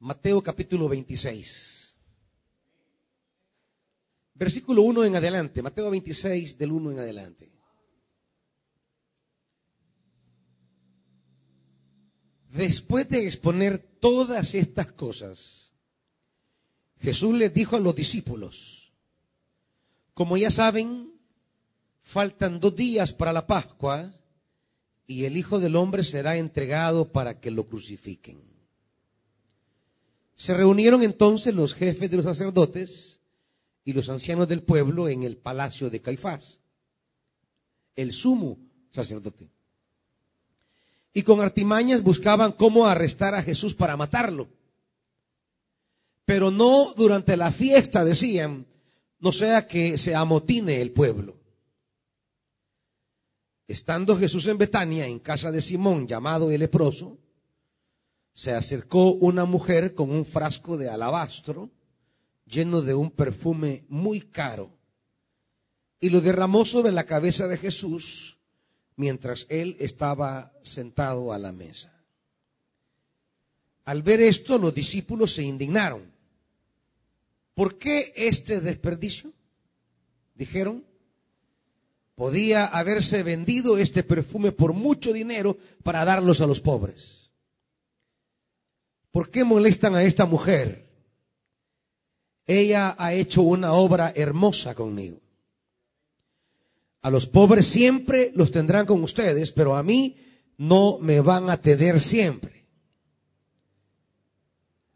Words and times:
Mateo 0.00 0.42
capítulo 0.42 0.88
26. 0.88 1.96
Versículo 4.34 4.82
1 4.82 5.04
en 5.04 5.16
adelante. 5.16 5.62
Mateo 5.62 5.90
26 5.90 6.56
del 6.56 6.70
1 6.70 6.92
en 6.92 6.98
adelante. 7.00 7.52
Después 12.50 13.08
de 13.08 13.26
exponer 13.26 13.78
todas 13.78 14.54
estas 14.54 14.92
cosas, 14.92 15.72
Jesús 17.00 17.34
les 17.34 17.52
dijo 17.52 17.76
a 17.76 17.80
los 17.80 17.94
discípulos, 17.94 18.92
como 20.14 20.36
ya 20.36 20.50
saben, 20.50 21.12
faltan 22.02 22.58
dos 22.58 22.74
días 22.74 23.12
para 23.12 23.32
la 23.32 23.46
Pascua 23.46 24.14
y 25.06 25.24
el 25.24 25.36
Hijo 25.36 25.58
del 25.58 25.76
Hombre 25.76 26.04
será 26.04 26.36
entregado 26.36 27.12
para 27.12 27.38
que 27.40 27.50
lo 27.50 27.66
crucifiquen. 27.66 28.47
Se 30.38 30.54
reunieron 30.54 31.02
entonces 31.02 31.52
los 31.52 31.74
jefes 31.74 32.08
de 32.08 32.16
los 32.16 32.24
sacerdotes 32.24 33.18
y 33.84 33.92
los 33.92 34.08
ancianos 34.08 34.46
del 34.46 34.62
pueblo 34.62 35.08
en 35.08 35.24
el 35.24 35.36
palacio 35.36 35.90
de 35.90 36.00
Caifás, 36.00 36.60
el 37.96 38.12
sumo 38.12 38.56
sacerdote. 38.92 39.50
Y 41.12 41.22
con 41.22 41.40
artimañas 41.40 42.04
buscaban 42.04 42.52
cómo 42.52 42.86
arrestar 42.86 43.34
a 43.34 43.42
Jesús 43.42 43.74
para 43.74 43.96
matarlo. 43.96 44.46
Pero 46.24 46.52
no 46.52 46.94
durante 46.96 47.36
la 47.36 47.50
fiesta, 47.50 48.04
decían, 48.04 48.64
no 49.18 49.32
sea 49.32 49.66
que 49.66 49.98
se 49.98 50.14
amotine 50.14 50.80
el 50.80 50.92
pueblo. 50.92 51.36
Estando 53.66 54.16
Jesús 54.16 54.46
en 54.46 54.56
Betania, 54.56 55.04
en 55.04 55.18
casa 55.18 55.50
de 55.50 55.60
Simón, 55.60 56.06
llamado 56.06 56.52
el 56.52 56.60
leproso, 56.60 57.18
se 58.38 58.52
acercó 58.52 59.14
una 59.14 59.46
mujer 59.46 59.94
con 59.94 60.12
un 60.12 60.24
frasco 60.24 60.76
de 60.76 60.88
alabastro 60.88 61.72
lleno 62.46 62.82
de 62.82 62.94
un 62.94 63.10
perfume 63.10 63.84
muy 63.88 64.20
caro 64.20 64.70
y 65.98 66.10
lo 66.10 66.20
derramó 66.20 66.64
sobre 66.64 66.92
la 66.92 67.02
cabeza 67.02 67.48
de 67.48 67.56
Jesús 67.56 68.38
mientras 68.94 69.44
él 69.48 69.76
estaba 69.80 70.52
sentado 70.62 71.32
a 71.32 71.38
la 71.40 71.50
mesa. 71.50 71.92
Al 73.84 74.04
ver 74.04 74.20
esto, 74.20 74.56
los 74.56 74.72
discípulos 74.72 75.34
se 75.34 75.42
indignaron. 75.42 76.08
¿Por 77.54 77.76
qué 77.76 78.12
este 78.14 78.60
desperdicio? 78.60 79.32
Dijeron, 80.36 80.84
podía 82.14 82.66
haberse 82.66 83.24
vendido 83.24 83.78
este 83.78 84.04
perfume 84.04 84.52
por 84.52 84.74
mucho 84.74 85.12
dinero 85.12 85.58
para 85.82 86.04
darlos 86.04 86.40
a 86.40 86.46
los 86.46 86.60
pobres. 86.60 87.17
¿Por 89.10 89.30
qué 89.30 89.44
molestan 89.44 89.94
a 89.94 90.02
esta 90.02 90.26
mujer? 90.26 90.86
Ella 92.46 92.94
ha 92.98 93.12
hecho 93.12 93.42
una 93.42 93.72
obra 93.72 94.12
hermosa 94.14 94.74
conmigo. 94.74 95.20
A 97.02 97.10
los 97.10 97.26
pobres 97.26 97.66
siempre 97.66 98.32
los 98.34 98.50
tendrán 98.50 98.86
con 98.86 99.02
ustedes, 99.02 99.52
pero 99.52 99.76
a 99.76 99.82
mí 99.82 100.16
no 100.56 100.98
me 101.00 101.20
van 101.20 101.48
a 101.50 101.60
tener 101.60 102.00
siempre. 102.00 102.66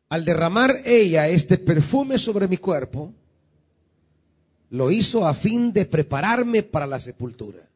Al 0.09 0.25
derramar 0.25 0.77
ella 0.85 1.29
este 1.29 1.57
perfume 1.59 2.19
sobre 2.19 2.49
mi 2.49 2.59
cuerpo, 2.59 3.15
lo 4.71 4.91
hizo 4.91 5.27
a 5.27 5.35
fin 5.35 5.73
de 5.73 5.87
prepararme 5.87 6.63
para 6.63 6.87
la 6.87 7.01
sepultura. 7.01 7.69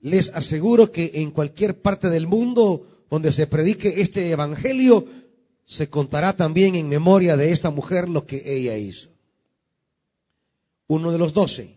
Les 0.00 0.28
aseguro 0.30 0.92
que 0.92 1.10
en 1.14 1.30
cualquier 1.30 1.80
parte 1.80 2.08
del 2.10 2.26
mundo 2.26 2.95
donde 3.10 3.32
se 3.32 3.46
predique 3.46 4.00
este 4.00 4.30
evangelio, 4.30 5.06
se 5.64 5.88
contará 5.90 6.36
también 6.36 6.74
en 6.74 6.88
memoria 6.88 7.36
de 7.36 7.52
esta 7.52 7.70
mujer 7.70 8.08
lo 8.08 8.26
que 8.26 8.42
ella 8.44 8.76
hizo. 8.76 9.08
Uno 10.86 11.10
de 11.10 11.18
los 11.18 11.32
doce, 11.32 11.76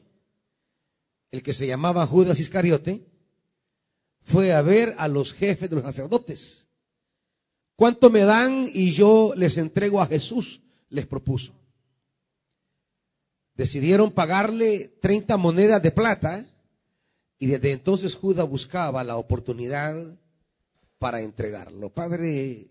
el 1.31 1.41
que 1.43 1.53
se 1.53 1.67
llamaba 1.67 2.05
Judas 2.05 2.39
Iscariote, 2.39 3.05
fue 4.21 4.53
a 4.53 4.61
ver 4.61 4.95
a 4.97 5.07
los 5.07 5.33
jefes 5.33 5.69
de 5.69 5.75
los 5.75 5.85
sacerdotes. 5.85 6.67
¿Cuánto 7.75 8.09
me 8.09 8.25
dan 8.25 8.69
y 8.71 8.91
yo 8.91 9.33
les 9.35 9.57
entrego 9.57 10.01
a 10.01 10.05
Jesús? 10.05 10.61
Les 10.89 11.07
propuso. 11.07 11.53
Decidieron 13.55 14.11
pagarle 14.11 14.87
30 15.01 15.37
monedas 15.37 15.81
de 15.81 15.91
plata 15.91 16.45
y 17.39 17.47
desde 17.47 17.71
entonces 17.71 18.15
Judas 18.15 18.47
buscaba 18.47 19.03
la 19.03 19.17
oportunidad 19.17 19.95
para 20.99 21.21
entregarlo. 21.21 21.89
Padre, 21.89 22.67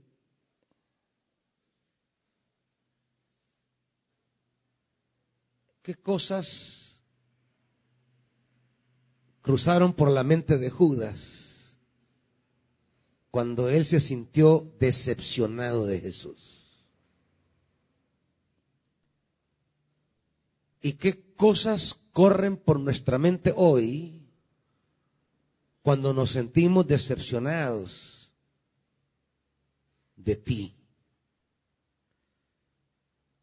¿qué 5.83 5.95
cosas 5.95 7.01
cruzaron 9.41 9.95
por 9.95 10.11
la 10.11 10.23
mente 10.23 10.59
de 10.59 10.69
Judas 10.69 11.79
cuando 13.31 13.71
él 13.71 13.87
se 13.87 13.99
sintió 13.99 14.75
decepcionado 14.79 15.87
de 15.87 16.01
Jesús? 16.01 16.55
¿Y 20.83 20.93
qué 20.93 21.35
cosas 21.35 21.95
corren 22.13 22.57
por 22.59 22.79
nuestra 22.79 23.19
mente 23.19 23.55
hoy 23.57 24.29
cuando 25.83 26.13
nos 26.13 26.33
sentimos 26.33 26.87
decepcionados 26.87 28.18
de 30.19 30.37
ti. 30.37 30.75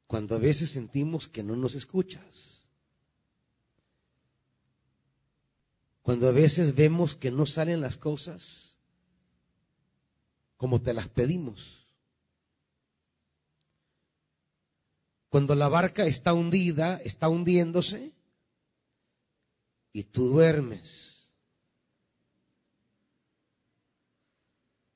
Cuando 0.06 0.36
a 0.36 0.40
veces 0.40 0.69
sentimos 0.69 1.28
que 1.28 1.41
no 1.41 1.56
nos 1.56 1.74
escuchas. 1.74 2.68
Cuando 6.03 6.30
a 6.30 6.31
veces 6.31 6.75
vemos 6.75 7.16
que 7.16 7.31
no 7.31 7.47
salen 7.47 7.81
las 7.81 7.97
cosas 7.97 8.78
como 10.58 10.81
te 10.81 10.94
las 10.94 11.08
pedimos. 11.08 11.88
Cuando 15.30 15.56
la 15.56 15.68
barca 15.68 16.06
está 16.06 16.34
hundida, 16.34 16.97
está 17.03 17.28
hundiéndose 17.28 18.13
y 19.92 20.03
tú 20.03 20.30
duermes. 20.30 21.30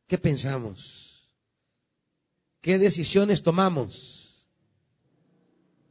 ¿Qué 0.07 0.17
pensamos? 0.17 1.08
¿Qué 2.61 2.77
decisiones 2.77 3.41
tomamos? 3.41 4.45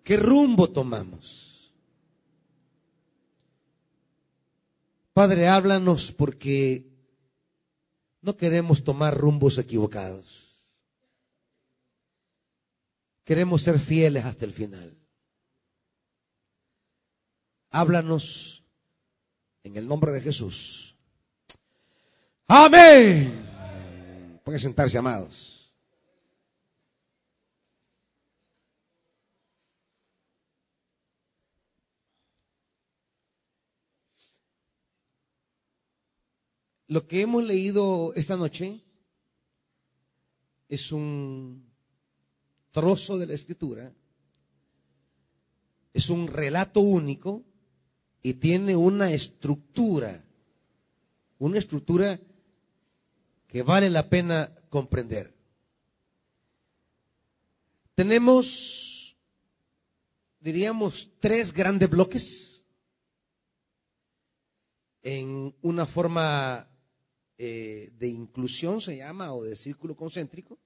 ¿Qué 0.05 0.17
rumbo 0.17 0.71
tomamos? 0.71 1.73
Padre, 5.13 5.49
háblanos 5.49 6.13
porque 6.13 6.87
no 8.21 8.37
queremos 8.37 8.85
tomar 8.85 9.17
rumbos 9.17 9.59
equivocados. 9.59 10.57
Queremos 13.25 13.63
ser 13.63 13.79
fieles 13.79 14.25
hasta 14.25 14.45
el 14.45 14.53
final. 14.53 14.97
Háblanos 17.71 18.63
en 19.63 19.77
el 19.77 19.87
nombre 19.87 20.13
de 20.13 20.21
Jesús. 20.21 20.97
Amén. 22.47 23.31
Pueden 24.45 24.61
sentarse, 24.61 24.97
amados. 24.97 25.58
Lo 36.89 37.07
que 37.07 37.21
hemos 37.21 37.45
leído 37.45 38.15
esta 38.15 38.35
noche 38.39 38.83
es 40.69 40.91
un 40.91 41.71
trozo 42.71 43.19
de 43.19 43.27
la 43.27 43.35
escritura, 43.35 43.93
es 45.93 46.09
un 46.09 46.29
relato 46.29 46.81
único 46.81 47.45
y 48.23 48.35
tiene 48.35 48.75
una 48.75 49.13
estructura, 49.13 50.25
una 51.39 51.59
estructura 51.59 52.19
que 53.47 53.63
vale 53.63 53.91
la 53.91 54.09
pena 54.09 54.55
comprender. 54.71 55.35
Tenemos, 57.95 59.15
diríamos, 60.41 61.11
tres 61.21 61.53
grandes 61.53 61.91
bloques 61.91 62.65
en 65.03 65.55
una 65.61 65.85
forma 65.85 66.67
eh, 67.41 67.93
de 67.97 68.09
inclusión 68.09 68.81
se 68.81 68.97
llama, 68.97 69.33
o 69.33 69.45
de 69.45 69.55
círculo 69.55 69.95
concéntrico. 69.95 70.59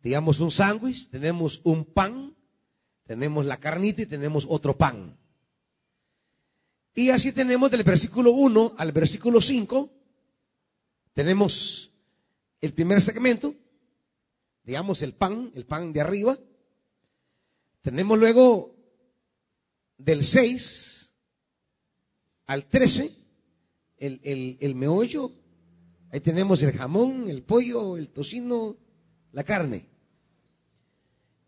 Digamos 0.00 0.38
un 0.38 0.52
sándwich, 0.52 1.08
tenemos 1.08 1.60
un 1.64 1.84
pan, 1.84 2.36
tenemos 3.04 3.44
la 3.44 3.56
carnita 3.56 4.02
y 4.02 4.06
tenemos 4.06 4.46
otro 4.48 4.78
pan. 4.78 5.18
Y 6.94 7.10
así 7.10 7.32
tenemos 7.32 7.70
del 7.70 7.82
versículo 7.82 8.30
1 8.30 8.74
al 8.78 8.92
versículo 8.92 9.40
5, 9.40 9.90
tenemos 11.14 11.90
el 12.60 12.72
primer 12.72 13.00
segmento, 13.00 13.56
digamos 14.62 15.02
el 15.02 15.14
pan, 15.14 15.50
el 15.54 15.66
pan 15.66 15.92
de 15.92 16.00
arriba. 16.00 16.38
Tenemos 17.80 18.16
luego 18.16 18.76
del 19.98 20.22
6 20.22 21.12
al 22.46 22.66
13 22.66 23.21
el, 24.02 24.20
el, 24.24 24.58
el 24.60 24.74
meollo. 24.74 25.32
Ahí 26.10 26.20
tenemos 26.20 26.62
el 26.62 26.72
jamón, 26.72 27.28
el 27.28 27.42
pollo, 27.42 27.96
el 27.96 28.08
tocino, 28.08 28.76
la 29.32 29.44
carne. 29.44 29.86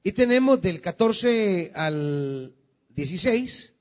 Y 0.02 0.12
tenemos 0.12 0.62
del 0.62 0.80
14 0.80 1.72
al 1.74 2.54
16 2.90 3.74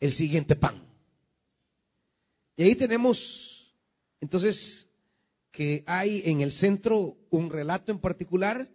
el 0.00 0.12
siguiente 0.12 0.56
pan. 0.56 0.82
Y 2.56 2.62
ahí 2.62 2.74
tenemos, 2.74 3.74
entonces, 4.20 4.88
que 5.50 5.82
hay 5.86 6.22
en 6.26 6.40
el 6.40 6.52
centro 6.52 7.16
un 7.30 7.50
relato 7.50 7.90
en 7.90 7.98
particular 7.98 8.70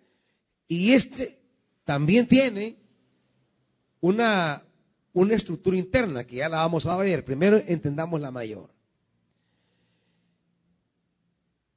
y 0.67 0.91
este 0.91 1.39
también 1.83 2.27
tiene 2.27 2.77
una, 4.01 4.65
una 5.13 5.35
estructura 5.35 5.77
interna 5.77 6.25
que 6.25 6.37
ya 6.37 6.49
la 6.49 6.57
vamos 6.57 6.85
a 6.85 6.97
ver. 6.97 7.23
Primero 7.23 7.57
entendamos 7.65 8.19
la 8.19 8.31
mayor. 8.31 8.74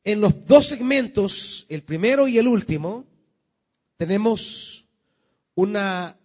En 0.05 0.21
los 0.21 0.47
dos 0.47 0.67
segmentos, 0.67 1.67
el 1.69 1.83
primero 1.83 2.29
y 2.29 2.39
el 2.39 2.49
último, 2.49 3.05
tenemos 3.97 4.87
una, 5.55 6.17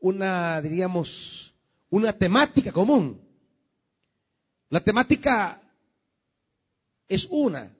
una, 0.00 0.60
diríamos, 0.60 1.54
una 1.90 2.12
temática 2.12 2.72
común. 2.72 3.20
La 4.68 4.80
temática 4.80 5.62
es 7.08 7.26
una. 7.30 7.70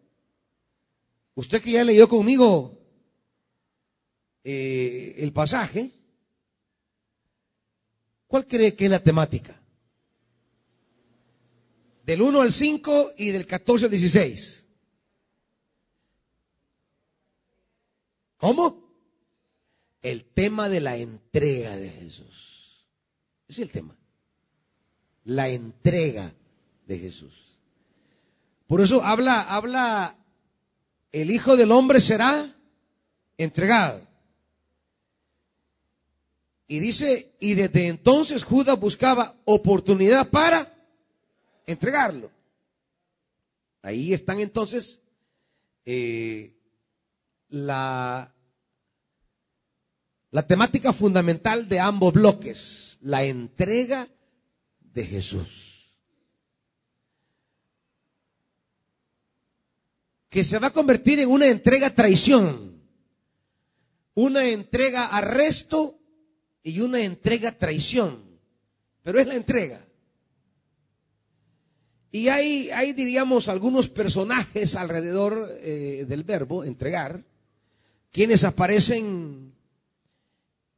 Usted 1.34 1.62
que 1.62 1.72
ya 1.72 1.84
leyó 1.84 2.08
conmigo 2.08 2.78
eh, 4.44 5.14
el 5.18 5.32
pasaje, 5.32 5.90
¿cuál 8.26 8.46
cree 8.46 8.74
que 8.74 8.84
es 8.84 8.90
la 8.90 9.02
temática? 9.02 9.58
Del 12.04 12.20
1 12.20 12.42
al 12.42 12.52
5 12.52 13.12
y 13.18 13.30
del 13.30 13.46
14 13.46 13.86
al 13.86 13.90
16. 13.90 14.61
¿Cómo? 18.42 18.76
El 20.02 20.24
tema 20.24 20.68
de 20.68 20.80
la 20.80 20.96
entrega 20.96 21.76
de 21.76 21.90
Jesús. 21.90 22.84
Es 23.46 23.60
el 23.60 23.70
tema. 23.70 23.96
La 25.22 25.48
entrega 25.48 26.34
de 26.84 26.98
Jesús. 26.98 27.60
Por 28.66 28.80
eso 28.80 29.04
habla, 29.04 29.42
habla, 29.42 30.16
el 31.12 31.30
Hijo 31.30 31.56
del 31.56 31.70
Hombre 31.70 32.00
será 32.00 32.52
entregado. 33.38 34.00
Y 36.66 36.80
dice, 36.80 37.36
y 37.38 37.54
desde 37.54 37.86
entonces 37.86 38.42
Judas 38.42 38.76
buscaba 38.76 39.36
oportunidad 39.44 40.28
para 40.30 40.74
entregarlo. 41.64 42.28
Ahí 43.82 44.12
están 44.12 44.40
entonces 44.40 45.00
eh, 45.86 46.56
la, 47.52 48.34
la 50.30 50.46
temática 50.46 50.92
fundamental 50.92 51.68
de 51.68 51.78
ambos 51.78 52.12
bloques, 52.12 52.98
la 53.00 53.22
entrega 53.22 54.08
de 54.80 55.06
Jesús. 55.06 55.72
que 60.32 60.42
se 60.44 60.58
va 60.58 60.68
a 60.68 60.72
convertir 60.72 61.18
en 61.20 61.28
una 61.28 61.46
entrega 61.46 61.94
traición, 61.94 62.80
una 64.14 64.48
entrega 64.48 65.08
arresto 65.08 66.00
y 66.62 66.80
una 66.80 67.00
entrega 67.02 67.52
traición, 67.52 68.40
pero 69.02 69.20
es 69.20 69.26
la 69.26 69.34
entrega. 69.34 69.86
Y 72.10 72.28
hay, 72.28 72.70
hay 72.70 72.94
diríamos, 72.94 73.48
algunos 73.48 73.90
personajes 73.90 74.74
alrededor 74.74 75.50
eh, 75.60 76.06
del 76.08 76.24
verbo 76.24 76.64
entregar, 76.64 77.26
quienes 78.12 78.44
aparecen 78.44 79.54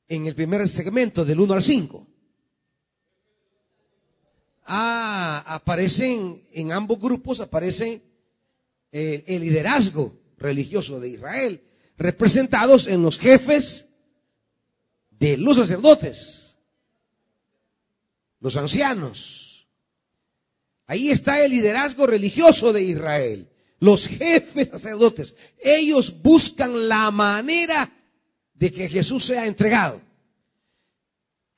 en 0.08 0.26
el 0.26 0.34
primer 0.34 0.66
segmento 0.68 1.24
del 1.24 1.40
1 1.40 1.54
al 1.54 1.62
5. 1.62 2.06
Ah, 4.66 5.44
aparecen 5.46 6.46
en 6.52 6.72
ambos 6.72 6.98
grupos, 6.98 7.40
aparecen 7.40 8.02
el, 8.92 9.40
liderazgo 9.40 10.16
religioso 10.38 11.00
de 11.00 11.10
Israel, 11.10 11.62
representados 11.98 12.86
en 12.86 13.02
los 13.02 13.18
jefes 13.18 13.86
de 15.10 15.36
los 15.36 15.56
sacerdotes, 15.56 16.58
los 18.40 18.56
ancianos. 18.56 19.66
Ahí 20.86 21.10
está 21.10 21.44
el 21.44 21.50
liderazgo 21.50 22.06
religioso 22.06 22.72
de 22.72 22.82
Israel, 22.84 23.48
los 23.84 24.08
jefes 24.08 24.68
sacerdotes. 24.68 25.36
Ellos 25.62 26.22
buscan 26.22 26.88
la 26.88 27.10
manera 27.10 27.92
de 28.54 28.72
que 28.72 28.88
Jesús 28.88 29.26
sea 29.26 29.46
entregado. 29.46 30.00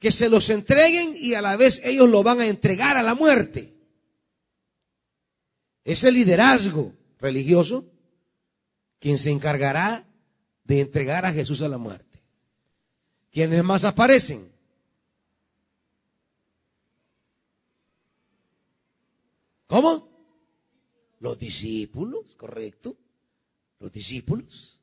Que 0.00 0.10
se 0.10 0.28
los 0.28 0.50
entreguen 0.50 1.14
y 1.16 1.34
a 1.34 1.40
la 1.40 1.56
vez 1.56 1.80
ellos 1.84 2.10
lo 2.10 2.24
van 2.24 2.40
a 2.40 2.46
entregar 2.46 2.96
a 2.96 3.02
la 3.04 3.14
muerte. 3.14 3.72
Es 5.84 6.02
el 6.02 6.14
liderazgo 6.14 6.92
religioso 7.20 7.86
quien 8.98 9.18
se 9.18 9.30
encargará 9.30 10.04
de 10.64 10.80
entregar 10.80 11.24
a 11.26 11.32
Jesús 11.32 11.62
a 11.62 11.68
la 11.68 11.78
muerte. 11.78 12.20
¿Quiénes 13.30 13.62
más 13.62 13.84
aparecen? 13.84 14.50
¿Cómo? 19.68 20.05
Los 21.20 21.38
discípulos, 21.38 22.34
correcto. 22.36 22.96
Los 23.78 23.92
discípulos. 23.92 24.80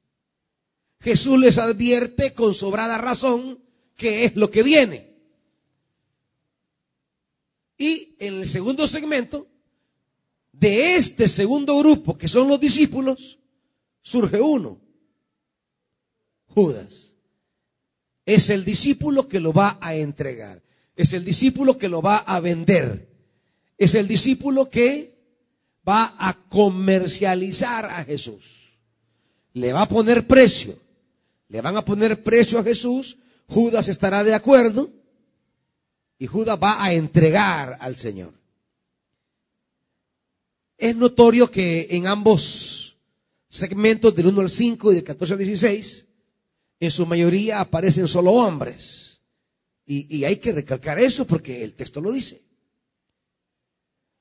Jesús 0.99 1.39
les 1.39 1.57
advierte 1.57 2.33
con 2.33 2.53
sobrada 2.53 2.97
razón 2.97 3.59
que 3.95 4.25
es 4.25 4.35
lo 4.35 4.49
que 4.49 4.63
viene. 4.63 5.13
Y 7.77 8.15
en 8.19 8.35
el 8.35 8.47
segundo 8.47 8.87
segmento 8.87 9.47
de 10.51 10.95
este 10.95 11.27
segundo 11.27 11.77
grupo, 11.79 12.17
que 12.17 12.27
son 12.27 12.47
los 12.47 12.59
discípulos, 12.59 13.39
surge 14.01 14.39
uno, 14.39 14.79
Judas. 16.47 17.15
Es 18.25 18.49
el 18.49 18.63
discípulo 18.63 19.27
que 19.27 19.39
lo 19.39 19.51
va 19.51 19.77
a 19.81 19.95
entregar. 19.95 20.63
Es 20.95 21.13
el 21.13 21.25
discípulo 21.25 21.77
que 21.77 21.89
lo 21.89 22.01
va 22.01 22.17
a 22.17 22.39
vender. 22.39 23.09
Es 23.77 23.95
el 23.95 24.07
discípulo 24.07 24.69
que 24.69 25.12
va 25.87 26.15
a 26.17 26.33
comercializar 26.33 27.85
a 27.85 28.03
Jesús. 28.03 28.77
Le 29.53 29.73
va 29.73 29.83
a 29.83 29.87
poner 29.87 30.27
precio. 30.27 30.77
Le 31.47 31.61
van 31.61 31.77
a 31.77 31.85
poner 31.85 32.23
precio 32.23 32.59
a 32.59 32.63
Jesús. 32.63 33.17
Judas 33.47 33.87
estará 33.87 34.23
de 34.23 34.33
acuerdo. 34.33 34.89
Y 36.17 36.27
Judas 36.27 36.57
va 36.61 36.83
a 36.83 36.93
entregar 36.93 37.77
al 37.79 37.95
Señor. 37.95 38.33
Es 40.77 40.95
notorio 40.95 41.49
que 41.49 41.87
en 41.91 42.07
ambos 42.07 42.97
segmentos 43.49 44.15
del 44.15 44.27
1 44.27 44.41
al 44.41 44.49
5 44.49 44.91
y 44.91 44.95
del 44.95 45.03
14 45.03 45.33
al 45.33 45.39
16, 45.39 46.07
en 46.79 46.91
su 46.91 47.05
mayoría 47.05 47.59
aparecen 47.59 48.07
solo 48.07 48.31
hombres. 48.31 49.21
Y, 49.85 50.23
hay 50.23 50.37
que 50.37 50.53
recalcar 50.53 50.97
eso 50.97 51.25
porque 51.25 51.63
el 51.63 51.73
texto 51.73 52.01
lo 52.01 52.11
dice. 52.11 52.41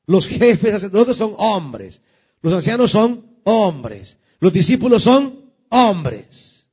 Los 0.07 0.27
jefes 0.27 0.73
sacerdotes 0.73 1.17
son 1.17 1.35
hombres. 1.39 2.01
Los 2.41 2.53
ancianos 2.53 2.91
son 2.91 3.39
hombres. 3.45 4.17
Los 4.41 4.53
discípulos 4.53 5.03
son 5.03 5.53
hombres. 5.69 6.67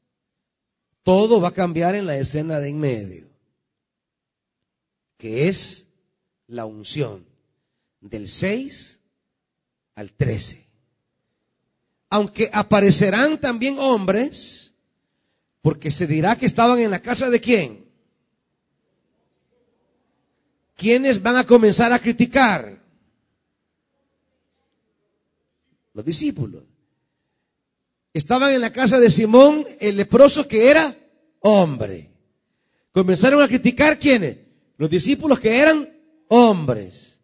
Todo 1.03 1.41
va 1.41 1.49
a 1.49 1.53
cambiar 1.53 1.95
en 1.95 2.05
la 2.05 2.17
escena 2.17 2.59
de 2.59 2.69
en 2.69 2.79
medio, 2.79 3.29
que 5.17 5.47
es 5.47 5.87
la 6.47 6.65
unción 6.65 7.25
del 8.01 8.27
6 8.27 8.99
al 9.95 10.11
13. 10.11 10.67
Aunque 12.11 12.49
aparecerán 12.51 13.39
también 13.39 13.77
hombres, 13.79 14.73
porque 15.61 15.91
se 15.91 16.07
dirá 16.07 16.35
que 16.37 16.45
estaban 16.45 16.79
en 16.79 16.91
la 16.91 17.01
casa 17.01 17.29
de 17.29 17.39
quién. 17.39 17.85
¿Quiénes 20.75 21.21
van 21.21 21.35
a 21.35 21.45
comenzar 21.45 21.91
a 21.91 21.99
criticar? 21.99 22.78
Los 25.99 26.05
discípulos. 26.05 26.63
Estaban 28.13 28.53
en 28.53 28.61
la 28.61 28.71
casa 28.71 29.01
de 29.01 29.09
Simón, 29.09 29.65
el 29.81 29.97
leproso 29.97 30.47
que 30.47 30.69
era 30.69 30.95
hombre. 31.41 32.09
Comenzaron 32.93 33.41
a 33.41 33.49
criticar 33.49 33.99
quiénes? 33.99 34.37
Los 34.77 34.89
discípulos 34.89 35.41
que 35.41 35.59
eran 35.59 35.89
hombres. 36.29 37.19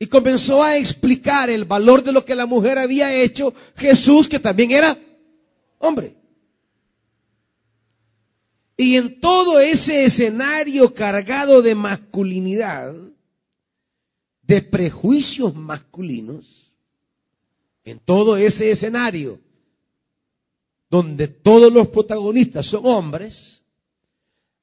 Y 0.00 0.08
comenzó 0.08 0.64
a 0.64 0.76
explicar 0.76 1.48
el 1.48 1.64
valor 1.64 2.02
de 2.02 2.10
lo 2.10 2.24
que 2.24 2.34
la 2.34 2.46
mujer 2.46 2.78
había 2.78 3.14
hecho 3.14 3.54
Jesús, 3.76 4.26
que 4.26 4.40
también 4.40 4.72
era 4.72 4.98
hombre. 5.78 6.16
Y 8.76 8.96
en 8.96 9.20
todo 9.20 9.60
ese 9.60 10.06
escenario 10.06 10.92
cargado 10.92 11.62
de 11.62 11.76
masculinidad, 11.76 12.96
de 14.42 14.62
prejuicios 14.62 15.54
masculinos, 15.54 16.67
en 17.90 17.98
todo 18.00 18.36
ese 18.36 18.70
escenario 18.70 19.40
donde 20.90 21.28
todos 21.28 21.72
los 21.72 21.88
protagonistas 21.88 22.66
son 22.66 22.86
hombres, 22.86 23.62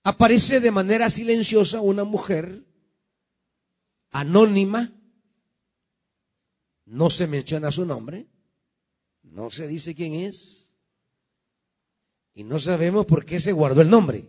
aparece 0.04 0.60
de 0.60 0.72
manera 0.72 1.10
silenciosa 1.10 1.82
una 1.82 2.04
mujer 2.04 2.66
anónima, 4.12 4.92
no 6.86 7.10
se 7.10 7.28
menciona 7.28 7.72
su 7.72 7.86
nombre, 7.86 8.28
no 9.24 9.50
se 9.52 9.68
dice 9.68 9.94
quién 9.94 10.14
es, 10.14 10.74
y 12.34 12.44
no 12.44 12.60
sabemos 12.60 13.06
por 13.06 13.26
qué 13.26 13.40
se 13.40 13.52
guardó 13.52 13.82
el 13.82 13.90
nombre. 13.90 14.28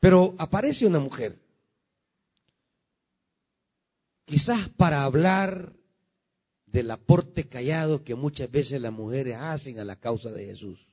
Pero 0.00 0.34
aparece 0.38 0.86
una 0.86 1.00
mujer, 1.00 1.40
quizás 4.24 4.68
para 4.70 5.04
hablar 5.04 5.72
del 6.76 6.90
aporte 6.90 7.48
callado 7.48 8.04
que 8.04 8.14
muchas 8.14 8.50
veces 8.50 8.82
las 8.82 8.92
mujeres 8.92 9.36
hacen 9.36 9.78
a 9.78 9.84
la 9.84 9.96
causa 9.96 10.30
de 10.30 10.44
Jesús. 10.44 10.86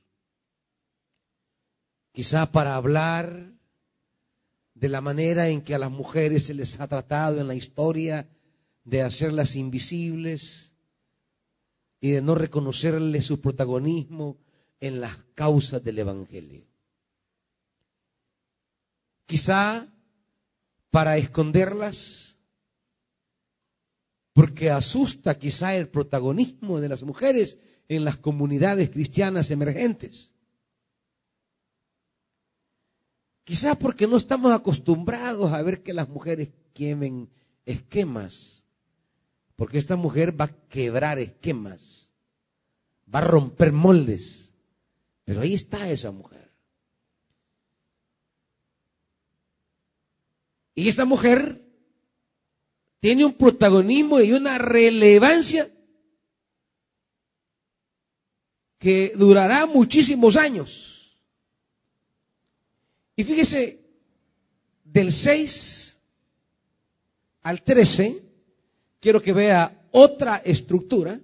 Quizás 2.10 2.48
para 2.48 2.74
hablar 2.74 3.52
de 4.72 4.88
la 4.88 5.02
manera 5.02 5.48
en 5.48 5.60
que 5.60 5.74
a 5.74 5.78
las 5.78 5.90
mujeres 5.90 6.46
se 6.46 6.54
les 6.54 6.80
ha 6.80 6.88
tratado 6.88 7.38
en 7.38 7.48
la 7.48 7.54
historia 7.54 8.30
de 8.84 9.02
hacerlas 9.02 9.56
invisibles 9.56 10.72
y 12.00 12.12
de 12.12 12.22
no 12.22 12.34
reconocerles 12.34 13.26
su 13.26 13.42
protagonismo 13.42 14.38
en 14.80 15.02
las 15.02 15.18
causas 15.34 15.84
del 15.84 15.98
Evangelio. 15.98 16.64
Quizá 19.26 19.86
para 20.90 21.18
esconderlas, 21.18 22.33
porque 24.34 24.70
asusta 24.70 25.38
quizá 25.38 25.76
el 25.76 25.88
protagonismo 25.88 26.80
de 26.80 26.88
las 26.88 27.04
mujeres 27.04 27.56
en 27.88 28.04
las 28.04 28.16
comunidades 28.16 28.90
cristianas 28.90 29.50
emergentes. 29.52 30.32
Quizá 33.44 33.78
porque 33.78 34.08
no 34.08 34.16
estamos 34.16 34.52
acostumbrados 34.52 35.52
a 35.52 35.62
ver 35.62 35.82
que 35.82 35.92
las 35.92 36.08
mujeres 36.08 36.50
quemen 36.72 37.30
esquemas, 37.64 38.64
porque 39.54 39.78
esta 39.78 39.94
mujer 39.94 40.38
va 40.38 40.46
a 40.46 40.56
quebrar 40.68 41.20
esquemas, 41.20 42.10
va 43.12 43.20
a 43.20 43.24
romper 43.24 43.72
moldes. 43.72 44.52
Pero 45.24 45.42
ahí 45.42 45.54
está 45.54 45.88
esa 45.88 46.10
mujer. 46.10 46.52
Y 50.74 50.88
esta 50.88 51.04
mujer 51.04 51.63
tiene 53.04 53.22
un 53.26 53.34
protagonismo 53.34 54.18
y 54.18 54.32
una 54.32 54.56
relevancia 54.56 55.70
que 58.78 59.12
durará 59.14 59.66
muchísimos 59.66 60.38
años. 60.38 61.14
Y 63.14 63.24
fíjese, 63.24 63.84
del 64.84 65.12
6 65.12 66.00
al 67.42 67.60
13, 67.60 68.22
quiero 69.00 69.20
que 69.20 69.34
vea 69.34 69.86
otra 69.90 70.36
estructura 70.38 71.20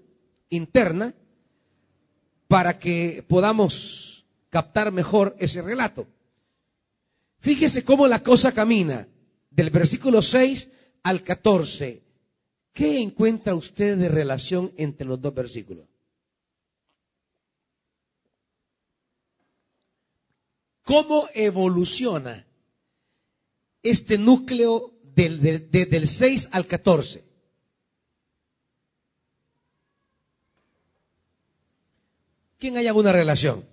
interna 0.50 1.14
para 2.46 2.78
que 2.78 3.24
podamos 3.26 4.26
captar 4.50 4.92
mejor 4.92 5.34
ese 5.38 5.62
relato. 5.62 6.06
Fíjese 7.38 7.84
cómo 7.84 8.06
la 8.06 8.22
cosa 8.22 8.52
camina 8.52 9.08
del 9.50 9.70
versículo 9.70 10.20
6 10.20 10.68
al 11.02 11.22
14. 11.22 12.02
¿Qué 12.72 13.00
encuentra 13.00 13.54
usted 13.54 13.96
de 13.96 14.08
relación 14.08 14.72
entre 14.76 15.06
los 15.06 15.20
dos 15.20 15.34
versículos? 15.34 15.86
¿Cómo 20.84 21.28
evoluciona 21.34 22.46
este 23.82 24.18
núcleo 24.18 24.92
del, 25.02 25.70
del 25.70 26.08
6 26.08 26.48
al 26.52 26.66
14? 26.66 27.24
¿Quién 32.58 32.76
hay 32.76 32.86
alguna 32.88 33.12
relación? 33.12 33.69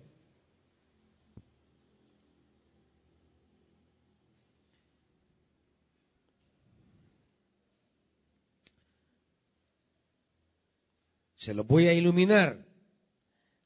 Se 11.47 11.53
lo 11.53 11.63
voy 11.63 11.87
a 11.87 11.93
iluminar. 11.93 12.67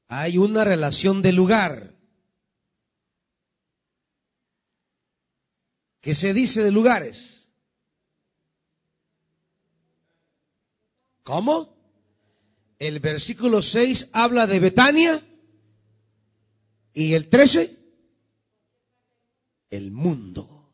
Hay 0.07 0.37
una 0.37 0.63
relación 0.63 1.23
de 1.23 1.31
lugar. 1.31 1.95
¿Qué 5.99 6.13
se 6.13 6.31
dice 6.35 6.63
de 6.63 6.69
lugares? 6.69 7.49
¿Cómo? 11.23 11.75
El 12.77 12.99
versículo 12.99 13.63
6 13.63 14.09
habla 14.13 14.45
de 14.45 14.59
Betania 14.59 15.19
y 16.93 17.15
el 17.15 17.29
13, 17.29 17.79
el 19.71 19.89
mundo. 19.89 20.71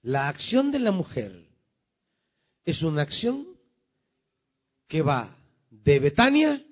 La 0.00 0.28
acción 0.28 0.72
de 0.72 0.80
la 0.80 0.90
mujer 0.90 1.48
es 2.64 2.82
una 2.82 3.02
acción 3.02 3.46
que 4.88 5.02
va 5.02 5.38
de 5.84 5.98
Betania 5.98 6.64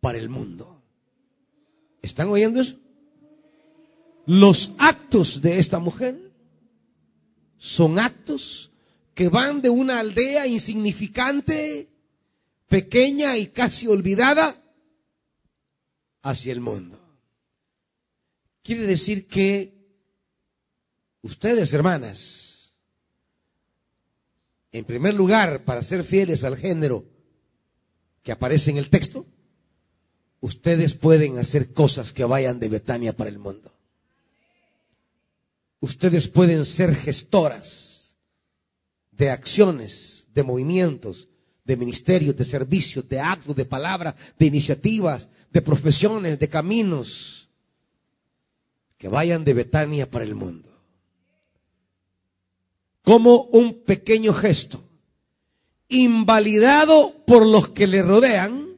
para 0.00 0.18
el 0.18 0.28
mundo. 0.28 0.82
¿Están 2.02 2.28
oyendo 2.28 2.60
eso? 2.60 2.78
Los 4.26 4.72
actos 4.78 5.40
de 5.40 5.58
esta 5.58 5.78
mujer 5.78 6.32
son 7.58 7.98
actos 7.98 8.70
que 9.14 9.28
van 9.28 9.62
de 9.62 9.70
una 9.70 10.00
aldea 10.00 10.46
insignificante 10.46 11.88
pequeña 12.68 13.36
y 13.36 13.46
casi 13.48 13.86
olvidada 13.86 14.62
hacia 16.22 16.52
el 16.52 16.60
mundo. 16.60 17.00
Quiere 18.62 18.86
decir 18.86 19.26
que 19.28 19.74
ustedes, 21.22 21.72
hermanas, 21.72 22.74
en 24.72 24.84
primer 24.84 25.14
lugar, 25.14 25.64
para 25.64 25.82
ser 25.82 26.04
fieles 26.04 26.42
al 26.42 26.56
género 26.56 27.15
que 28.26 28.32
aparece 28.32 28.72
en 28.72 28.76
el 28.76 28.90
texto, 28.90 29.24
ustedes 30.40 30.94
pueden 30.94 31.38
hacer 31.38 31.72
cosas 31.72 32.12
que 32.12 32.24
vayan 32.24 32.58
de 32.58 32.68
Betania 32.68 33.16
para 33.16 33.30
el 33.30 33.38
mundo. 33.38 33.72
Ustedes 35.78 36.26
pueden 36.26 36.64
ser 36.64 36.96
gestoras 36.96 38.16
de 39.12 39.30
acciones, 39.30 40.26
de 40.34 40.42
movimientos, 40.42 41.28
de 41.64 41.76
ministerios, 41.76 42.36
de 42.36 42.42
servicios, 42.42 43.08
de 43.08 43.20
actos, 43.20 43.54
de 43.54 43.64
palabras, 43.64 44.16
de 44.36 44.46
iniciativas, 44.46 45.28
de 45.52 45.62
profesiones, 45.62 46.36
de 46.36 46.48
caminos 46.48 47.48
que 48.98 49.06
vayan 49.06 49.44
de 49.44 49.54
Betania 49.54 50.10
para 50.10 50.24
el 50.24 50.34
mundo. 50.34 50.68
Como 53.02 53.42
un 53.52 53.84
pequeño 53.84 54.34
gesto, 54.34 54.85
invalidado 55.88 57.24
por 57.26 57.46
los 57.46 57.68
que 57.68 57.86
le 57.86 58.02
rodean, 58.02 58.76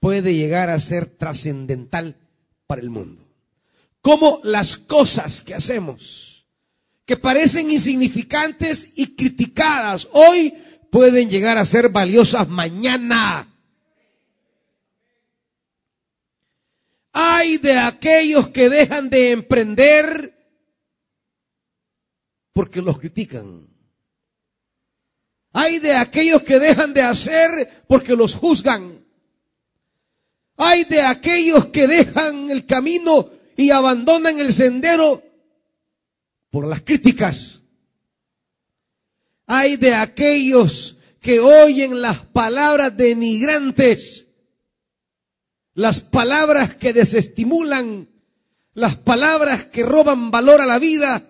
puede 0.00 0.34
llegar 0.34 0.70
a 0.70 0.80
ser 0.80 1.06
trascendental 1.06 2.16
para 2.66 2.80
el 2.80 2.90
mundo. 2.90 3.24
Como 4.00 4.40
las 4.44 4.76
cosas 4.76 5.42
que 5.42 5.54
hacemos, 5.54 6.46
que 7.04 7.16
parecen 7.16 7.70
insignificantes 7.70 8.90
y 8.94 9.14
criticadas 9.16 10.08
hoy, 10.12 10.54
pueden 10.90 11.28
llegar 11.28 11.58
a 11.58 11.64
ser 11.64 11.90
valiosas 11.90 12.48
mañana. 12.48 13.48
Hay 17.12 17.58
de 17.58 17.76
aquellos 17.78 18.50
que 18.50 18.68
dejan 18.68 19.10
de 19.10 19.32
emprender 19.32 20.34
porque 22.52 22.82
los 22.82 22.98
critican. 22.98 23.67
Hay 25.52 25.78
de 25.78 25.94
aquellos 25.94 26.42
que 26.42 26.58
dejan 26.58 26.92
de 26.92 27.02
hacer 27.02 27.84
porque 27.86 28.14
los 28.14 28.34
juzgan. 28.34 29.04
Hay 30.56 30.84
de 30.84 31.02
aquellos 31.02 31.66
que 31.66 31.86
dejan 31.86 32.50
el 32.50 32.66
camino 32.66 33.30
y 33.56 33.70
abandonan 33.70 34.38
el 34.38 34.52
sendero 34.52 35.22
por 36.50 36.66
las 36.66 36.82
críticas. 36.82 37.62
Hay 39.46 39.76
de 39.76 39.94
aquellos 39.94 40.96
que 41.20 41.40
oyen 41.40 42.02
las 42.02 42.18
palabras 42.18 42.96
denigrantes, 42.96 44.28
las 45.74 46.00
palabras 46.00 46.74
que 46.74 46.92
desestimulan, 46.92 48.08
las 48.74 48.96
palabras 48.96 49.66
que 49.66 49.82
roban 49.82 50.30
valor 50.30 50.60
a 50.60 50.66
la 50.66 50.78
vida 50.78 51.28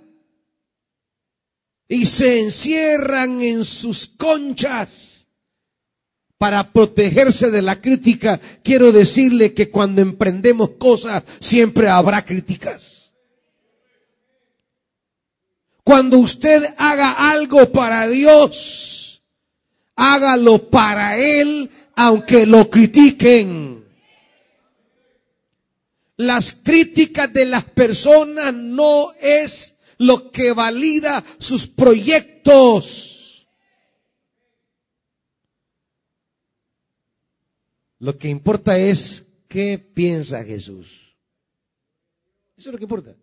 y 1.89 2.05
se 2.05 2.41
encierran 2.41 3.41
en 3.41 3.65
sus 3.65 4.07
conchas 4.07 5.27
para 6.37 6.73
protegerse 6.73 7.51
de 7.51 7.63
la 7.63 7.81
crítica. 7.81 8.39
Quiero 8.63 8.93
decirle 8.93 9.55
que 9.55 9.71
cuando 9.71 10.03
emprendemos 10.03 10.71
cosas 10.79 11.25
siempre 11.41 11.89
habrá 11.89 12.25
críticas. 12.25 13.15
Cuando 15.83 16.19
usted 16.19 16.63
haga 16.77 17.31
algo 17.31 17.73
para 17.73 18.07
Dios, 18.07 19.23
hágalo 19.97 20.69
para 20.69 21.17
Él, 21.17 21.71
aunque 21.97 22.45
lo 22.45 22.69
critiquen. 22.69 23.85
Las 26.19 26.53
críticas 26.53 27.33
de 27.33 27.47
las 27.47 27.65
personas 27.65 28.53
no 28.53 29.13
es 29.21 29.75
lo 29.99 30.31
que 30.31 30.53
valida 30.53 31.25
sus 31.39 31.67
proyectos. 31.67 33.47
Lo 37.99 38.17
que 38.17 38.29
importa 38.29 38.79
es 38.79 39.27
qué 39.49 39.79
piensa 39.79 40.45
Jesús. 40.45 41.17
Eso 42.57 42.71
es 42.71 42.73
lo 42.73 42.79
que 42.79 42.85
importa. 42.85 43.17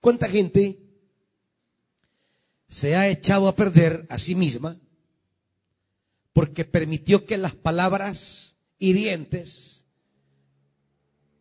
¿Cuánta 0.00 0.28
gente 0.28 0.78
se 2.68 2.94
ha 2.94 3.08
echado 3.08 3.48
a 3.48 3.56
perder 3.56 4.06
a 4.10 4.18
sí 4.18 4.34
misma 4.34 4.78
porque 6.32 6.64
permitió 6.64 7.24
que 7.24 7.38
las 7.38 7.54
palabras 7.54 8.56
hirientes, 8.78 9.86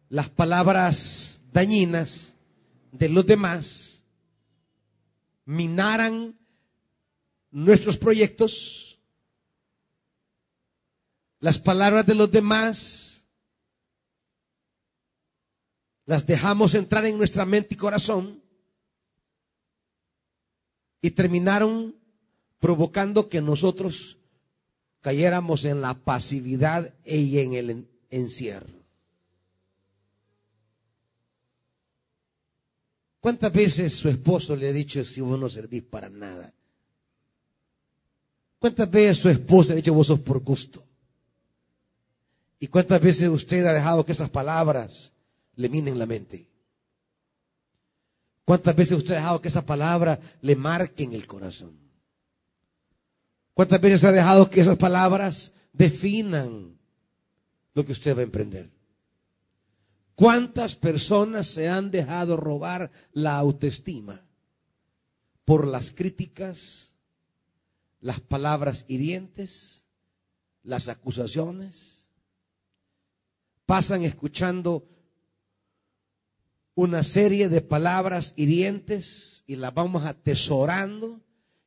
las 0.10 0.30
palabras 0.30 1.42
dañinas, 1.52 2.37
de 2.92 3.10
los 3.10 3.26
demás 3.26 4.04
minaran 5.46 6.38
nuestros 7.52 7.98
proyectos, 7.98 9.00
las 11.40 11.58
palabras 11.58 12.06
de 12.06 12.16
los 12.16 12.32
demás 12.32 13.26
las 16.06 16.26
dejamos 16.26 16.74
entrar 16.74 17.06
en 17.06 17.18
nuestra 17.18 17.46
mente 17.46 17.76
y 17.76 17.78
corazón 17.78 18.42
y 21.02 21.12
terminaron 21.12 21.96
provocando 22.60 23.30
que 23.30 23.42
nosotros 23.42 24.18
cayéramos 25.02 25.66
en 25.66 25.82
la 25.82 25.94
pasividad 25.94 26.94
y 27.06 27.40
en 27.40 27.54
el 27.54 27.88
encierro. 28.10 28.77
¿Cuántas 33.28 33.52
veces 33.52 33.94
su 33.94 34.08
esposo 34.08 34.56
le 34.56 34.70
ha 34.70 34.72
dicho 34.72 35.04
si 35.04 35.20
vos 35.20 35.38
no 35.38 35.50
servís 35.50 35.84
para 35.84 36.08
nada? 36.08 36.54
¿Cuántas 38.58 38.90
veces 38.90 39.18
su 39.18 39.28
esposa 39.28 39.74
le 39.74 39.74
ha 39.74 39.82
dicho 39.82 39.94
vos 39.94 40.08
sos 40.08 40.22
por 40.22 40.40
gusto? 40.40 40.82
¿Y 42.58 42.68
cuántas 42.68 43.02
veces 43.02 43.28
usted 43.28 43.66
ha 43.66 43.74
dejado 43.74 44.06
que 44.06 44.14
esas 44.14 44.30
palabras 44.30 45.12
le 45.58 45.68
minen 45.68 46.00
la 46.00 46.06
mente? 46.06 46.48
¿Cuántas 48.46 48.74
veces 48.74 48.98
usted 48.98 49.16
ha 49.16 49.18
dejado 49.18 49.42
que 49.42 49.50
esas 49.50 49.66
palabras 49.66 50.20
le 50.40 50.56
marquen 50.56 51.12
el 51.12 51.28
corazón? 51.28 51.78
¿Cuántas 53.54 53.82
veces 53.82 54.06
ha 54.06 54.14
dejado 54.14 54.50
que 54.50 54.62
esas 54.62 54.78
palabras 54.78 55.52
definan 55.74 56.80
lo 57.74 57.86
que 57.86 57.92
usted 57.92 58.16
va 58.16 58.22
a 58.22 58.24
emprender? 58.24 58.77
¿Cuántas 60.18 60.76
personas 60.76 61.46
se 61.46 61.70
han 61.70 61.92
dejado 61.92 62.38
robar 62.38 62.90
la 63.12 63.38
autoestima 63.38 64.26
por 65.46 65.68
las 65.68 65.92
críticas, 65.92 66.96
las 68.00 68.20
palabras 68.20 68.86
hirientes, 68.88 69.86
las 70.64 70.88
acusaciones? 70.88 72.10
Pasan 73.68 74.02
escuchando 74.02 74.90
una 76.74 77.04
serie 77.04 77.48
de 77.48 77.62
palabras 77.62 78.34
hirientes 78.38 79.44
y 79.46 79.58
las 79.58 79.72
vamos 79.72 80.04
atesorando 80.04 81.22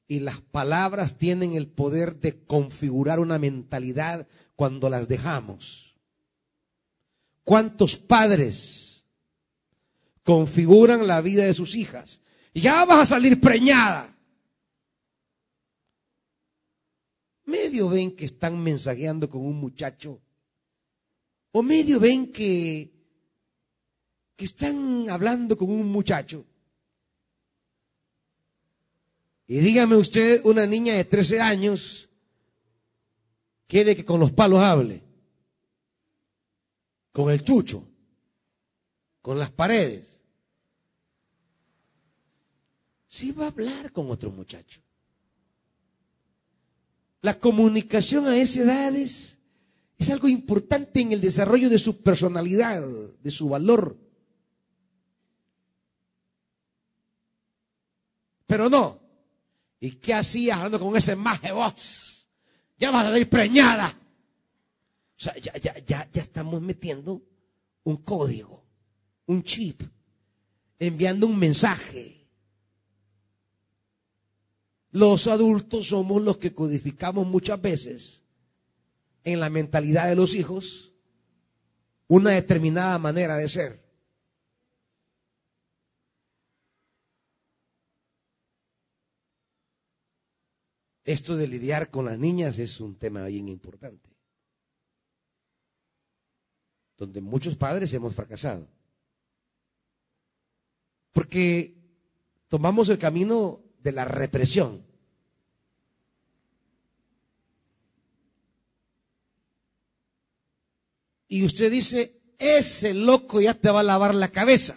y 0.08 0.18
las 0.18 0.40
palabras 0.40 1.18
tienen 1.18 1.52
el 1.52 1.68
poder 1.68 2.18
de 2.18 2.42
configurar 2.42 3.20
una 3.20 3.38
mentalidad 3.38 4.26
cuando 4.56 4.90
las 4.90 5.06
dejamos. 5.06 5.89
¿Cuántos 7.50 7.96
padres 7.96 9.04
configuran 10.22 11.04
la 11.04 11.20
vida 11.20 11.42
de 11.42 11.52
sus 11.52 11.74
hijas? 11.74 12.20
Ya 12.54 12.84
vas 12.84 13.00
a 13.00 13.06
salir 13.16 13.40
preñada. 13.40 14.16
Medio 17.46 17.88
ven 17.88 18.14
que 18.14 18.24
están 18.24 18.56
mensajeando 18.62 19.28
con 19.28 19.44
un 19.44 19.56
muchacho. 19.56 20.20
O 21.50 21.60
medio 21.60 21.98
ven 21.98 22.30
que, 22.30 22.92
que 24.36 24.44
están 24.44 25.10
hablando 25.10 25.58
con 25.58 25.72
un 25.72 25.88
muchacho. 25.88 26.46
Y 29.48 29.58
dígame 29.58 29.96
usted, 29.96 30.40
una 30.44 30.66
niña 30.66 30.94
de 30.94 31.04
13 31.04 31.40
años 31.40 32.08
quiere 33.66 33.96
que 33.96 34.04
con 34.04 34.20
los 34.20 34.30
palos 34.30 34.60
hable 34.60 35.09
con 37.20 37.30
el 37.30 37.44
chucho, 37.44 37.86
con 39.20 39.38
las 39.38 39.50
paredes. 39.50 40.20
Sí 43.08 43.32
va 43.32 43.44
a 43.44 43.48
hablar 43.48 43.92
con 43.92 44.10
otro 44.10 44.30
muchacho. 44.30 44.80
La 47.20 47.38
comunicación 47.38 48.26
a 48.26 48.38
esas 48.38 48.56
edades 48.56 49.38
es 49.98 50.08
algo 50.08 50.28
importante 50.28 51.02
en 51.02 51.12
el 51.12 51.20
desarrollo 51.20 51.68
de 51.68 51.78
su 51.78 52.02
personalidad, 52.02 52.80
de 52.80 53.30
su 53.30 53.50
valor. 53.50 53.98
Pero 58.46 58.70
no. 58.70 58.98
¿Y 59.78 59.90
qué 59.96 60.14
hacías 60.14 60.56
hablando 60.56 60.80
con 60.80 60.96
ese 60.96 61.16
maje 61.16 61.52
voz? 61.52 62.26
Ya 62.78 62.90
vas 62.90 63.04
a 63.04 63.18
ir 63.18 63.28
preñada. 63.28 63.94
O 65.20 65.22
sea, 65.22 65.36
ya, 65.36 65.52
ya, 65.58 65.78
ya, 65.84 66.10
ya 66.10 66.22
estamos 66.22 66.62
metiendo 66.62 67.22
un 67.84 67.98
código, 67.98 68.64
un 69.26 69.42
chip, 69.42 69.82
enviando 70.78 71.26
un 71.26 71.38
mensaje. 71.38 72.26
Los 74.92 75.26
adultos 75.26 75.88
somos 75.88 76.22
los 76.22 76.38
que 76.38 76.54
codificamos 76.54 77.26
muchas 77.26 77.60
veces 77.60 78.24
en 79.22 79.40
la 79.40 79.50
mentalidad 79.50 80.08
de 80.08 80.16
los 80.16 80.34
hijos 80.34 80.94
una 82.08 82.30
determinada 82.30 82.98
manera 82.98 83.36
de 83.36 83.48
ser. 83.50 83.84
Esto 91.04 91.36
de 91.36 91.46
lidiar 91.46 91.90
con 91.90 92.06
las 92.06 92.18
niñas 92.18 92.58
es 92.58 92.80
un 92.80 92.96
tema 92.96 93.26
bien 93.26 93.48
importante 93.48 94.09
donde 97.00 97.22
muchos 97.22 97.56
padres 97.56 97.92
hemos 97.94 98.14
fracasado. 98.14 98.68
Porque 101.12 101.74
tomamos 102.46 102.90
el 102.90 102.98
camino 102.98 103.62
de 103.82 103.92
la 103.92 104.04
represión. 104.04 104.84
Y 111.26 111.46
usted 111.46 111.72
dice, 111.72 112.20
ese 112.38 112.92
loco 112.92 113.40
ya 113.40 113.54
te 113.54 113.70
va 113.70 113.80
a 113.80 113.84
lavar 113.84 114.14
la 114.14 114.28
cabeza. 114.28 114.76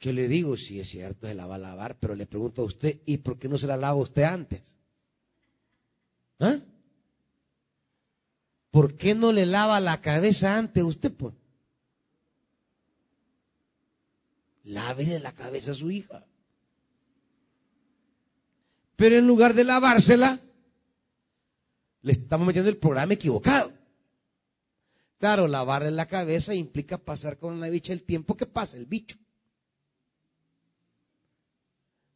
Yo 0.00 0.12
le 0.12 0.28
digo, 0.28 0.58
si 0.58 0.80
es 0.80 0.90
cierto, 0.90 1.28
se 1.28 1.34
la 1.34 1.46
va 1.46 1.54
a 1.54 1.58
lavar, 1.58 1.98
pero 1.98 2.14
le 2.14 2.26
pregunto 2.26 2.60
a 2.60 2.66
usted, 2.66 3.00
¿y 3.06 3.18
por 3.18 3.38
qué 3.38 3.48
no 3.48 3.56
se 3.56 3.66
la 3.66 3.78
lava 3.78 3.94
usted 3.94 4.24
antes? 4.24 4.60
¿Ah? 6.40 6.58
¿Por 8.72 8.96
qué 8.96 9.14
no 9.14 9.30
le 9.30 9.46
lava 9.46 9.78
la 9.78 10.00
cabeza 10.00 10.56
antes 10.56 10.82
usted? 10.82 11.12
Pues? 11.12 11.34
Lávele 14.64 15.20
la 15.20 15.32
cabeza 15.32 15.70
a 15.70 15.74
su 15.74 15.90
hija. 15.92 16.26
Pero 18.96 19.16
en 19.16 19.26
lugar 19.26 19.54
de 19.54 19.64
lavársela, 19.64 20.40
le 22.00 22.12
estamos 22.12 22.46
metiendo 22.46 22.70
el 22.70 22.78
programa 22.78 23.14
equivocado. 23.14 23.72
Claro, 25.18 25.46
lavarle 25.46 25.90
la 25.90 26.06
cabeza 26.06 26.54
implica 26.54 26.98
pasar 26.98 27.38
con 27.38 27.60
la 27.60 27.68
bicha 27.68 27.92
el 27.92 28.02
tiempo 28.02 28.36
que 28.36 28.46
pasa 28.46 28.76
el 28.76 28.86
bicho. 28.86 29.16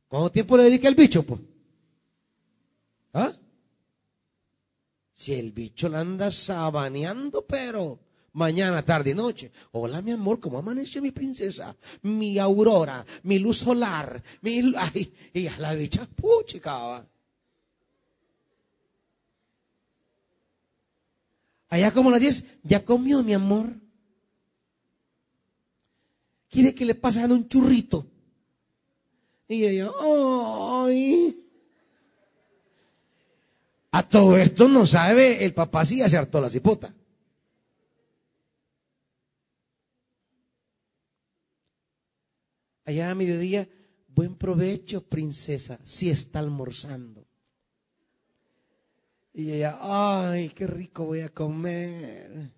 ¿Cuánto 0.09 0.33
tiempo 0.33 0.57
le 0.57 0.65
dedica 0.65 0.89
el 0.89 0.95
bicho? 0.95 1.23
Pues? 1.23 1.41
¿Ah? 3.13 3.33
Si 5.17 5.33
el 5.33 5.51
bicho 5.51 5.89
la 5.89 6.01
anda 6.01 6.31
sabaneando, 6.31 7.47
pero 7.47 7.99
mañana, 8.35 8.85
tarde 8.85 9.13
y 9.13 9.15
noche. 9.15 9.51
Hola, 9.73 10.03
mi 10.03 10.11
amor, 10.11 10.39
¿cómo 10.41 10.59
amaneció 10.59 11.01
mi 11.01 11.11
princesa? 11.11 11.75
Mi 12.03 12.39
aurora, 12.39 13.03
mi 13.23 13.39
luz 13.39 13.57
solar, 13.57 14.23
mi... 14.43 14.75
Ay, 14.77 15.11
y 15.33 15.47
a 15.47 15.59
la 15.59 15.73
bicha, 15.73 16.07
puchica. 16.07 17.09
Allá 21.71 21.95
como 21.95 22.11
las 22.11 22.21
10, 22.21 22.45
ya 22.65 22.85
comió 22.85 23.23
mi 23.23 23.33
amor. 23.33 23.73
Quiere 26.51 26.75
que 26.75 26.85
le 26.85 26.95
pasen 26.95 27.33
un 27.33 27.49
churrito. 27.49 28.07
Y 29.49 29.65
ella, 29.65 29.91
ay. 29.99 31.46
A 33.97 34.07
todo 34.07 34.37
esto 34.37 34.69
no 34.69 34.85
sabe 34.85 35.43
el 35.43 35.55
papá 35.55 35.83
si 35.87 35.97
ya 35.97 36.09
se 36.11 36.19
hartó 36.19 36.39
la 36.39 36.51
cipota. 36.51 36.95
Allá 42.85 43.11
a 43.11 43.15
mediodía, 43.15 43.67
buen 44.09 44.37
provecho, 44.37 45.01
princesa, 45.01 45.81
si 45.83 46.11
está 46.11 46.41
almorzando. 46.41 47.27
Y 49.33 49.53
ella, 49.53 49.79
ay, 49.81 50.51
qué 50.51 50.67
rico 50.67 51.07
voy 51.07 51.21
a 51.21 51.31
comer. 51.31 52.53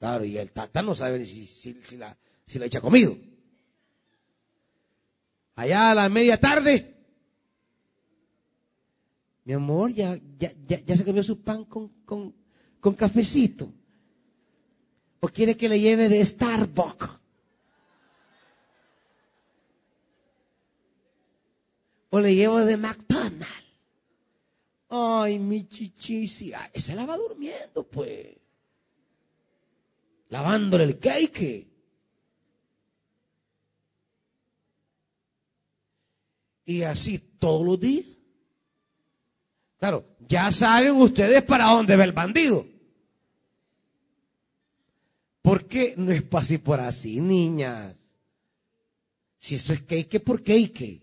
Claro, 0.00 0.24
y 0.24 0.38
el 0.38 0.50
tata 0.50 0.82
no 0.82 0.96
sabe 0.96 1.24
si, 1.24 1.46
si, 1.46 1.96
la, 1.96 2.18
si 2.44 2.58
la 2.58 2.66
echa 2.66 2.80
comido. 2.80 3.16
Allá 5.54 5.92
a 5.92 5.94
la 5.94 6.08
media 6.08 6.40
tarde, 6.40 7.01
mi 9.44 9.54
amor, 9.54 9.92
ya, 9.92 10.18
ya, 10.38 10.52
ya, 10.66 10.96
se 10.96 11.04
comió 11.04 11.22
su 11.24 11.40
pan 11.40 11.64
con, 11.64 11.88
con, 12.04 12.34
con 12.80 12.94
cafecito. 12.94 13.72
¿O 15.20 15.28
quiere 15.28 15.56
que 15.56 15.68
le 15.68 15.80
lleve 15.80 16.08
de 16.08 16.24
Starbucks? 16.24 17.20
¿O 22.10 22.20
le 22.20 22.34
llevo 22.34 22.60
de 22.60 22.76
McDonald's? 22.76 23.46
Ay, 24.88 25.38
mi 25.38 25.66
chichisi. 25.66 26.52
esa 26.72 26.94
la 26.94 27.06
va 27.06 27.16
durmiendo, 27.16 27.82
pues. 27.88 28.36
Lavándole 30.28 30.84
el 30.84 30.98
cake. 30.98 31.66
Y 36.66 36.82
así 36.82 37.18
todos 37.18 37.64
los 37.64 37.80
días. 37.80 38.04
Claro, 39.82 40.06
ya 40.28 40.52
saben 40.52 40.94
ustedes 40.94 41.42
para 41.42 41.64
dónde 41.64 41.96
va 41.96 42.04
el 42.04 42.12
bandido. 42.12 42.64
¿Por 45.42 45.66
qué 45.66 45.94
no 45.96 46.12
es 46.12 46.22
así 46.30 46.58
por 46.58 46.78
así, 46.78 47.20
niñas? 47.20 47.96
Si 49.40 49.56
eso 49.56 49.72
es 49.72 49.82
cake, 49.82 50.20
¿por 50.20 50.40
cake? 50.40 51.02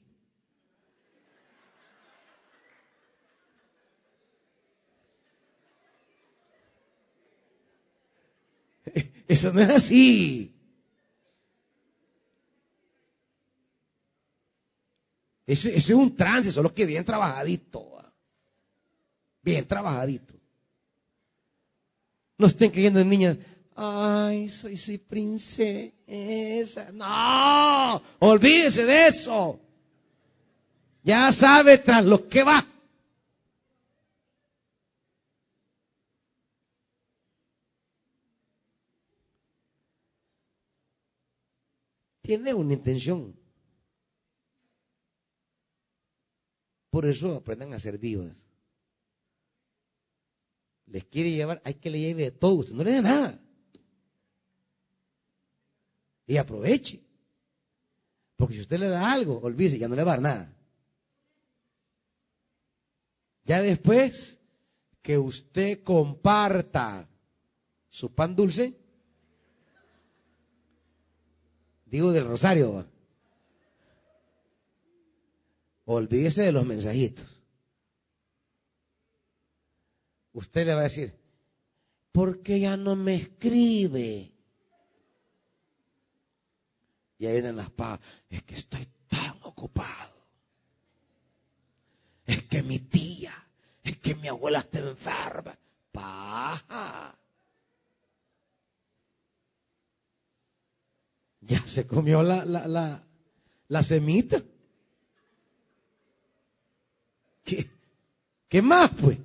Eso 9.28 9.52
no 9.52 9.60
es 9.60 9.70
así. 9.70 10.56
Eso, 15.46 15.68
es 15.68 15.90
un 15.90 16.16
trance, 16.16 16.50
solo 16.50 16.74
que 16.74 16.86
bien 16.86 17.04
trabajadito. 17.04 17.89
Bien 19.42 19.66
trabajadito. 19.66 20.36
No 22.38 22.48
estén 22.48 22.72
creyendo 22.72 23.00
en 23.00 23.10
niñas. 23.10 23.38
Ay, 23.76 24.50
soy, 24.50 24.76
soy 24.78 24.98
princesa. 24.98 26.92
No, 26.92 28.02
olvídese 28.20 28.86
de 28.86 29.08
eso. 29.08 29.60
Ya 31.04 31.32
sabe 31.32 31.78
tras 31.78 32.04
lo 32.06 32.28
que 32.28 32.44
va. 32.44 32.66
Tiene 42.22 42.54
una 42.54 42.74
intención. 42.74 43.36
Por 46.90 47.06
eso 47.06 47.36
aprendan 47.36 47.74
a 47.74 47.80
ser 47.80 47.98
vivas 47.98 48.49
les 50.92 51.06
quiere 51.06 51.32
llevar, 51.32 51.62
hay 51.64 51.76
que 51.76 51.90
le 51.90 52.00
lleve 52.00 52.32
todo, 52.32 52.56
usted 52.56 52.74
no 52.74 52.84
le 52.84 52.94
da 52.94 53.02
nada. 53.02 53.42
Y 56.26 56.38
aproveche. 56.38 57.04
Porque 58.36 58.56
si 58.56 58.62
usted 58.62 58.80
le 58.80 58.90
da 58.90 59.12
algo, 59.12 59.40
olvídese, 59.40 59.78
ya 59.78 59.88
no 59.88 59.96
le 59.96 60.04
va 60.04 60.14
a 60.14 60.16
dar 60.16 60.22
nada. 60.22 60.56
Ya 63.44 63.62
después 63.62 64.40
que 65.02 65.18
usted 65.18 65.84
comparta 65.84 67.10
su 67.90 68.14
pan 68.14 68.36
dulce, 68.36 68.78
digo 71.86 72.12
del 72.12 72.26
rosario, 72.26 72.88
olvídese 75.86 76.44
de 76.44 76.52
los 76.52 76.66
mensajitos 76.66 77.39
usted 80.34 80.66
le 80.66 80.74
va 80.74 80.82
a 80.82 80.84
decir, 80.84 81.16
¿por 82.12 82.42
qué 82.42 82.60
ya 82.60 82.78
no 82.78 82.96
me 82.96 83.16
escribe? 83.16 84.32
Y 87.18 87.26
ahí 87.26 87.34
vienen 87.34 87.58
las 87.58 87.70
pagas, 87.70 88.00
es 88.30 88.44
que 88.44 88.56
estoy 88.56 88.88
tan 89.08 89.38
ocupado. 89.44 90.16
Es 92.26 92.44
que 92.44 92.64
mi 92.64 92.80
tía, 92.80 93.34
es 93.84 93.98
que 93.98 94.16
mi 94.16 94.28
abuela 94.28 94.60
está 94.60 94.80
enferma. 94.80 95.54
Paja. 95.92 97.18
Ya 101.42 101.68
se 101.68 101.88
comió 101.88 102.22
la, 102.22 102.46
la, 102.46 102.68
la, 102.68 103.04
la 103.68 103.84
semita. 103.84 104.42
¿Qué, 107.44 107.68
¿Qué 108.48 108.62
más, 108.62 108.92
pues? 108.92 109.18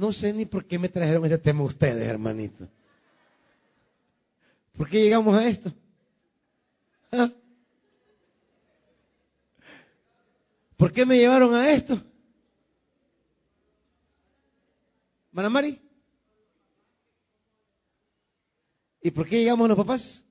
No 0.00 0.14
sé 0.14 0.32
ni 0.32 0.46
por 0.46 0.64
qué 0.64 0.78
me 0.78 0.88
trajeron 0.88 1.26
este 1.26 1.36
tema 1.36 1.62
ustedes, 1.62 2.06
hermanito. 2.06 2.66
¿Por 4.74 4.88
qué 4.88 5.02
llegamos 5.02 5.36
a 5.36 5.46
esto? 5.46 5.70
¿Ah? 7.12 7.30
¿Por 10.78 10.90
qué 10.90 11.04
me 11.04 11.18
llevaron 11.18 11.54
a 11.54 11.70
esto? 11.70 12.02
Manamari. 15.32 15.78
¿Y 19.02 19.10
por 19.10 19.28
qué 19.28 19.40
llegamos 19.40 19.66
a 19.66 19.68
los 19.68 19.76
papás? 19.76 20.24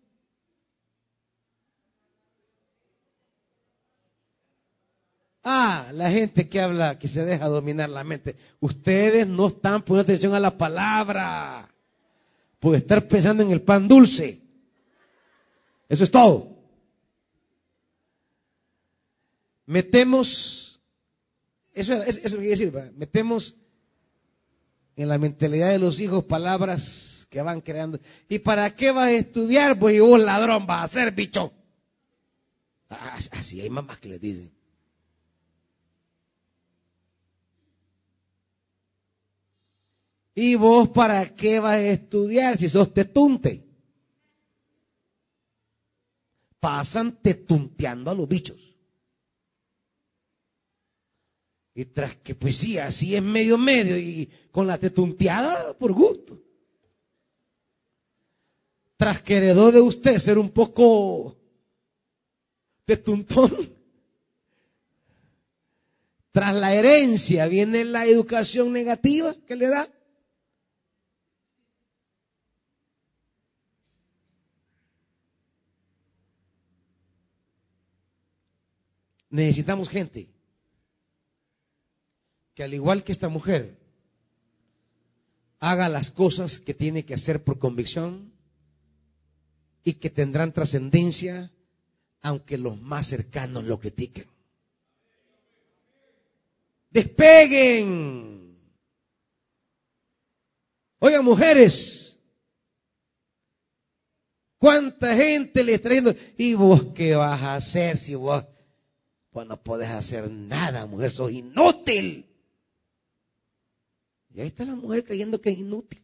Ah, 5.44 5.90
la 5.94 6.12
gente 6.12 6.50
que 6.50 6.60
habla, 6.60 7.00
que 7.00 7.08
se 7.08 7.24
deja 7.24 7.48
dominar 7.48 7.90
la 7.90 8.04
mente. 8.04 8.36
Ustedes 8.60 9.28
no 9.28 9.48
están 9.48 9.84
poniendo 9.84 10.12
atención 10.12 10.34
a 10.34 10.40
la 10.40 10.58
palabra. 10.58 11.70
Por 12.60 12.76
estar 12.76 13.08
pensando 13.08 13.44
en 13.44 13.52
el 13.52 13.62
pan 13.62 13.88
dulce. 13.88 14.42
Eso 15.88 16.04
es 16.04 16.12
todo. 16.12 16.58
Metemos, 19.66 20.80
eso, 21.74 21.94
eso, 21.94 22.20
eso 22.24 22.38
quiere 22.38 22.50
decir, 22.50 22.74
metemos 22.96 23.56
en 24.96 25.08
la 25.08 25.18
mentalidad 25.18 25.70
de 25.70 25.80
los 25.80 26.00
hijos 26.00 26.24
palabras 26.24 27.28
que 27.30 27.42
van 27.42 27.62
creando. 27.62 28.00
¿Y 28.28 28.40
para 28.40 28.76
qué 28.76 28.92
vas 28.92 29.08
a 29.08 29.12
estudiar? 29.12 29.80
Pues 29.80 29.96
y 29.96 30.00
vos 30.00 30.20
ladrón 30.20 30.66
vas 30.66 30.86
a 30.86 30.88
ser 30.88 31.12
bicho. 31.12 31.54
Ah, 32.90 33.18
así 33.32 33.62
hay 33.62 33.70
mamás 33.70 34.00
que 34.00 34.10
les 34.10 34.20
dicen. 34.20 34.59
¿Y 40.42 40.56
vos 40.56 40.88
para 40.88 41.36
qué 41.36 41.60
vas 41.60 41.74
a 41.74 41.88
estudiar 41.90 42.58
si 42.58 42.70
sos 42.70 42.94
tetunte? 42.94 43.62
Pasan 46.62 47.22
tetunteando 47.22 48.10
a 48.10 48.14
los 48.14 48.26
bichos. 48.26 48.78
Y 51.76 51.84
tras 51.84 52.16
que 52.16 52.36
pues 52.36 52.56
sí, 52.56 52.78
así 52.78 53.18
es 53.18 53.22
medio 53.22 53.58
medio 53.58 53.98
y 53.98 54.30
con 54.50 54.66
la 54.66 54.78
tetunteada 54.78 55.78
por 55.78 55.92
gusto. 55.92 56.42
tras 58.96 59.22
que 59.22 59.38
heredó 59.38 59.74
de 59.74 59.82
usted 59.82 60.18
ser 60.20 60.38
un 60.38 60.52
poco 60.52 61.38
de 62.88 62.96
tuntón, 62.96 63.76
tras 66.32 66.56
la 66.56 66.74
herencia 66.74 67.46
viene 67.48 67.84
la 67.84 68.06
educación 68.06 68.72
negativa 68.72 69.36
que 69.46 69.58
le 69.58 69.68
da. 69.68 69.99
Necesitamos 79.30 79.90
gente 79.90 80.30
que 82.56 82.64
al 82.64 82.74
igual 82.74 83.04
que 83.04 83.12
esta 83.12 83.30
mujer, 83.30 83.80
haga 85.60 85.90
las 85.90 86.12
cosas 86.12 86.60
que 86.60 86.74
tiene 86.74 87.06
que 87.06 87.14
hacer 87.14 87.44
por 87.44 87.60
convicción 87.60 88.34
y 89.84 89.94
que 89.94 90.10
tendrán 90.10 90.54
trascendencia 90.54 91.52
aunque 92.22 92.58
los 92.58 92.80
más 92.82 93.08
cercanos 93.08 93.64
lo 93.64 93.80
critiquen. 93.80 94.28
Despeguen. 96.90 98.58
Oigan, 101.00 101.24
mujeres, 101.24 102.18
¿cuánta 104.58 105.16
gente 105.16 105.64
le 105.64 105.76
está 105.76 105.90
diciendo? 105.90 106.16
¿Y 106.38 106.56
vos 106.56 106.88
qué 106.94 107.16
vas 107.16 107.42
a 107.42 107.56
hacer 107.56 107.96
si 107.96 108.16
vos, 108.16 108.44
pues 109.30 109.48
no 109.48 109.62
podés 109.62 109.90
hacer 109.90 110.30
nada, 110.30 110.86
mujer? 110.86 111.12
Sos 111.12 111.32
inútil. 111.32 112.26
Y 114.34 114.42
ahí 114.42 114.48
está 114.48 114.66
la 114.66 114.76
mujer 114.76 115.04
creyendo 115.04 115.42
que 115.42 115.50
es 115.50 115.58
inútil. 115.58 116.02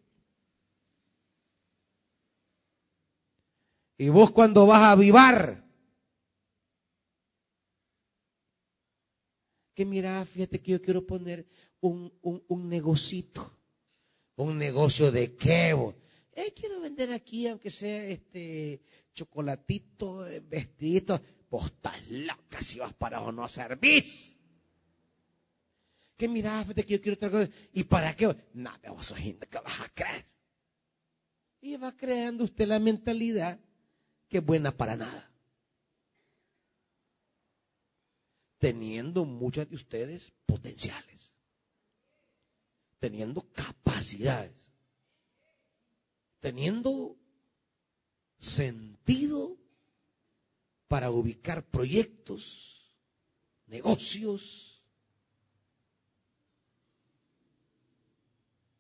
Y 3.98 4.10
vos 4.10 4.32
cuando 4.32 4.66
vas 4.66 4.82
a 4.82 4.92
avivar, 4.92 5.64
que 9.74 9.86
mira, 9.86 10.26
fíjate 10.26 10.62
que 10.62 10.72
yo 10.74 10.82
quiero 10.82 11.06
poner 11.06 11.46
un, 11.82 12.14
un, 12.22 12.44
un 12.48 12.70
negocito. 12.70 13.52
¿Un 14.38 14.58
negocio 14.58 15.12
de 15.12 15.36
qué? 15.36 15.72
Eh, 16.34 16.54
quiero 16.54 16.82
vender 16.82 17.12
aquí, 17.12 17.48
aunque 17.48 17.72
sea 17.72 18.06
este 18.06 18.82
chocolatito, 19.14 20.28
eh, 20.28 20.42
vestidito. 20.42 21.22
Vos 21.50 21.68
estás 21.68 22.10
loca 22.10 22.62
si 22.62 22.80
vas 22.80 22.94
para 22.94 23.22
o 23.22 23.32
no 23.32 23.48
servís. 23.48 24.38
Mira, 26.20 26.62
fíjate 26.62 26.86
que 26.86 26.94
yo 26.94 27.02
quiero 27.02 27.16
otra 27.16 27.30
cosa. 27.30 27.50
¿Y 27.74 27.84
para 27.84 28.16
qué? 28.16 28.36
Nada, 28.54 28.92
vos 28.92 29.06
sos 29.06 29.18
gente 29.18 29.48
que 29.48 29.60
vas 29.60 29.82
a 29.82 29.90
creer. 29.90 30.26
Y 31.62 31.78
va 31.78 31.92
creando 31.96 32.44
usted 32.44 32.68
la 32.68 32.80
mentalidad 32.80 33.60
que 34.30 34.38
es 34.38 34.46
buena 34.46 34.72
para 34.76 34.96
nada. 34.96 35.36
teniendo 38.66 39.26
muchas 39.26 39.70
de 39.70 39.76
ustedes 39.76 40.34
potenciales, 40.48 41.36
teniendo 42.98 43.42
capacidades, 43.52 44.72
teniendo 46.40 47.16
sentido 48.40 49.56
para 50.88 51.12
ubicar 51.12 51.66
proyectos, 51.66 52.94
negocios. 53.68 54.84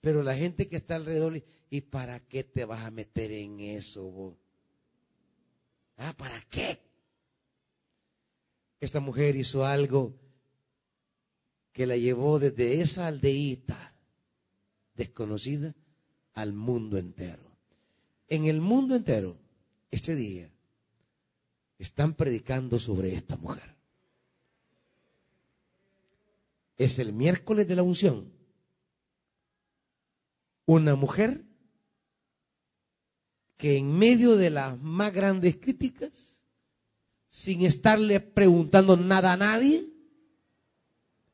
Pero 0.02 0.24
la 0.24 0.36
gente 0.36 0.68
que 0.68 0.76
está 0.76 0.96
alrededor, 0.96 1.44
¿y 1.70 1.82
para 1.82 2.20
qué 2.20 2.44
te 2.44 2.66
vas 2.66 2.86
a 2.86 2.92
meter 2.92 3.32
en 3.32 3.60
eso 3.60 4.04
vos? 4.04 4.38
¿Ah, 5.98 6.14
para 6.18 6.40
qué? 6.50 6.86
esta 8.86 9.00
mujer 9.00 9.36
hizo 9.36 9.66
algo 9.66 10.14
que 11.72 11.86
la 11.86 11.98
llevó 11.98 12.40
desde 12.40 12.82
esa 12.82 13.08
aldeíta 13.08 13.94
desconocida 14.94 15.76
al 16.34 16.54
mundo 16.54 16.98
entero. 16.98 17.58
En 18.28 18.46
el 18.46 18.62
mundo 18.62 18.96
entero, 18.96 19.38
este 19.92 20.16
día, 20.16 20.52
están 21.78 22.14
predicando 22.14 22.80
sobre 22.80 23.14
esta 23.14 23.38
mujer. 23.38 23.76
Es 26.78 27.00
el 27.00 27.14
miércoles 27.14 27.68
de 27.68 27.76
la 27.76 27.84
unción. 27.84 28.32
Una 30.66 30.96
mujer 30.96 31.46
que 33.58 33.78
en 33.78 33.98
medio 33.98 34.36
de 34.36 34.50
las 34.50 34.80
más 34.80 35.14
grandes 35.14 35.56
críticas 35.58 36.36
sin 37.36 37.66
estarle 37.66 38.22
preguntando 38.22 38.96
nada 38.96 39.34
a 39.34 39.38
nadie. 39.38 39.86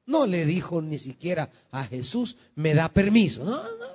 No 0.08 0.26
le 0.26 0.46
dijo 0.46 0.82
ni 0.82 0.98
siquiera 0.98 1.52
a 1.70 1.86
Jesús, 1.86 2.38
me 2.56 2.74
da 2.74 2.92
permiso. 2.92 3.46
No, 3.46 3.62
no. 3.62 3.86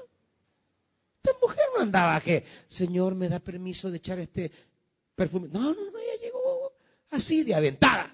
Esta 1.16 1.36
mujer 1.42 1.64
no 1.74 1.82
andaba 1.82 2.20
que, 2.20 2.44
Señor, 2.68 3.16
me 3.16 3.28
da 3.28 3.40
permiso 3.40 3.90
de 3.90 3.96
echar 3.96 4.20
este 4.20 4.52
perfume. 5.16 5.48
No, 5.48 5.60
no, 5.60 5.90
no, 5.90 5.98
ella 5.98 6.22
llegó 6.22 6.72
así 7.10 7.42
de 7.42 7.54
aventada. 7.54 8.12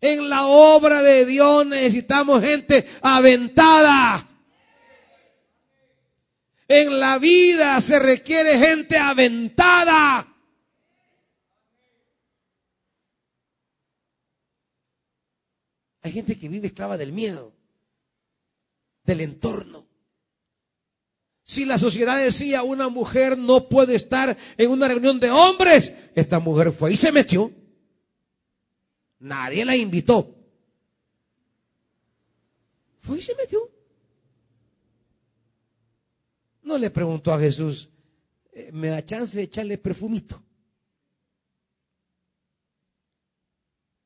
En 0.00 0.28
la 0.28 0.46
obra 0.46 1.02
de 1.02 1.26
Dios 1.26 1.66
necesitamos 1.66 2.40
gente 2.42 2.86
aventada. 3.02 4.24
En 6.68 7.00
la 7.00 7.18
vida 7.18 7.80
se 7.80 7.98
requiere 7.98 8.58
gente 8.58 8.96
aventada. 8.96 10.28
Hay 16.02 16.12
gente 16.12 16.38
que 16.38 16.48
vive 16.48 16.68
esclava 16.68 16.96
del 16.96 17.12
miedo, 17.12 17.52
del 19.02 19.22
entorno. 19.22 19.87
Si 21.48 21.64
la 21.64 21.78
sociedad 21.78 22.22
decía 22.22 22.62
una 22.62 22.90
mujer 22.90 23.38
no 23.38 23.70
puede 23.70 23.94
estar 23.94 24.36
en 24.58 24.70
una 24.70 24.86
reunión 24.86 25.18
de 25.18 25.30
hombres, 25.30 25.94
esta 26.14 26.38
mujer 26.38 26.72
fue 26.72 26.92
y 26.92 26.96
se 26.98 27.10
metió. 27.10 27.50
Nadie 29.18 29.64
la 29.64 29.74
invitó. 29.74 30.36
Fue 33.00 33.16
y 33.16 33.22
se 33.22 33.34
metió. 33.34 33.60
No 36.64 36.76
le 36.76 36.90
preguntó 36.90 37.32
a 37.32 37.40
Jesús, 37.40 37.88
eh, 38.52 38.68
¿me 38.74 38.88
da 38.88 39.02
chance 39.02 39.38
de 39.38 39.44
echarle 39.44 39.78
perfumito? 39.78 40.44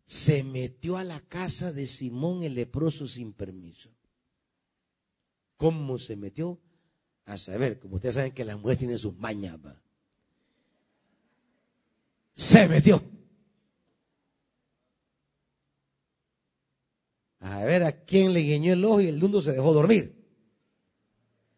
se 0.05 0.45
metió 0.45 0.99
a 0.99 1.05
la 1.05 1.21
casa 1.21 1.73
de 1.73 1.87
Simón 1.87 2.43
el 2.43 2.55
leproso 2.55 3.09
sin 3.09 3.33
permiso. 3.33 3.91
¿Cómo 5.57 5.99
se 5.99 6.17
metió? 6.17 6.61
A 7.27 7.39
saber, 7.39 7.79
como 7.79 7.97
ustedes 7.97 8.15
saben 8.17 8.33
que 8.33 8.45
las 8.45 8.57
mujeres 8.57 8.79
tienen 8.79 8.99
sus 8.99 9.17
mañas. 9.17 9.59
Se 12.35 12.69
metió. 12.69 13.03
A 17.41 17.65
ver 17.65 17.83
a 17.83 17.93
quién 18.05 18.33
le 18.33 18.41
guiñó 18.41 18.73
el 18.73 18.85
ojo 18.85 19.01
y 19.01 19.09
el 19.09 19.19
mundo 19.19 19.41
se 19.41 19.53
dejó 19.53 19.73
dormir. 19.73 20.15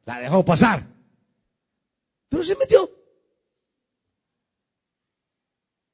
La 0.05 0.19
dejó 0.21 0.45
pasar. 0.45 0.87
Pero 2.29 2.43
se 2.43 2.57
metió. 2.57 2.91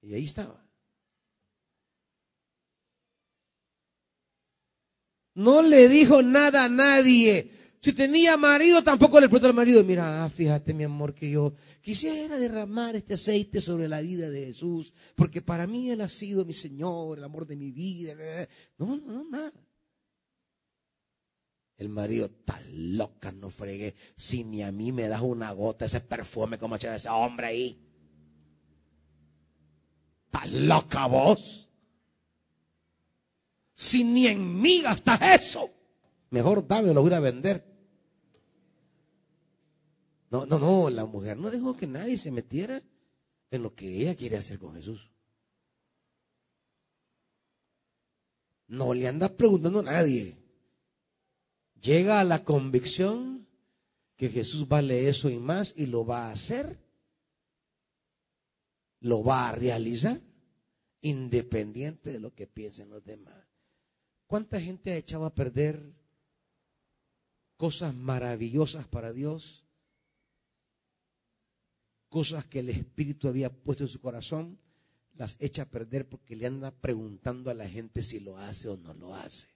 Y 0.03 0.15
ahí 0.15 0.25
estaba. 0.25 0.65
No 5.35 5.63
le 5.63 5.89
dijo 5.89 6.23
nada 6.23 6.65
a 6.65 6.69
nadie. 6.69 7.60
Si 7.81 7.93
tenía 7.95 8.37
marido, 8.37 8.83
tampoco 8.83 9.19
le 9.19 9.29
preguntó 9.29 9.47
al 9.47 9.55
marido, 9.55 9.83
mira, 9.83 10.29
fíjate 10.29 10.75
mi 10.75 10.85
amor, 10.85 11.14
que 11.14 11.31
yo 11.31 11.55
quisiera 11.81 12.38
derramar 12.38 12.95
este 12.95 13.14
aceite 13.14 13.61
sobre 13.61 13.88
la 13.88 14.01
vida 14.03 14.29
de 14.29 14.47
Jesús, 14.47 14.93
porque 15.14 15.40
para 15.40 15.66
mí 15.66 15.90
Él 15.90 16.03
ha 16.03 16.09
sido 16.09 16.45
mi 16.45 16.53
Señor, 16.53 17.19
el 17.19 17.25
amor 17.25 17.47
de 17.47 17.57
mi 17.57 17.71
vida. 17.71 18.14
No, 18.77 18.97
no, 18.97 19.12
no, 19.12 19.25
nada. 19.31 19.53
El 21.79 21.88
marido, 21.88 22.31
tan 22.45 22.62
loca, 22.99 23.33
no 23.33 23.49
fregué. 23.49 23.95
Si 24.14 24.45
ni 24.45 24.62
a 24.62 24.71
mí 24.71 24.93
me 24.93 25.09
das 25.09 25.23
una 25.23 25.51
gota 25.53 25.87
ese 25.87 26.01
perfume 26.01 26.59
como 26.59 26.77
echar 26.77 26.95
ese 26.95 27.09
hombre 27.09 27.47
ahí. 27.47 27.81
Tan 30.31 30.69
loca 30.69 31.07
vos 31.07 31.71
si 33.81 34.05
ni 34.05 34.27
en 34.27 34.61
mí 34.61 34.83
gastas 34.83 35.19
eso? 35.23 35.71
Mejor 36.29 36.66
dame, 36.69 36.93
lo 36.93 37.01
voy 37.01 37.14
a 37.14 37.21
vender. 37.21 37.70
No, 40.31 40.47
no, 40.47 40.59
no, 40.59 40.90
la 40.90 41.05
mujer 41.07 41.37
no 41.37 41.51
dejó 41.51 41.77
que 41.77 41.87
nadie 41.87 42.16
se 42.16 42.31
metiera 42.31 42.83
en 43.51 43.62
lo 43.62 43.75
que 43.75 44.03
ella 44.03 44.16
quiere 44.16 44.37
hacer 44.37 44.59
con 44.59 44.75
Jesús. 44.75 45.11
No 48.69 48.95
le 48.95 49.09
andas 49.09 49.33
preguntando 49.33 49.81
a 49.81 49.85
nadie. 49.85 50.38
Llega 51.81 52.21
a 52.21 52.25
la 52.25 52.45
convicción 52.45 53.47
que 54.16 54.29
Jesús 54.29 54.69
vale 54.69 55.09
eso 55.09 55.29
y 55.29 55.38
más 55.38 55.75
y 55.77 55.87
lo 55.87 56.07
va 56.07 56.29
a 56.29 56.33
hacer 56.33 56.79
lo 59.01 59.25
va 59.25 59.49
a 59.49 59.53
realizar 59.53 60.21
independiente 61.01 62.12
de 62.12 62.21
lo 62.21 62.35
que 62.35 62.47
piensen 62.47 62.90
los 62.90 63.05
demás. 63.05 63.35
¿Cuánta 64.27 64.61
gente 64.61 64.93
ha 64.93 64.97
echado 64.97 65.25
a 65.25 65.35
perder 65.35 65.95
cosas 67.57 67.95
maravillosas 67.95 68.87
para 68.87 69.12
Dios? 69.12 69.64
Cosas 72.11 72.44
que 72.44 72.59
el 72.59 72.68
Espíritu 72.68 73.29
había 73.29 73.51
puesto 73.51 73.85
en 73.85 73.88
su 73.88 74.01
corazón, 74.01 74.59
las 75.14 75.37
echa 75.38 75.62
a 75.62 75.70
perder 75.70 76.07
porque 76.09 76.37
le 76.37 76.46
anda 76.46 76.70
preguntando 76.70 77.51
a 77.51 77.55
la 77.55 77.68
gente 77.68 78.03
si 78.03 78.20
lo 78.20 78.37
hace 78.37 78.68
o 78.68 78.77
no 78.77 78.92
lo 78.92 79.14
hace. 79.14 79.49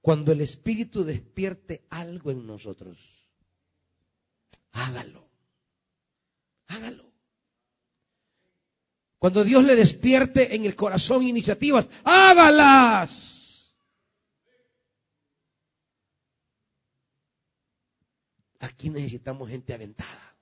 Cuando 0.00 0.30
el 0.30 0.40
Espíritu 0.40 1.02
despierte 1.02 1.84
algo 1.90 2.30
en 2.30 2.46
nosotros, 2.46 2.98
hágalo. 4.72 5.26
Hágalo. 6.68 7.10
Cuando 9.18 9.42
Dios 9.42 9.64
le 9.64 9.74
despierte 9.74 10.54
en 10.54 10.64
el 10.64 10.76
corazón 10.76 11.22
iniciativas, 11.22 11.88
hágalas. 12.04 13.35
Aquí 18.60 18.90
necesitamos 18.90 19.48
gente 19.48 19.74
aventada. 19.74 20.36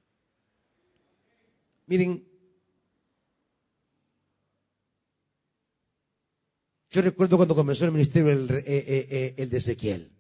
Miren, 1.87 2.27
yo 6.91 7.03
recuerdo 7.03 7.37
cuando 7.37 7.55
comenzó 7.55 7.85
el 7.85 7.93
ministerio 7.93 8.31
el, 8.33 8.51
eh, 8.51 8.65
eh, 8.67 9.09
eh, 9.11 9.35
el 9.37 9.51
de 9.51 9.57
Ezequiel. 9.59 10.13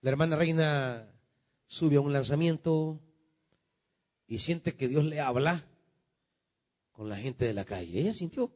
La 0.00 0.10
hermana 0.10 0.36
reina 0.36 1.12
sube 1.66 1.96
a 1.96 2.00
un 2.00 2.12
lanzamiento 2.12 3.00
y 4.26 4.38
siente 4.38 4.74
que 4.74 4.88
Dios 4.88 5.04
le 5.04 5.20
habla 5.20 5.64
con 6.92 7.08
la 7.08 7.16
gente 7.16 7.44
de 7.44 7.54
la 7.54 7.64
calle. 7.64 8.00
Ella 8.00 8.14
sintió. 8.14 8.52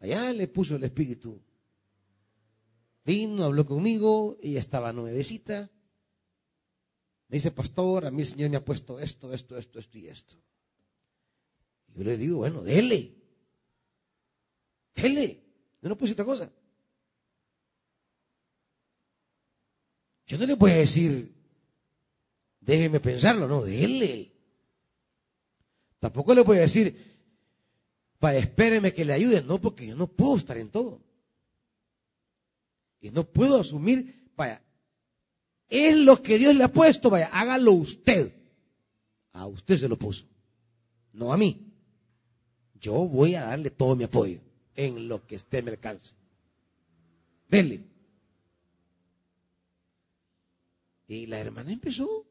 Allá 0.00 0.32
le 0.32 0.48
puso 0.48 0.76
el 0.76 0.84
espíritu. 0.84 1.40
Vino, 3.06 3.44
habló 3.44 3.64
conmigo, 3.64 4.36
ella 4.42 4.60
estaba 4.60 4.92
nuevecita. 4.92 5.70
Me 7.28 7.36
dice, 7.36 7.52
pastor, 7.52 8.04
a 8.04 8.10
mí 8.10 8.22
el 8.22 8.28
Señor 8.28 8.50
me 8.50 8.56
ha 8.56 8.64
puesto 8.64 9.00
esto, 9.00 9.32
esto, 9.32 9.56
esto, 9.56 9.78
esto 9.78 9.98
y 9.98 10.08
esto. 10.08 10.36
Y 11.88 11.98
yo 11.98 12.04
le 12.04 12.18
digo, 12.18 12.38
bueno, 12.38 12.62
dele. 12.62 13.14
Dele. 14.94 15.42
Yo 15.80 15.88
no 15.88 15.96
puse 15.96 16.12
otra 16.12 16.24
cosa. 16.24 16.52
Yo 20.26 20.36
no 20.36 20.44
le 20.44 20.54
voy 20.54 20.72
a 20.72 20.76
decir, 20.76 21.36
Déjeme 22.66 22.98
pensarlo, 22.98 23.46
no, 23.46 23.62
dele. 23.62 24.32
Tampoco 26.00 26.34
le 26.34 26.42
voy 26.42 26.58
a 26.58 26.62
decir, 26.62 27.16
vaya, 28.20 28.40
espéreme 28.40 28.92
que 28.92 29.04
le 29.04 29.12
ayude, 29.12 29.40
no, 29.44 29.60
porque 29.60 29.86
yo 29.86 29.94
no 29.94 30.08
puedo 30.08 30.36
estar 30.36 30.58
en 30.58 30.70
todo. 30.70 31.00
No 33.10 33.24
puedo 33.24 33.60
asumir, 33.60 34.30
vaya, 34.36 34.62
es 35.68 35.96
lo 35.96 36.22
que 36.22 36.38
Dios 36.38 36.54
le 36.54 36.64
ha 36.64 36.72
puesto, 36.72 37.10
vaya, 37.10 37.28
hágalo 37.32 37.72
usted. 37.72 38.32
A 39.32 39.46
usted 39.46 39.76
se 39.76 39.88
lo 39.88 39.98
puso, 39.98 40.24
no 41.12 41.32
a 41.32 41.36
mí. 41.36 41.72
Yo 42.80 43.06
voy 43.06 43.34
a 43.34 43.44
darle 43.44 43.70
todo 43.70 43.96
mi 43.96 44.04
apoyo 44.04 44.40
en 44.74 45.08
lo 45.08 45.26
que 45.26 45.36
esté 45.36 45.62
me 45.62 45.70
alcance. 45.70 46.12
Dele. 47.48 47.84
Y 51.08 51.26
la 51.26 51.38
hermana 51.38 51.72
empezó 51.72 52.26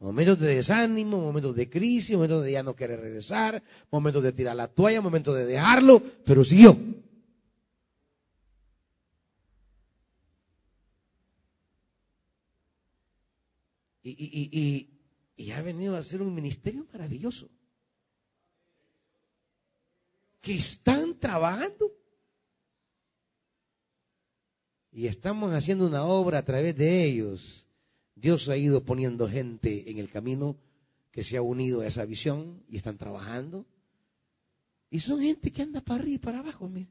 Momentos 0.00 0.38
de 0.38 0.54
desánimo, 0.54 1.20
momentos 1.20 1.54
de 1.54 1.68
crisis, 1.68 2.16
momentos 2.16 2.42
de 2.42 2.52
ya 2.52 2.62
no 2.62 2.74
querer 2.74 3.00
regresar, 3.00 3.62
momentos 3.90 4.22
de 4.22 4.32
tirar 4.32 4.56
la 4.56 4.66
toalla, 4.66 5.02
momentos 5.02 5.36
de 5.36 5.44
dejarlo, 5.44 6.02
pero 6.24 6.42
siguió. 6.42 6.74
Y, 14.02 14.88
ha 15.54 15.62
venido 15.62 15.96
a 15.96 16.02
ser 16.02 16.22
un 16.22 16.34
ministerio 16.34 16.86
maravilloso. 16.92 17.48
Que 20.40 20.54
están 20.54 21.18
trabajando. 21.18 21.92
Y 24.92 25.06
estamos 25.06 25.52
haciendo 25.52 25.86
una 25.86 26.04
obra 26.04 26.38
a 26.38 26.44
través 26.44 26.76
de 26.76 27.04
ellos 27.04 27.66
Dios 28.20 28.50
ha 28.50 28.56
ido 28.56 28.84
poniendo 28.84 29.26
gente 29.28 29.90
en 29.90 29.98
el 29.98 30.10
camino 30.10 30.58
que 31.10 31.22
se 31.24 31.38
ha 31.38 31.42
unido 31.42 31.80
a 31.80 31.86
esa 31.86 32.04
visión 32.04 32.62
y 32.68 32.76
están 32.76 32.98
trabajando. 32.98 33.64
Y 34.90 35.00
son 35.00 35.22
gente 35.22 35.50
que 35.50 35.62
anda 35.62 35.80
para 35.80 36.02
arriba 36.02 36.16
y 36.16 36.18
para 36.18 36.40
abajo, 36.40 36.68
mire. 36.68 36.90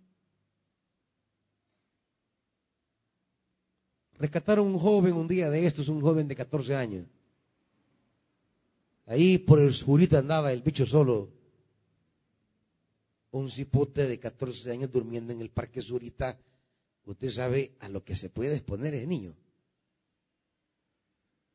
Rescataron 4.20 4.68
un 4.68 4.78
joven 4.78 5.14
un 5.14 5.30
día 5.30 5.50
de 5.50 5.66
estos, 5.66 5.88
un 5.88 6.02
joven 6.02 6.28
de 6.28 6.36
14 6.36 6.76
años. 6.76 7.08
Ahí 9.06 9.38
por 9.38 9.60
el 9.60 9.74
surita 9.74 10.20
andaba 10.20 10.52
el 10.52 10.62
bicho 10.62 10.86
solo. 10.86 11.30
Un 13.32 13.50
cipote 13.50 14.08
de 14.08 14.20
14 14.20 14.72
años 14.72 14.92
durmiendo 14.92 15.32
en 15.32 15.40
el 15.40 15.50
parque 15.50 15.82
surita. 15.82 16.38
Usted 17.06 17.30
sabe 17.30 17.78
a 17.80 17.88
lo 17.88 18.04
que 18.04 18.14
se 18.14 18.30
puede 18.30 18.56
exponer 18.56 18.94
el 18.94 19.08
niño. 19.08 19.34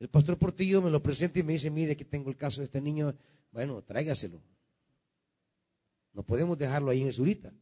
El 0.01 0.09
pastor 0.09 0.39
Portillo 0.39 0.81
me 0.81 0.91
lo 0.91 1.03
presenta 1.03 1.39
y 1.39 1.43
me 1.43 1.53
dice, 1.53 1.71
mire, 1.71 1.97
que 1.97 2.07
tengo 2.07 2.31
el 2.31 2.37
caso 2.37 2.63
de 2.63 2.65
este 2.65 2.81
niño. 2.81 3.15
Bueno, 3.53 3.83
tráigaselo. 3.83 4.41
No 6.15 6.23
podemos 6.23 6.57
dejarlo 6.57 6.91
ahí 6.91 7.03
en 7.03 7.09
el 7.09 7.15
surita. 7.15 7.53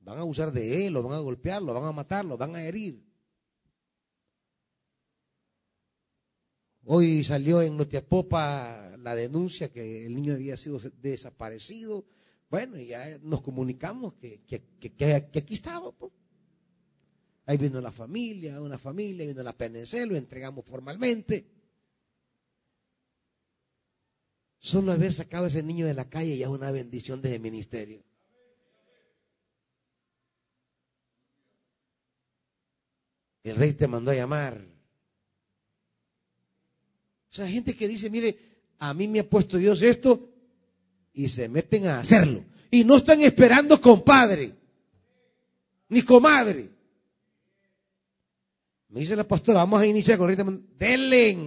Van 0.00 0.18
a 0.18 0.24
usar 0.24 0.52
de 0.52 0.86
él, 0.86 0.92
lo 0.92 1.02
van 1.02 1.14
a 1.14 1.20
golpear, 1.20 1.62
lo 1.62 1.72
van 1.72 1.84
a 1.84 1.92
matar, 1.92 2.26
lo 2.26 2.36
van 2.36 2.54
a 2.54 2.62
herir. 2.62 3.09
Hoy 6.84 7.24
salió 7.24 7.60
en 7.62 7.76
Notiapopa 7.76 8.96
la 8.98 9.14
denuncia 9.14 9.70
que 9.70 10.06
el 10.06 10.14
niño 10.14 10.34
había 10.34 10.56
sido 10.56 10.80
desaparecido. 11.00 12.04
Bueno, 12.48 12.78
ya 12.78 13.18
nos 13.22 13.42
comunicamos 13.42 14.14
que, 14.14 14.40
que, 14.42 15.14
aquí 15.14 15.54
estaba. 15.54 15.92
Pues. 15.92 16.12
Ahí 17.46 17.58
vino 17.58 17.80
la 17.80 17.92
familia, 17.92 18.60
una 18.60 18.78
familia, 18.78 19.26
vino 19.26 19.42
la 19.42 19.56
PNC, 19.56 20.06
lo 20.06 20.16
entregamos 20.16 20.64
formalmente. 20.64 21.46
Solo 24.58 24.92
haber 24.92 25.12
sacado 25.12 25.44
a 25.44 25.48
ese 25.48 25.62
niño 25.62 25.86
de 25.86 25.94
la 25.94 26.08
calle 26.08 26.36
ya 26.36 26.46
es 26.46 26.52
una 26.52 26.70
bendición 26.70 27.22
desde 27.22 27.36
el 27.36 27.42
ministerio. 27.42 28.02
El 33.42 33.56
rey 33.56 33.72
te 33.72 33.88
mandó 33.88 34.10
a 34.10 34.14
llamar. 34.14 34.79
O 37.30 37.34
sea, 37.34 37.46
gente 37.46 37.76
que 37.76 37.86
dice, 37.86 38.10
mire, 38.10 38.36
a 38.78 38.92
mí 38.92 39.06
me 39.06 39.20
ha 39.20 39.28
puesto 39.28 39.56
Dios 39.56 39.82
esto 39.82 40.28
y 41.12 41.28
se 41.28 41.48
meten 41.48 41.86
a 41.86 42.00
hacerlo. 42.00 42.44
Y 42.70 42.84
no 42.84 42.96
están 42.96 43.20
esperando 43.20 43.80
compadre, 43.80 44.54
ni 45.88 46.02
comadre. 46.02 46.70
Me 48.88 49.00
dice 49.00 49.14
la 49.14 49.26
pastora, 49.26 49.60
vamos 49.60 49.80
a 49.80 49.86
iniciar 49.86 50.18
con 50.18 50.30
el 50.30 50.64
Denle. 50.76 51.38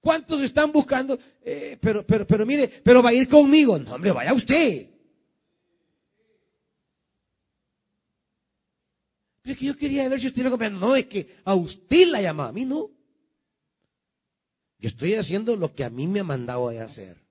¿Cuántos 0.00 0.42
están 0.42 0.70
buscando? 0.70 1.18
Eh, 1.42 1.78
pero, 1.80 2.06
pero, 2.06 2.26
pero 2.26 2.44
mire, 2.44 2.68
pero 2.68 3.02
va 3.02 3.08
a 3.08 3.14
ir 3.14 3.26
conmigo. 3.26 3.78
No, 3.78 3.94
hombre, 3.94 4.12
vaya 4.12 4.34
usted. 4.34 4.93
Pero 9.44 9.52
es 9.52 9.58
que 9.58 9.66
yo 9.66 9.76
quería 9.76 10.08
ver 10.08 10.18
si 10.18 10.28
usted 10.28 10.40
me 10.40 10.48
acompañaba. 10.48 10.80
No, 10.80 10.96
es 10.96 11.04
que 11.04 11.36
a 11.44 11.54
usted 11.54 12.08
la 12.08 12.22
llamaba, 12.22 12.48
a 12.48 12.52
mí 12.52 12.64
no. 12.64 12.90
Yo 14.78 14.88
estoy 14.88 15.12
haciendo 15.14 15.54
lo 15.54 15.74
que 15.74 15.84
a 15.84 15.90
mí 15.90 16.06
me 16.06 16.20
ha 16.20 16.24
mandado 16.24 16.70
a 16.70 16.82
hacer. 16.82 17.22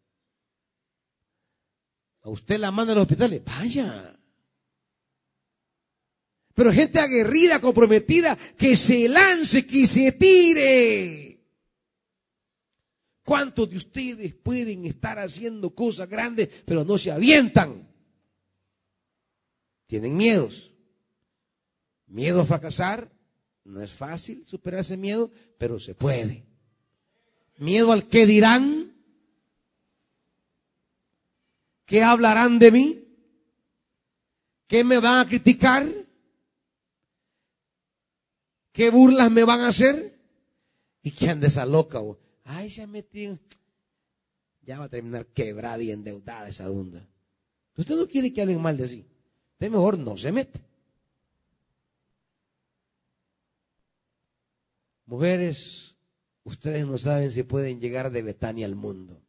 A 2.22 2.30
usted 2.30 2.60
la 2.60 2.70
manda 2.70 2.94
al 2.94 3.00
hospital, 3.00 3.42
vaya. 3.44 4.16
Pero 6.54 6.72
gente 6.72 7.00
aguerrida, 7.00 7.60
comprometida, 7.60 8.38
que 8.56 8.76
se 8.76 9.10
lance, 9.10 9.66
que 9.66 9.88
se 9.88 10.12
tire. 10.12 11.40
¿Cuántos 13.26 13.72
de 13.72 13.78
ustedes 13.78 14.36
pueden 14.36 14.86
estar 14.86 15.18
haciendo 15.18 15.74
cosas 15.74 16.08
grandes, 16.08 16.48
pero 16.64 16.86
no 16.86 17.00
se 17.00 17.12
avientan? 17.12 17.90
Tienen 19.88 20.16
miedos. 20.16 20.73
Miedo 22.14 22.42
a 22.42 22.46
fracasar. 22.46 23.12
No 23.64 23.82
es 23.82 23.92
fácil 23.92 24.46
superar 24.46 24.82
ese 24.82 24.98
miedo, 24.98 25.32
pero 25.58 25.80
se 25.80 25.96
puede. 25.96 26.46
Miedo 27.58 27.92
al 27.92 28.08
que 28.08 28.28
dirán. 28.28 28.94
¿Qué 31.86 32.04
hablarán 32.04 32.60
de 32.60 32.72
mí? 32.72 33.08
¿Qué 34.68 34.84
me 34.84 35.00
van 35.00 35.26
a 35.26 35.28
criticar? 35.28 35.92
¿Qué 38.72 38.92
burlas 38.92 39.32
me 39.32 39.44
van 39.44 39.62
a 39.62 39.70
hacer? 39.70 40.20
¿Y 41.02 41.12
qué 41.12 41.32
anda 41.32 41.48
esa 41.48 41.66
loca? 41.66 42.00
Ay, 42.44 42.70
se 42.70 42.84
ha 42.84 42.88
metido. 42.88 43.40
Ya 44.62 44.78
va 44.78 44.86
a 44.86 44.90
terminar 44.90 45.26
quebrada 45.26 45.82
y 45.82 45.90
endeudada 45.90 46.48
esa 46.48 46.68
dunda. 46.68 47.10
Usted 47.76 47.96
no 47.96 48.08
quiere 48.08 48.32
que 48.32 48.44
hablen 48.44 48.62
mal 48.62 48.78
de 48.78 48.88
sí. 48.88 49.08
Usted 49.54 49.72
mejor 49.72 49.98
no 49.98 50.16
se 50.16 50.32
mete. 50.32 50.73
Mujeres, 55.06 55.98
ustedes 56.44 56.86
no 56.86 56.98
saben 56.98 57.32
si 57.32 57.44
pueden 57.44 57.80
llegar 57.80 58.12
de 58.12 58.22
Betania 58.22 58.66
al 58.66 58.76
mundo. 58.76 59.22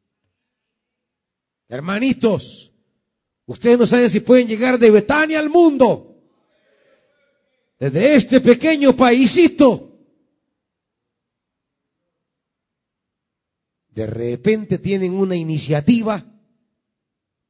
Hermanitos, 1.68 2.72
ustedes 3.46 3.78
no 3.78 3.86
saben 3.86 4.10
si 4.10 4.20
pueden 4.20 4.46
llegar 4.46 4.78
de 4.78 4.90
Betania 4.90 5.40
al 5.40 5.50
mundo. 5.50 6.22
Desde 7.78 8.14
este 8.14 8.40
pequeño 8.40 8.94
paísito. 8.96 9.90
De 13.88 14.06
repente 14.06 14.78
tienen 14.78 15.14
una 15.14 15.36
iniciativa 15.36 16.24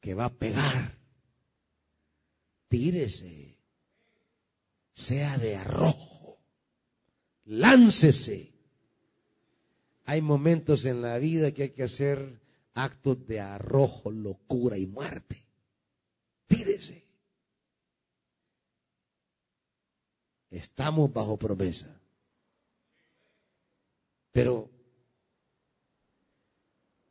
que 0.01 0.15
va 0.15 0.27
a 0.27 0.33
pegar. 0.33 0.99
Tírese. 2.69 3.59
Sea 4.93 5.39
de 5.39 5.57
arrojo. 5.57 6.14
Láncese. 7.47 8.53
Hay 10.07 10.21
momentos 10.21 10.85
en 10.85 11.03
la 11.03 11.19
vida 11.19 11.53
que 11.53 11.65
hay 11.65 11.71
que 11.71 11.83
hacer 11.83 12.41
actos 12.75 13.27
de 13.27 13.41
arrojo, 13.41 14.11
locura 14.11 14.77
y 14.79 14.87
muerte. 14.87 15.47
Tírese. 16.47 17.05
Estamos 20.51 21.13
bajo 21.13 21.37
promesa. 21.39 22.01
Pero 24.31 24.71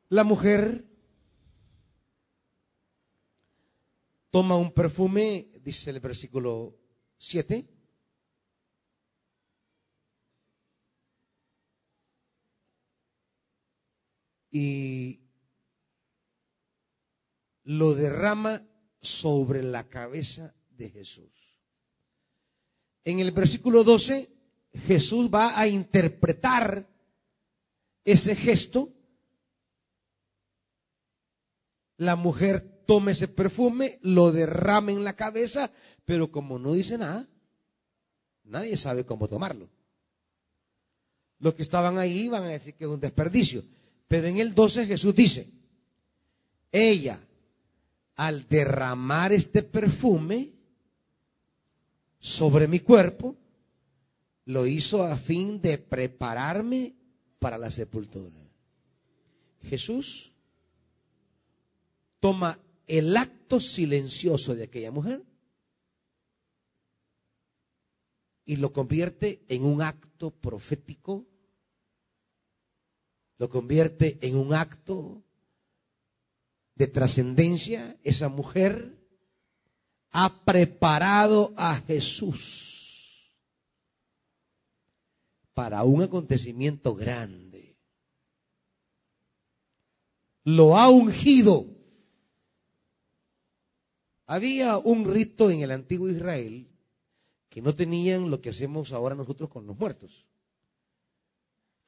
la 0.09 0.23
mujer 0.23 0.85
toma 4.29 4.57
un 4.57 4.71
perfume, 4.71 5.49
dice 5.63 5.89
el 5.89 5.99
versículo 5.99 6.77
7. 7.17 7.72
Y 14.55 15.19
lo 17.63 17.95
derrama 17.95 18.63
sobre 19.01 19.63
la 19.63 19.89
cabeza 19.89 20.53
de 20.69 20.91
Jesús. 20.91 21.31
En 23.03 23.19
el 23.19 23.31
versículo 23.31 23.83
12, 23.83 24.29
Jesús 24.85 25.27
va 25.33 25.59
a 25.59 25.67
interpretar 25.67 26.87
ese 28.05 28.35
gesto. 28.35 28.93
La 31.97 32.15
mujer 32.15 32.83
toma 32.85 33.09
ese 33.09 33.27
perfume, 33.27 33.97
lo 34.03 34.31
derrama 34.31 34.91
en 34.91 35.03
la 35.03 35.15
cabeza, 35.15 35.71
pero 36.05 36.31
como 36.31 36.59
no 36.59 36.73
dice 36.73 36.99
nada, 36.99 37.27
nadie 38.43 38.77
sabe 38.77 39.03
cómo 39.03 39.27
tomarlo. 39.27 39.67
Los 41.39 41.55
que 41.55 41.63
estaban 41.63 41.97
ahí 41.97 42.29
van 42.29 42.43
a 42.43 42.49
decir 42.49 42.75
que 42.75 42.83
es 42.83 42.89
un 42.89 42.99
desperdicio. 42.99 43.63
Pero 44.13 44.27
en 44.27 44.37
el 44.37 44.53
12 44.53 44.85
Jesús 44.85 45.15
dice, 45.15 45.49
ella 46.71 47.19
al 48.15 48.47
derramar 48.47 49.33
este 49.33 49.63
perfume 49.63 50.51
sobre 52.19 52.67
mi 52.67 52.79
cuerpo, 52.79 53.35
lo 54.45 54.67
hizo 54.67 55.03
a 55.03 55.17
fin 55.17 55.59
de 55.59 55.79
prepararme 55.79 56.93
para 57.39 57.57
la 57.57 57.71
sepultura. 57.71 58.39
Jesús 59.63 60.31
toma 62.19 62.59
el 62.85 63.17
acto 63.17 63.59
silencioso 63.59 64.53
de 64.53 64.65
aquella 64.65 64.91
mujer 64.91 65.23
y 68.45 68.57
lo 68.57 68.71
convierte 68.73 69.43
en 69.47 69.65
un 69.65 69.81
acto 69.81 70.29
profético, 70.29 71.25
lo 73.37 73.49
convierte 73.49 74.19
en 74.21 74.37
un 74.37 74.53
acto 74.53 75.23
de 76.75 76.87
trascendencia, 76.87 77.97
esa 78.03 78.29
mujer 78.29 78.99
ha 80.11 80.43
preparado 80.45 81.53
a 81.57 81.75
Jesús 81.75 83.33
para 85.53 85.83
un 85.83 86.03
acontecimiento 86.03 86.95
grande. 86.95 87.77
Lo 90.43 90.77
ha 90.77 90.89
ungido. 90.89 91.67
Había 94.25 94.77
un 94.77 95.05
rito 95.05 95.51
en 95.51 95.61
el 95.61 95.71
antiguo 95.71 96.09
Israel 96.09 96.69
que 97.49 97.61
no 97.61 97.75
tenían 97.75 98.31
lo 98.31 98.41
que 98.41 98.49
hacemos 98.49 98.91
ahora 98.93 99.15
nosotros 99.15 99.49
con 99.49 99.67
los 99.67 99.77
muertos. 99.77 100.25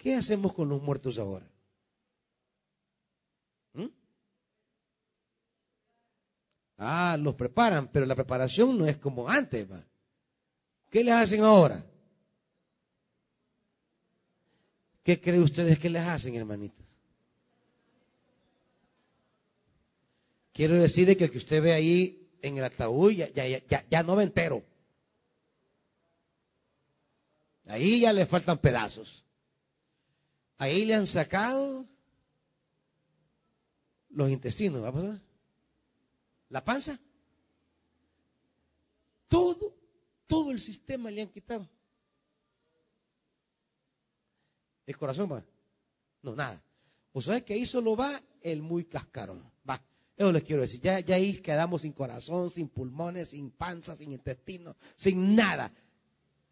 ¿Qué 0.06 0.14
hacemos 0.14 0.54
con 0.54 0.70
los 0.70 0.84
muertos 0.84 1.18
ahora? 1.18 1.50
Ah, 6.78 7.18
los 7.20 7.34
preparan, 7.34 7.88
pero 7.88 8.06
la 8.06 8.14
preparación 8.14 8.78
no 8.78 8.86
es 8.86 8.98
como 8.98 9.28
antes. 9.28 9.68
¿Qué 10.92 11.04
les 11.04 11.12
hacen 11.12 11.42
ahora? 11.42 11.84
¿Qué 15.02 15.20
creen 15.20 15.42
ustedes 15.42 15.80
que 15.80 15.90
les 15.90 16.04
hacen, 16.04 16.36
hermanitos? 16.36 16.86
Quiero 20.54 20.76
decir 20.80 21.18
que 21.18 21.24
el 21.24 21.32
que 21.32 21.40
usted 21.40 21.64
ve 21.64 21.74
ahí 21.74 22.30
en 22.44 22.58
el 22.58 22.64
ataúd 22.64 23.12
ya, 23.12 23.28
ya, 23.30 23.88
ya 23.90 24.04
no 24.04 24.16
va 24.16 24.22
entero. 24.22 24.64
Ahí 27.66 28.02
ya 28.02 28.14
le 28.14 28.28
faltan 28.28 28.60
pedazos. 28.60 29.25
Ahí 30.58 30.86
le 30.86 30.96
han 30.96 31.08
sacado 31.08 31.86
los 34.10 34.30
intestinos. 34.30 34.84
¿va 34.84 34.90
a 34.90 34.94
pasar? 34.94 35.26
la 36.50 36.64
panza. 36.64 37.00
Todo, 39.28 39.76
todo 40.28 40.52
el 40.52 40.60
sistema 40.60 41.12
le 41.12 41.22
han 41.22 41.30
quitado. 41.30 41.70
El 44.86 44.98
corazón 44.98 45.32
va. 45.32 45.44
No, 46.22 46.36
nada. 46.36 46.64
O 47.12 47.22
sea 47.22 47.44
que 47.44 47.54
ahí 47.54 47.66
solo 47.66 47.96
va 47.96 48.22
el 48.42 48.62
muy 48.62 48.86
cascarón. 48.86 49.44
Va. 49.68 49.82
Eso 50.16 50.32
les 50.32 50.44
quiero 50.44 50.62
decir. 50.62 50.80
Ya, 50.80 51.00
ya 51.00 51.16
ahí 51.16 51.38
quedamos 51.40 51.82
sin 51.82 51.92
corazón, 51.92 52.50
sin 52.50 52.70
pulmones, 52.70 53.30
sin 53.30 53.52
panza, 53.52 53.96
sin 53.96 54.12
intestino, 54.12 54.78
sin 54.96 55.36
nada. 55.36 55.74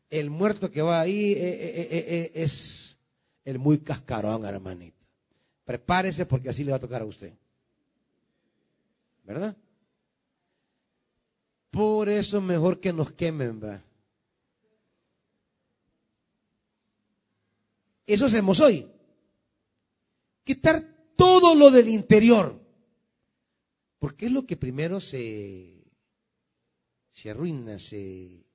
El 0.09 0.29
muerto 0.29 0.69
que 0.69 0.81
va 0.81 0.99
ahí 0.99 1.31
eh, 1.31 1.37
eh, 1.39 1.87
eh, 1.91 2.31
es 2.35 2.99
el 3.45 3.59
muy 3.59 3.79
cascarón, 3.79 4.45
hermanito. 4.45 5.05
Prepárese 5.65 6.25
porque 6.25 6.49
así 6.49 6.63
le 6.63 6.71
va 6.71 6.77
a 6.77 6.81
tocar 6.81 7.01
a 7.01 7.05
usted. 7.05 7.33
¿Verdad? 9.23 9.55
Por 11.71 12.09
eso 12.09 12.37
es 12.37 12.43
mejor 12.43 12.79
que 12.79 12.93
nos 12.93 13.11
quemen, 13.13 13.63
va. 13.63 13.81
Eso 18.05 18.25
hacemos 18.25 18.59
hoy. 18.59 18.87
Quitar 20.43 21.13
todo 21.15 21.55
lo 21.55 21.71
del 21.71 21.89
interior. 21.89 22.61
Porque 23.97 24.25
es 24.25 24.31
lo 24.31 24.45
que 24.45 24.57
primero 24.57 24.99
se, 24.99 25.85
se 27.09 27.29
arruina, 27.29 27.79
se, 27.79 28.45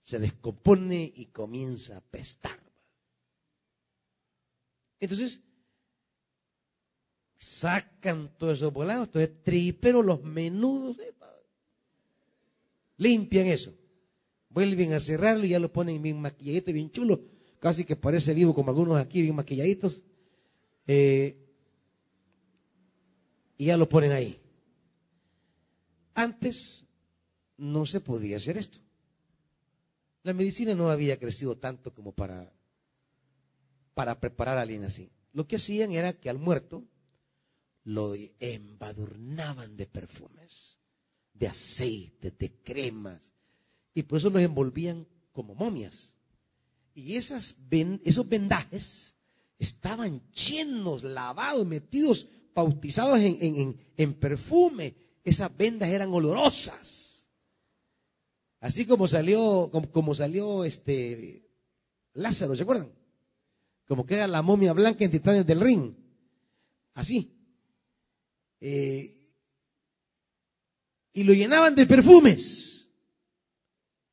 se 0.00 0.18
descompone 0.20 1.12
y 1.16 1.26
comienza 1.26 1.96
a 1.96 2.00
pestar. 2.00 2.67
Entonces, 5.00 5.40
sacan 7.38 8.32
todos 8.36 8.58
esos 8.58 8.72
volados, 8.72 9.10
todo 9.10 9.22
el 9.22 9.42
trípero, 9.42 10.02
los 10.02 10.22
menudos, 10.22 10.96
limpian 12.96 13.46
eso. 13.46 13.74
Vuelven 14.50 14.92
a 14.92 15.00
cerrarlo 15.00 15.44
y 15.44 15.50
ya 15.50 15.58
lo 15.58 15.72
ponen 15.72 16.02
bien 16.02 16.20
maquilladito, 16.20 16.72
bien 16.72 16.90
chulo. 16.90 17.20
Casi 17.60 17.84
que 17.84 17.96
parece 17.96 18.34
vivo 18.34 18.54
como 18.54 18.70
algunos 18.70 18.98
aquí, 18.98 19.22
bien 19.22 19.34
maquilladitos. 19.34 20.02
Eh, 20.86 21.36
y 23.56 23.66
ya 23.66 23.76
lo 23.76 23.88
ponen 23.88 24.12
ahí. 24.12 24.40
Antes 26.14 26.86
no 27.56 27.86
se 27.86 28.00
podía 28.00 28.36
hacer 28.36 28.56
esto. 28.56 28.78
La 30.22 30.32
medicina 30.32 30.74
no 30.74 30.90
había 30.90 31.18
crecido 31.18 31.56
tanto 31.56 31.94
como 31.94 32.12
para, 32.12 32.52
para 33.98 34.20
preparar 34.20 34.58
a 34.58 34.60
alguien 34.60 34.84
así. 34.84 35.10
Lo 35.32 35.48
que 35.48 35.56
hacían 35.56 35.90
era 35.90 36.12
que 36.12 36.30
al 36.30 36.38
muerto 36.38 36.84
lo 37.82 38.14
embadurnaban 38.38 39.76
de 39.76 39.88
perfumes 39.88 40.78
de 41.34 41.48
aceite, 41.48 42.30
de 42.30 42.52
cremas. 42.62 43.32
Y 43.94 44.04
por 44.04 44.18
eso 44.18 44.30
los 44.30 44.40
envolvían 44.40 45.04
como 45.32 45.56
momias. 45.56 46.14
Y 46.94 47.16
esas 47.16 47.56
esos 48.04 48.28
vendajes 48.28 49.16
estaban 49.58 50.22
llenos, 50.30 51.02
lavados, 51.02 51.66
metidos, 51.66 52.28
bautizados 52.54 53.18
en, 53.18 54.14
perfume. 54.14 54.94
Esas 55.24 55.56
vendas 55.56 55.88
eran 55.88 56.14
olorosas. 56.14 57.28
Así 58.60 58.86
como 58.86 59.08
salió, 59.08 59.72
como, 59.90 60.14
salió 60.14 60.64
este 60.64 61.50
Lázaro, 62.12 62.54
¿se 62.54 62.62
acuerdan? 62.62 62.92
Como 63.88 64.04
que 64.04 64.16
era 64.16 64.28
la 64.28 64.42
momia 64.42 64.74
blanca 64.74 65.02
en 65.02 65.10
Titanes 65.10 65.46
del 65.46 65.60
Ring. 65.60 65.94
Así. 66.92 67.34
Eh, 68.60 69.18
y 71.14 71.24
lo 71.24 71.32
llenaban 71.32 71.74
de 71.74 71.86
perfumes. 71.86 72.86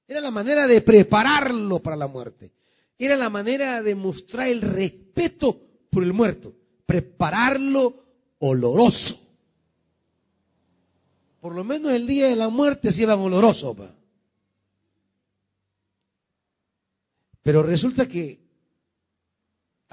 Era 0.07 0.21
la 0.21 0.31
manera 0.31 0.65
de 0.65 0.79
prepararlo 0.79 1.79
para 1.79 1.97
la 1.97 2.07
muerte. 2.07 2.53
Era 2.97 3.17
la 3.17 3.29
manera 3.29 3.83
de 3.83 3.95
mostrar 3.95 4.47
el 4.47 4.61
respeto 4.61 5.61
por 5.89 6.03
el 6.03 6.13
muerto. 6.13 6.55
Prepararlo 6.85 8.05
oloroso. 8.39 9.19
Por 11.41 11.53
lo 11.53 11.65
menos 11.65 11.91
el 11.91 12.07
día 12.07 12.27
de 12.27 12.37
la 12.37 12.47
muerte 12.47 12.93
se 12.93 13.01
iban 13.01 13.19
oloroso. 13.19 13.75
Pero 17.43 17.61
resulta 17.61 18.07
que 18.07 18.44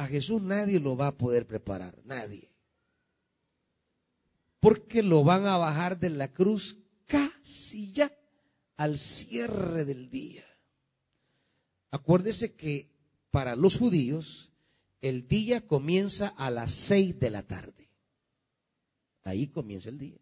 a 0.03 0.07
Jesús 0.07 0.43
nadie 0.43 0.81
lo 0.81 0.97
va 0.97 1.09
a 1.09 1.17
poder 1.17 1.47
preparar, 1.47 1.97
nadie. 2.05 2.51
Porque 4.61 5.03
lo 5.03 5.25
van 5.25 5.47
a 5.47 5.57
bajar 5.57 5.99
de 5.99 6.11
la 6.11 6.33
cruz 6.33 6.77
casi 7.07 7.93
ya 7.93 8.13
al 8.77 8.99
cierre 8.99 9.85
del 9.85 10.11
día. 10.11 10.45
Acuérdese 11.91 12.55
que 12.55 12.91
para 13.31 13.55
los 13.57 13.77
judíos 13.77 14.53
el 15.01 15.29
día 15.29 15.67
comienza 15.67 16.29
a 16.29 16.51
las 16.51 16.73
seis 16.73 17.19
de 17.19 17.31
la 17.31 17.43
tarde. 17.43 17.91
Ahí 19.25 19.49
comienza 19.49 19.89
el 19.89 19.99
día. 19.99 20.19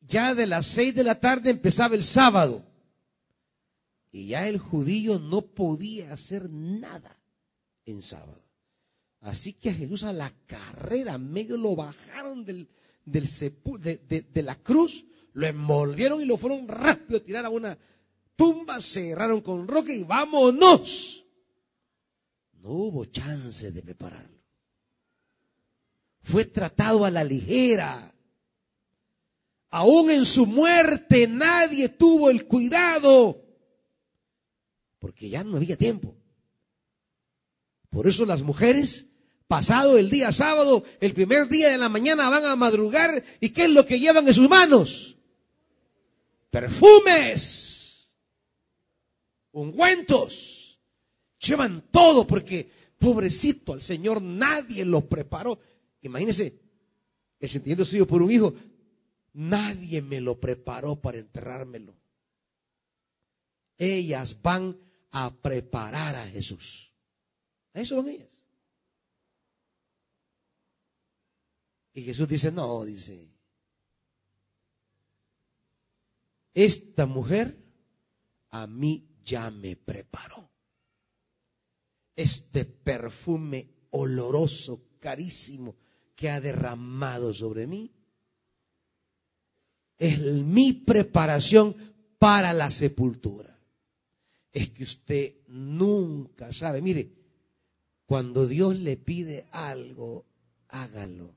Ya 0.00 0.34
de 0.34 0.46
las 0.46 0.66
seis 0.66 0.94
de 0.94 1.04
la 1.04 1.18
tarde 1.18 1.50
empezaba 1.50 1.94
el 1.94 2.02
sábado. 2.02 2.64
Y 4.14 4.28
ya 4.28 4.46
el 4.46 4.58
judío 4.58 5.18
no 5.18 5.42
podía 5.42 6.12
hacer 6.12 6.48
nada 6.48 7.18
en 7.84 8.00
sábado. 8.00 8.44
Así 9.22 9.54
que 9.54 9.70
a 9.70 9.74
Jesús 9.74 10.04
a 10.04 10.12
la 10.12 10.32
carrera, 10.46 11.18
medio 11.18 11.56
lo 11.56 11.74
bajaron 11.74 12.44
del, 12.44 12.68
del 13.04 13.28
de, 14.32 14.42
la 14.44 14.54
cruz, 14.54 15.04
lo 15.32 15.48
envolvieron 15.48 16.20
y 16.22 16.26
lo 16.26 16.36
fueron 16.36 16.68
rápido 16.68 17.18
a 17.18 17.24
tirar 17.24 17.44
a 17.44 17.50
una 17.50 17.76
tumba, 18.36 18.80
cerraron 18.80 19.40
con 19.40 19.66
roca 19.66 19.92
y 19.92 20.04
vámonos. 20.04 21.26
No 22.62 22.68
hubo 22.70 23.06
chance 23.06 23.72
de 23.72 23.82
prepararlo. 23.82 24.38
Fue 26.22 26.44
tratado 26.44 27.04
a 27.04 27.10
la 27.10 27.24
ligera. 27.24 28.14
Aún 29.70 30.08
en 30.08 30.24
su 30.24 30.46
muerte 30.46 31.26
nadie 31.26 31.88
tuvo 31.88 32.30
el 32.30 32.46
cuidado, 32.46 33.43
porque 35.04 35.28
ya 35.28 35.44
no 35.44 35.58
había 35.58 35.76
tiempo. 35.76 36.16
Por 37.90 38.06
eso 38.08 38.24
las 38.24 38.40
mujeres 38.40 39.06
Pasado 39.46 39.98
el 39.98 40.08
día 40.08 40.32
sábado, 40.32 40.82
el 40.98 41.12
primer 41.12 41.46
día 41.46 41.68
de 41.68 41.76
la 41.76 41.90
mañana 41.90 42.30
van 42.30 42.46
a 42.46 42.56
madrugar 42.56 43.22
y 43.38 43.50
¿qué 43.50 43.64
es 43.64 43.70
lo 43.70 43.84
que 43.84 44.00
llevan 44.00 44.26
en 44.26 44.32
sus 44.32 44.48
manos? 44.48 45.18
Perfumes, 46.48 48.10
ungüentos, 49.52 50.80
llevan 51.38 51.84
todo 51.90 52.26
porque 52.26 52.66
pobrecito 52.98 53.74
al 53.74 53.82
Señor 53.82 54.22
nadie 54.22 54.86
lo 54.86 55.02
preparó. 55.02 55.58
Imagínense 56.00 56.58
el 57.38 57.50
sentimiento 57.50 57.84
suyo 57.84 58.06
por 58.06 58.22
un 58.22 58.30
hijo, 58.30 58.54
nadie 59.34 60.00
me 60.00 60.22
lo 60.22 60.40
preparó 60.40 60.96
para 60.96 61.18
enterrármelo. 61.18 61.94
Ellas 63.76 64.40
van 64.40 64.78
a 65.16 65.30
preparar 65.32 66.16
a 66.16 66.26
Jesús. 66.26 66.92
A 67.72 67.80
eso 67.80 67.96
van 67.96 68.08
ellas. 68.08 68.28
Y 71.92 72.02
Jesús 72.02 72.26
dice, 72.26 72.50
no, 72.50 72.84
dice, 72.84 73.30
esta 76.52 77.06
mujer 77.06 77.56
a 78.50 78.66
mí 78.66 79.08
ya 79.24 79.52
me 79.52 79.76
preparó. 79.76 80.50
Este 82.16 82.64
perfume 82.64 83.70
oloroso, 83.90 84.88
carísimo, 84.98 85.76
que 86.16 86.28
ha 86.28 86.40
derramado 86.40 87.32
sobre 87.32 87.68
mí, 87.68 87.92
es 89.96 90.18
mi 90.18 90.72
preparación 90.72 91.76
para 92.18 92.52
la 92.52 92.72
sepultura. 92.72 93.53
Es 94.54 94.70
que 94.70 94.84
usted 94.84 95.34
nunca 95.48 96.50
sabe, 96.52 96.80
mire, 96.80 97.10
cuando 98.06 98.46
Dios 98.46 98.78
le 98.78 98.96
pide 98.96 99.46
algo, 99.50 100.24
hágalo 100.68 101.34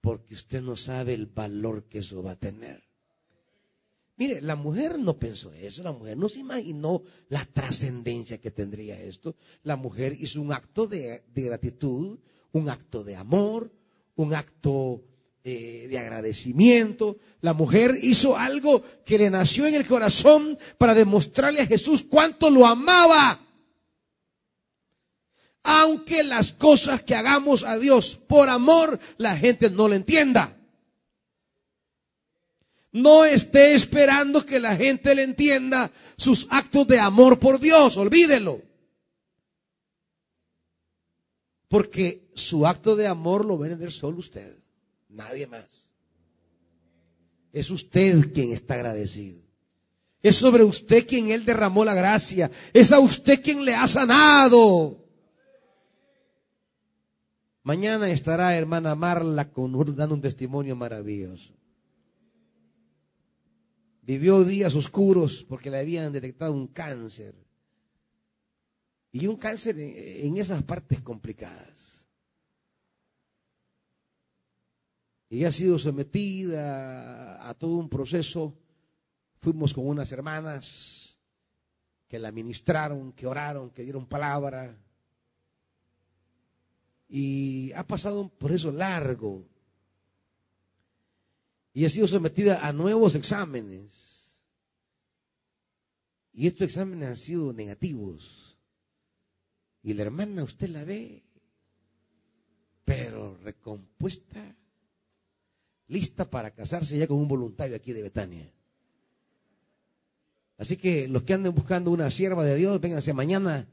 porque 0.00 0.32
usted 0.32 0.62
no 0.62 0.76
sabe 0.76 1.12
el 1.12 1.26
valor 1.26 1.84
que 1.84 1.98
eso 1.98 2.22
va 2.22 2.30
a 2.32 2.38
tener. 2.38 2.82
Mire, 4.16 4.40
la 4.40 4.56
mujer 4.56 4.98
no 4.98 5.18
pensó 5.18 5.52
eso, 5.52 5.82
la 5.82 5.92
mujer 5.92 6.16
no 6.16 6.28
se 6.28 6.40
imaginó 6.40 7.02
la 7.28 7.44
trascendencia 7.44 8.40
que 8.40 8.50
tendría 8.50 8.98
esto. 9.00 9.36
La 9.62 9.76
mujer 9.76 10.16
hizo 10.18 10.40
un 10.40 10.52
acto 10.52 10.86
de, 10.86 11.24
gratitud, 11.34 12.18
un 12.52 12.68
acto 12.68 13.04
de 13.04 13.16
amor, 13.16 13.70
un 14.16 14.34
acto 14.34 15.04
de 15.88 15.98
agradecimiento. 15.98 17.18
La 17.40 17.54
mujer 17.54 17.96
hizo 18.02 18.36
algo 18.36 18.82
que 19.04 19.18
le 19.18 19.30
nació 19.30 19.66
en 19.66 19.74
el 19.74 19.86
corazón 19.86 20.58
para 20.76 20.94
demostrarle 20.94 21.60
a 21.60 21.66
Jesús 21.66 22.04
cuánto 22.08 22.50
lo 22.50 22.66
amaba 22.66 23.40
aunque 25.68 26.24
las 26.24 26.54
cosas 26.54 27.02
que 27.02 27.14
hagamos 27.14 27.62
a 27.62 27.78
Dios 27.78 28.16
por 28.16 28.48
amor, 28.48 28.98
la 29.18 29.36
gente 29.36 29.68
no 29.68 29.86
lo 29.86 29.94
entienda. 29.94 30.56
No 32.90 33.26
esté 33.26 33.74
esperando 33.74 34.46
que 34.46 34.60
la 34.60 34.74
gente 34.76 35.14
le 35.14 35.24
entienda 35.24 35.92
sus 36.16 36.46
actos 36.50 36.88
de 36.88 36.98
amor 36.98 37.38
por 37.38 37.60
Dios, 37.60 37.98
olvídelo. 37.98 38.62
Porque 41.68 42.30
su 42.34 42.66
acto 42.66 42.96
de 42.96 43.06
amor 43.06 43.44
lo 43.44 43.58
va 43.58 43.66
a 43.66 43.68
entender 43.68 43.92
solo 43.92 44.18
usted, 44.18 44.57
nadie 45.08 45.46
más. 45.46 45.88
Es 47.52 47.70
usted 47.70 48.32
quien 48.32 48.52
está 48.52 48.74
agradecido. 48.74 49.40
Es 50.22 50.36
sobre 50.36 50.64
usted 50.64 51.06
quien 51.06 51.28
Él 51.28 51.44
derramó 51.44 51.84
la 51.84 51.94
gracia. 51.94 52.50
Es 52.72 52.92
a 52.92 52.98
usted 52.98 53.42
quien 53.42 53.64
le 53.64 53.74
ha 53.74 53.86
sanado. 53.86 55.04
Mañana 57.62 58.08
estará 58.08 58.56
hermana 58.56 58.94
Marla 58.94 59.50
con, 59.50 59.72
dando 59.94 60.14
un 60.14 60.22
testimonio 60.22 60.74
maravilloso. 60.74 61.54
Vivió 64.08 64.42
días 64.42 64.74
oscuros 64.74 65.44
porque 65.46 65.70
le 65.70 65.78
habían 65.78 66.10
detectado 66.10 66.54
un 66.54 66.68
cáncer. 66.68 67.34
Y 69.12 69.26
un 69.26 69.36
cáncer 69.36 69.78
en, 69.78 70.38
esas 70.38 70.62
partes 70.62 71.02
complicadas. 71.02 71.87
Y 75.30 75.44
ha 75.44 75.52
sido 75.52 75.78
sometida 75.78 77.48
a 77.48 77.54
todo 77.54 77.76
un 77.76 77.88
proceso. 77.88 78.56
Fuimos 79.40 79.74
con 79.74 79.86
unas 79.86 80.10
hermanas 80.12 81.18
que 82.08 82.18
la 82.18 82.32
ministraron, 82.32 83.12
que 83.12 83.26
oraron, 83.26 83.70
que 83.70 83.82
dieron 83.82 84.06
palabra 84.06 84.76
y 87.08 87.72
ha 87.72 87.86
pasado 87.86 88.20
un 88.20 88.30
proceso 88.30 88.70
largo 88.70 89.46
y 91.72 91.84
ha 91.84 91.88
sido 91.88 92.06
sometida 92.06 92.66
a 92.66 92.72
nuevos 92.72 93.14
exámenes. 93.14 94.42
Y 96.32 96.46
estos 96.46 96.66
exámenes 96.66 97.08
han 97.08 97.16
sido 97.16 97.52
negativos. 97.52 98.56
Y 99.82 99.94
la 99.94 100.02
hermana 100.02 100.44
usted 100.44 100.68
la 100.70 100.84
ve, 100.84 101.22
pero 102.84 103.36
recompuesta, 103.38 104.56
lista 105.88 106.28
para 106.28 106.50
casarse 106.50 106.96
ya 106.96 107.06
con 107.06 107.16
un 107.16 107.28
voluntario 107.28 107.76
aquí 107.76 107.92
de 107.92 108.02
Betania. 108.02 108.50
Así 110.58 110.76
que 110.76 111.08
los 111.08 111.22
que 111.22 111.34
anden 111.34 111.54
buscando 111.54 111.90
una 111.90 112.10
sierva 112.10 112.44
de 112.44 112.56
Dios, 112.56 112.80
vénganse 112.80 113.12
mañana 113.12 113.66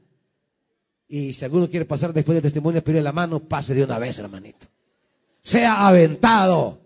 y 1.08 1.32
si 1.34 1.44
alguno 1.44 1.68
quiere 1.70 1.84
pasar 1.84 2.12
después 2.12 2.34
del 2.34 2.42
testimonio, 2.42 2.82
pedirle 2.82 3.02
la 3.02 3.12
mano, 3.12 3.40
pase 3.40 3.74
de 3.74 3.84
una 3.84 3.98
vez, 3.98 4.18
hermanito. 4.18 4.66
Sea 5.42 5.86
aventado. 5.86 6.80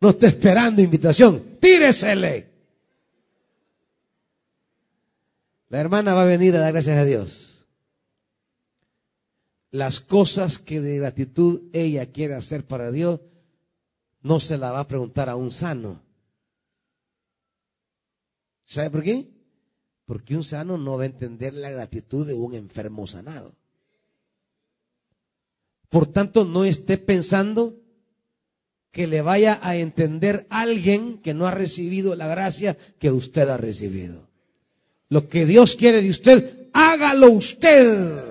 no 0.00 0.10
está 0.10 0.28
esperando 0.28 0.80
invitación. 0.80 1.58
Tíresele. 1.60 2.48
La 5.68 5.80
hermana 5.80 6.14
va 6.14 6.22
a 6.22 6.26
venir 6.26 6.56
a 6.56 6.60
dar 6.60 6.72
gracias 6.72 6.96
a 6.96 7.04
Dios. 7.04 7.66
Las 9.70 10.00
cosas 10.00 10.58
que 10.58 10.80
de 10.80 10.98
gratitud 10.98 11.62
ella 11.72 12.06
quiere 12.06 12.34
hacer 12.34 12.66
para 12.66 12.90
Dios, 12.90 13.20
no 14.22 14.40
se 14.40 14.58
la 14.58 14.72
va 14.72 14.80
a 14.80 14.88
preguntar 14.88 15.28
a 15.28 15.36
un 15.36 15.50
sano. 15.50 16.02
¿Sabe 18.66 18.90
por 18.90 19.02
qué? 19.02 19.28
Porque 20.04 20.36
un 20.36 20.44
sano 20.44 20.76
no 20.78 20.96
va 20.96 21.04
a 21.04 21.06
entender 21.06 21.54
la 21.54 21.70
gratitud 21.70 22.26
de 22.26 22.34
un 22.34 22.54
enfermo 22.54 23.06
sanado. 23.06 23.54
Por 25.88 26.06
tanto, 26.06 26.44
no 26.44 26.64
esté 26.64 26.98
pensando 26.98 27.80
que 28.92 29.06
le 29.06 29.22
vaya 29.22 29.58
a 29.62 29.76
entender 29.76 30.46
alguien 30.50 31.18
que 31.18 31.34
no 31.34 31.46
ha 31.46 31.52
recibido 31.52 32.14
la 32.14 32.26
gracia 32.28 32.76
que 32.98 33.10
usted 33.10 33.48
ha 33.48 33.56
recibido. 33.56 34.28
Lo 35.08 35.28
que 35.28 35.46
Dios 35.46 35.76
quiere 35.76 36.02
de 36.02 36.10
usted, 36.10 36.68
hágalo 36.72 37.30
usted. 37.30 38.29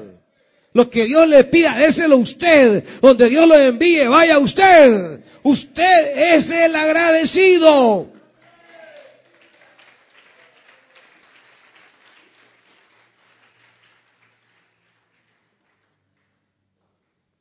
Lo 0.79 0.89
que 0.89 1.03
Dios 1.03 1.27
le 1.27 1.43
pida, 1.43 1.77
déselo 1.77 2.15
usted. 2.15 2.85
Donde 3.01 3.27
Dios 3.27 3.45
lo 3.45 3.53
envíe, 3.53 4.07
vaya 4.07 4.39
usted. 4.39 5.21
Usted 5.43 6.35
es 6.35 6.49
el 6.51 6.73
agradecido. 6.73 8.09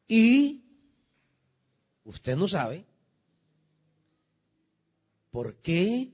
Y 0.09 0.65
usted 2.03 2.35
no 2.35 2.49
sabe 2.49 2.85
por 5.31 5.55
qué 5.63 6.11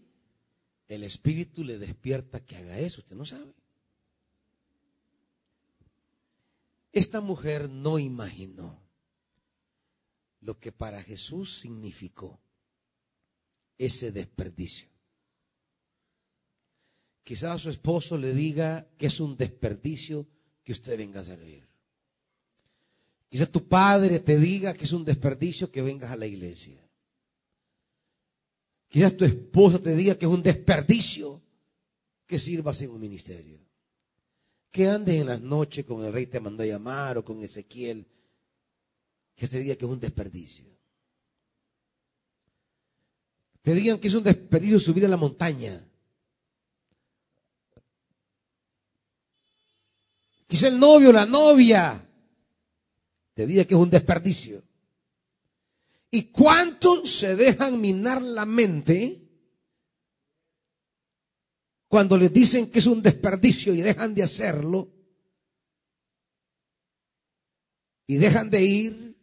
el 0.88 1.04
Espíritu 1.04 1.64
le 1.64 1.78
despierta 1.78 2.44
que 2.44 2.56
haga 2.56 2.78
eso. 2.80 3.00
Usted 3.00 3.16
no 3.16 3.24
sabe. 3.24 3.63
Esta 6.94 7.20
mujer 7.20 7.68
no 7.68 7.98
imaginó 7.98 8.80
lo 10.40 10.60
que 10.60 10.70
para 10.70 11.02
Jesús 11.02 11.58
significó 11.58 12.40
ese 13.76 14.12
desperdicio. 14.12 14.88
Quizás 17.24 17.62
su 17.62 17.70
esposo 17.70 18.16
le 18.16 18.32
diga 18.32 18.86
que 18.96 19.06
es 19.06 19.18
un 19.18 19.36
desperdicio 19.36 20.28
que 20.62 20.70
usted 20.70 20.96
venga 20.96 21.20
a 21.20 21.24
servir. 21.24 21.66
Quizás 23.28 23.50
tu 23.50 23.66
padre 23.66 24.20
te 24.20 24.38
diga 24.38 24.72
que 24.72 24.84
es 24.84 24.92
un 24.92 25.04
desperdicio 25.04 25.72
que 25.72 25.82
vengas 25.82 26.12
a 26.12 26.16
la 26.16 26.26
iglesia. 26.26 26.88
Quizás 28.86 29.16
tu 29.16 29.24
esposa 29.24 29.80
te 29.80 29.96
diga 29.96 30.16
que 30.16 30.26
es 30.26 30.30
un 30.30 30.44
desperdicio 30.44 31.42
que 32.24 32.38
sirvas 32.38 32.80
en 32.82 32.90
un 32.90 33.00
ministerio. 33.00 33.58
Que 34.74 34.88
andes 34.88 35.14
en 35.20 35.28
las 35.28 35.40
noches 35.40 35.84
con 35.84 36.04
el 36.04 36.12
rey 36.12 36.26
te 36.26 36.40
mandó 36.40 36.64
a 36.64 36.66
llamar 36.66 37.16
o 37.16 37.24
con 37.24 37.40
Ezequiel. 37.40 38.04
Que 39.36 39.46
te 39.46 39.60
diga 39.60 39.76
que 39.76 39.84
es 39.84 39.90
un 39.92 40.00
desperdicio. 40.00 40.64
Te 43.62 43.72
digan 43.72 44.00
que 44.00 44.08
es 44.08 44.14
un 44.14 44.24
desperdicio 44.24 44.80
subir 44.80 45.04
a 45.04 45.08
la 45.08 45.16
montaña. 45.16 45.80
Quizá 50.48 50.66
el 50.66 50.80
novio, 50.80 51.12
la 51.12 51.24
novia, 51.24 52.04
te 53.32 53.46
diga 53.46 53.64
que 53.66 53.74
es 53.74 53.80
un 53.80 53.90
desperdicio. 53.90 54.60
¿Y 56.10 56.24
cuántos 56.24 57.12
se 57.12 57.36
dejan 57.36 57.80
minar 57.80 58.20
la 58.20 58.44
mente 58.44 59.23
cuando 61.94 62.16
les 62.16 62.32
dicen 62.32 62.72
que 62.72 62.80
es 62.80 62.86
un 62.86 63.00
desperdicio 63.00 63.72
y 63.72 63.80
dejan 63.80 64.16
de 64.16 64.24
hacerlo? 64.24 64.92
Y 68.08 68.16
dejan 68.16 68.50
de 68.50 68.64
ir 68.64 69.16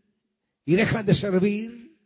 y 0.64 0.76
dejan 0.76 1.06
de 1.06 1.14
servir. 1.14 2.00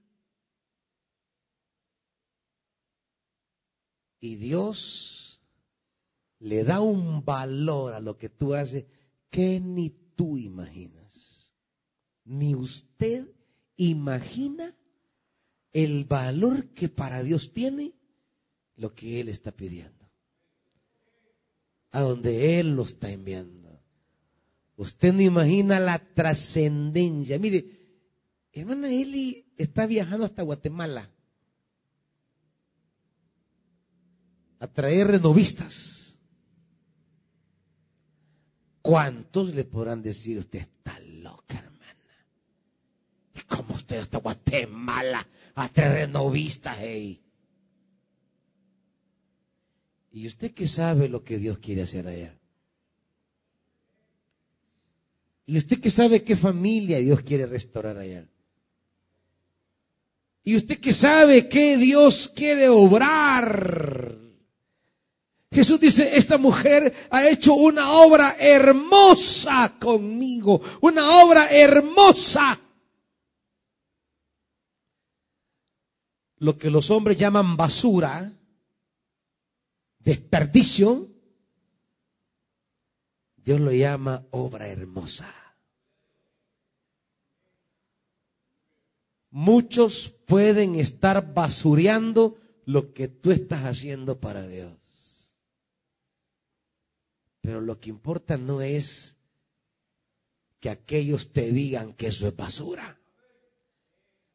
Y 4.20 4.38
Dios 4.38 5.40
le 6.40 6.64
da 6.64 6.82
un 6.82 7.24
valor 7.24 7.94
a 7.94 8.00
lo 8.00 8.18
que 8.18 8.30
tú 8.30 8.56
haces 8.56 8.86
que 9.30 9.60
ni 9.60 9.92
tú 9.92 10.36
imaginas. 10.36 11.54
Ni 12.24 12.56
usted 12.56 13.32
imagina 13.76 14.76
el 15.74 16.06
valor 16.06 16.70
que 16.70 16.90
para 16.90 17.22
Dios 17.22 17.54
tiene 17.54 17.94
lo 18.78 18.96
que 18.96 19.22
Él 19.22 19.30
está 19.30 19.52
pidiendo. 19.52 19.95
A 21.96 22.02
donde 22.02 22.60
Él 22.60 22.76
lo 22.76 22.84
está 22.84 23.10
enviando. 23.10 23.82
Usted 24.76 25.14
no 25.14 25.22
imagina 25.22 25.80
la 25.80 25.98
trascendencia. 25.98 27.40
Mire, 27.40 27.66
hermana 28.52 28.90
Eli 28.90 29.54
está 29.56 29.86
viajando 29.86 30.26
hasta 30.26 30.44
Guatemala 30.44 31.10
a 34.60 34.68
traer 34.68 35.08
renovistas. 35.08 36.20
¿Cuántos 38.82 39.56
le 39.56 39.64
podrán 39.64 40.02
decir 40.02 40.38
usted 40.38 40.60
está 40.60 41.00
loca, 41.00 41.60
hermana? 41.60 41.96
¿Y 43.36 43.40
cómo 43.44 43.74
usted 43.74 44.00
hasta 44.00 44.18
Guatemala 44.18 45.26
a 45.56 45.70
traer 45.70 46.08
renovistas, 46.08 46.78
hey? 46.78 47.25
¿Y 50.16 50.28
usted 50.28 50.54
qué 50.54 50.66
sabe 50.66 51.10
lo 51.10 51.26
que 51.26 51.38
Dios 51.38 51.60
quiere 51.60 51.82
hacer 51.82 52.08
allá? 52.08 52.40
¿Y 55.46 55.58
usted 55.58 55.82
qué 55.82 55.90
sabe 55.90 56.24
qué 56.24 56.38
familia 56.38 57.00
Dios 57.00 57.20
quiere 57.20 57.46
restaurar 57.46 57.98
allá? 57.98 58.26
¿Y 60.46 60.56
usted 60.56 60.80
qué 60.80 60.94
sabe 60.94 61.50
qué 61.50 61.76
Dios 61.78 62.32
quiere 62.34 62.70
obrar? 62.70 64.18
Jesús 65.52 65.82
dice, 65.82 66.16
esta 66.16 66.38
mujer 66.38 66.94
ha 67.10 67.28
hecho 67.28 67.54
una 67.54 67.92
obra 67.92 68.38
hermosa 68.40 69.76
conmigo, 69.78 70.62
una 70.80 71.24
obra 71.26 71.50
hermosa. 71.50 72.58
Lo 76.38 76.58
que 76.58 76.70
los 76.70 76.90
hombres 76.90 77.18
llaman 77.18 77.58
basura, 77.58 78.32
desperdicio, 80.06 81.12
Dios 83.38 83.60
lo 83.60 83.72
llama 83.72 84.26
obra 84.32 84.68
hermosa. 84.68 85.28
Muchos 89.32 90.14
pueden 90.26 90.76
estar 90.76 91.34
basureando 91.34 92.38
lo 92.66 92.94
que 92.94 93.08
tú 93.08 93.32
estás 93.32 93.66
haciendo 93.66 94.22
para 94.22 94.48
Dios. 94.48 95.36
Pero 97.42 97.60
lo 97.60 97.80
que 97.80 97.90
importa 97.90 98.38
no 98.38 98.62
es 98.62 99.18
que 100.60 100.70
aquellos 100.70 101.34
te 101.34 101.52
digan 101.52 101.94
que 101.94 102.08
eso 102.08 102.28
es 102.28 102.36
basura. 102.36 103.00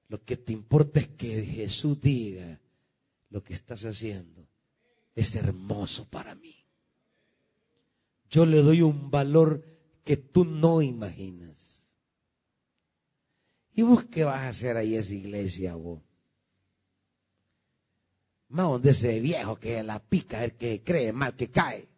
Lo 0.09 0.23
que 0.25 0.37
te 0.37 0.53
importa 0.53 1.01
es 1.01 1.09
que 1.09 1.45
Jesús 1.45 2.01
diga 2.01 2.61
lo 3.31 3.43
que 3.43 3.55
estás 3.55 3.85
haciendo 3.85 4.50
es 5.15 5.35
hermoso 5.37 6.09
para 6.09 6.35
mí. 6.35 6.65
Yo 8.31 8.47
le 8.47 8.63
doy 8.63 8.83
un 8.83 9.11
valor 9.11 9.65
que 10.05 10.17
tú 10.17 10.45
no 10.45 10.83
imaginas. 10.83 11.51
¿Y 13.75 13.83
vos 13.83 14.05
qué 14.05 14.25
vas 14.25 14.43
a 14.43 14.49
hacer 14.49 14.77
ahí 14.77 14.95
esa 14.95 15.15
iglesia, 15.15 15.75
vos? 15.75 16.01
Más 18.49 18.67
donde 18.67 18.91
ese 18.91 19.21
viejo 19.21 19.59
que 19.59 19.83
la 19.83 20.01
pica, 20.01 20.45
el 20.45 20.55
que 20.55 20.83
cree 20.83 21.13
mal 21.13 21.35
que 21.37 21.51
cae. 21.51 21.89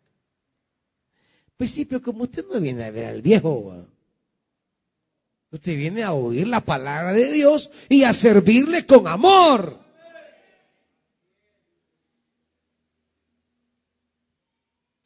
Pero 1.56 2.02
como 2.02 2.24
usted 2.24 2.44
no 2.50 2.60
viene 2.60 2.84
a 2.84 2.90
ver 2.90 3.06
al 3.06 3.22
viejo, 3.22 3.86
usted 5.50 5.76
viene 5.76 6.02
a 6.02 6.12
oír 6.12 6.48
la 6.48 6.60
palabra 6.60 7.12
de 7.12 7.30
Dios 7.32 7.70
y 7.88 8.04
a 8.04 8.12
servirle 8.12 8.84
con 8.84 9.06
amor. 9.06 9.81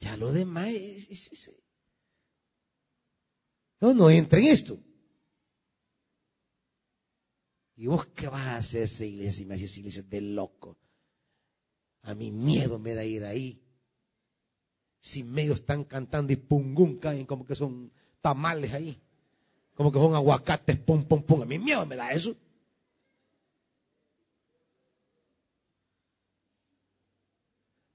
Ya 0.07 0.17
lo 0.17 0.33
demás 0.33 0.69
es, 0.69 1.51
no, 3.81 3.93
no 3.93 4.09
entra 4.09 4.39
en 4.39 4.47
esto. 4.47 4.79
¿Y 7.75 7.89
vos 7.89 8.07
qué 8.15 8.29
vas 8.29 8.47
a 8.47 8.57
hacer 8.59 8.85
esa 8.85 9.05
iglesia? 9.05 9.43
Y 9.43 9.47
me 9.47 9.57
haces 9.57 9.77
iglesia 9.79 10.05
de 10.05 10.21
loco. 10.21 10.79
A 12.03 12.15
mí 12.15 12.31
miedo 12.31 12.79
me 12.79 12.95
da 12.95 13.05
ir 13.05 13.25
ahí 13.25 13.61
si 15.01 15.25
medio 15.25 15.55
están 15.55 15.83
cantando 15.83 16.33
y 16.33 16.37
pungum 16.37 16.99
caen 17.01 17.27
como 17.27 17.45
que 17.45 17.57
son 17.57 17.91
tamales 18.21 18.75
ahí. 18.75 18.97
Como 19.75 19.91
que 19.91 19.99
son 19.99 20.15
aguacates, 20.15 20.79
pum, 20.79 21.03
pum, 21.03 21.21
pum. 21.25 21.43
A 21.43 21.47
mí 21.47 21.59
miedo 21.59 21.85
me 21.85 21.97
da 21.97 22.13
eso. 22.13 22.37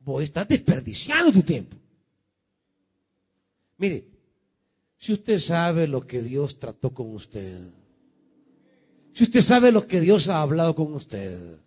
vos 0.03 0.23
estás 0.23 0.47
desperdiciando 0.47 1.31
tu 1.31 1.41
tiempo. 1.43 1.80
Mire, 3.81 4.05
si 4.95 5.13
usted 5.13 5.39
sabe 5.39 5.87
lo 5.87 6.05
que 6.05 6.21
Dios 6.21 6.59
trató 6.59 6.93
con 6.93 7.15
usted, 7.15 7.67
si 9.11 9.23
usted 9.23 9.41
sabe 9.41 9.71
lo 9.71 9.87
que 9.87 9.99
Dios 9.99 10.27
ha 10.27 10.43
hablado 10.43 10.75
con 10.75 10.93
usted, 10.93 11.57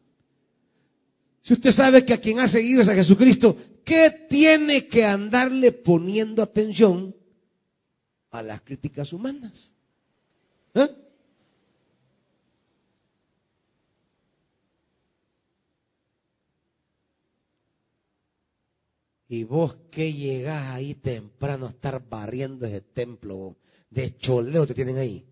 si 1.42 1.54
usted 1.54 1.72
sabe 1.72 2.04
que 2.04 2.12
a 2.12 2.20
quien 2.20 2.38
ha 2.38 2.46
seguido 2.46 2.80
es 2.80 2.88
a 2.88 2.94
Jesucristo, 2.94 3.56
¿qué 3.84 4.26
tiene 4.30 4.86
que 4.86 5.04
andarle 5.04 5.72
poniendo 5.72 6.40
atención 6.40 7.16
a 8.30 8.42
las 8.42 8.60
críticas 8.60 9.12
humanas? 9.12 9.74
¿Eh? 10.72 10.88
Y 19.34 19.42
vos 19.42 19.76
que 19.90 20.12
llegás 20.12 20.68
ahí 20.68 20.94
temprano 20.94 21.66
a 21.66 21.70
estar 21.70 22.08
barriendo 22.08 22.66
ese 22.66 22.80
templo 22.80 23.56
de 23.90 24.16
choleo 24.16 24.64
que 24.64 24.74
tienen 24.74 24.96
ahí. 24.96 25.26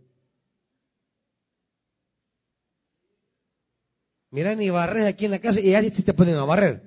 Mira, 4.30 4.57
ni 4.57 4.70
barres 4.70 5.07
aquí 5.07 5.26
en 5.26 5.30
la 5.30 5.38
casa 5.38 5.61
y 5.61 5.70
ya 5.70 5.80
te 5.88 6.14
ponen 6.14 6.34
a 6.34 6.44
barrer. 6.44 6.82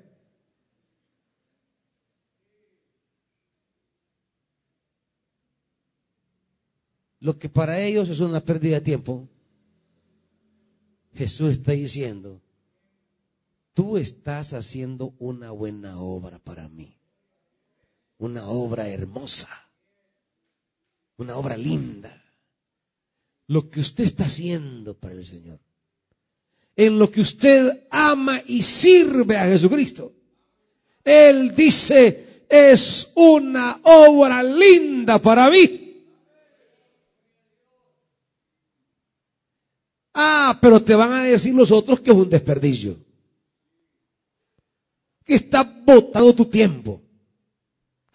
Lo 7.22 7.40
que 7.40 7.48
para 7.48 7.80
ellos 7.80 8.10
es 8.10 8.20
una 8.20 8.42
pérdida 8.42 8.76
de 8.76 8.82
tiempo, 8.82 9.30
Jesús 11.14 11.52
está 11.52 11.72
diciendo, 11.72 12.42
tú 13.74 13.96
estás 13.96 14.52
haciendo 14.52 15.16
una 15.18 15.52
buena 15.52 15.98
obra 15.98 16.40
para 16.40 16.68
mí, 16.68 16.98
una 18.18 18.48
obra 18.48 18.88
hermosa, 18.88 19.50
una 21.18 21.36
obra 21.38 21.58
linda. 21.58 22.22
Lo 23.48 23.70
que 23.70 23.80
usted 23.80 24.06
está 24.06 24.26
haciendo 24.26 24.96
para 24.96 25.14
el 25.14 25.26
Señor, 25.26 25.60
en 26.76 26.98
lo 26.98 27.12
que 27.12 27.22
usted 27.22 27.88
ama 27.92 28.42
y 28.46 28.62
sirve 28.64 29.38
a 29.38 29.46
Jesucristo. 29.46 30.14
Él 31.04 31.56
dice, 31.56 32.44
es 32.50 33.12
una 33.16 33.80
obra 33.84 34.42
linda 34.42 35.22
para 35.22 35.50
mí. 35.50 36.04
Ah, 40.16 40.58
pero 40.62 40.82
te 40.82 40.96
van 40.96 41.12
a 41.12 41.24
decir 41.24 41.54
los 41.54 41.72
otros 41.72 42.00
que 42.00 42.12
es 42.12 42.18
un 42.18 42.30
desperdicio 42.30 42.98
que 45.26 45.36
estás 45.36 45.68
botando 45.84 46.34
tu 46.34 46.46
tiempo, 46.46 47.02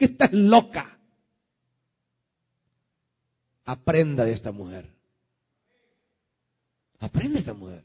que 0.00 0.06
estás 0.06 0.32
loca. 0.32 0.98
Aprenda 3.66 4.24
de 4.24 4.32
esta 4.32 4.50
mujer. 4.50 4.90
Aprende 6.98 7.34
de 7.34 7.38
esta 7.38 7.54
mujer. 7.54 7.84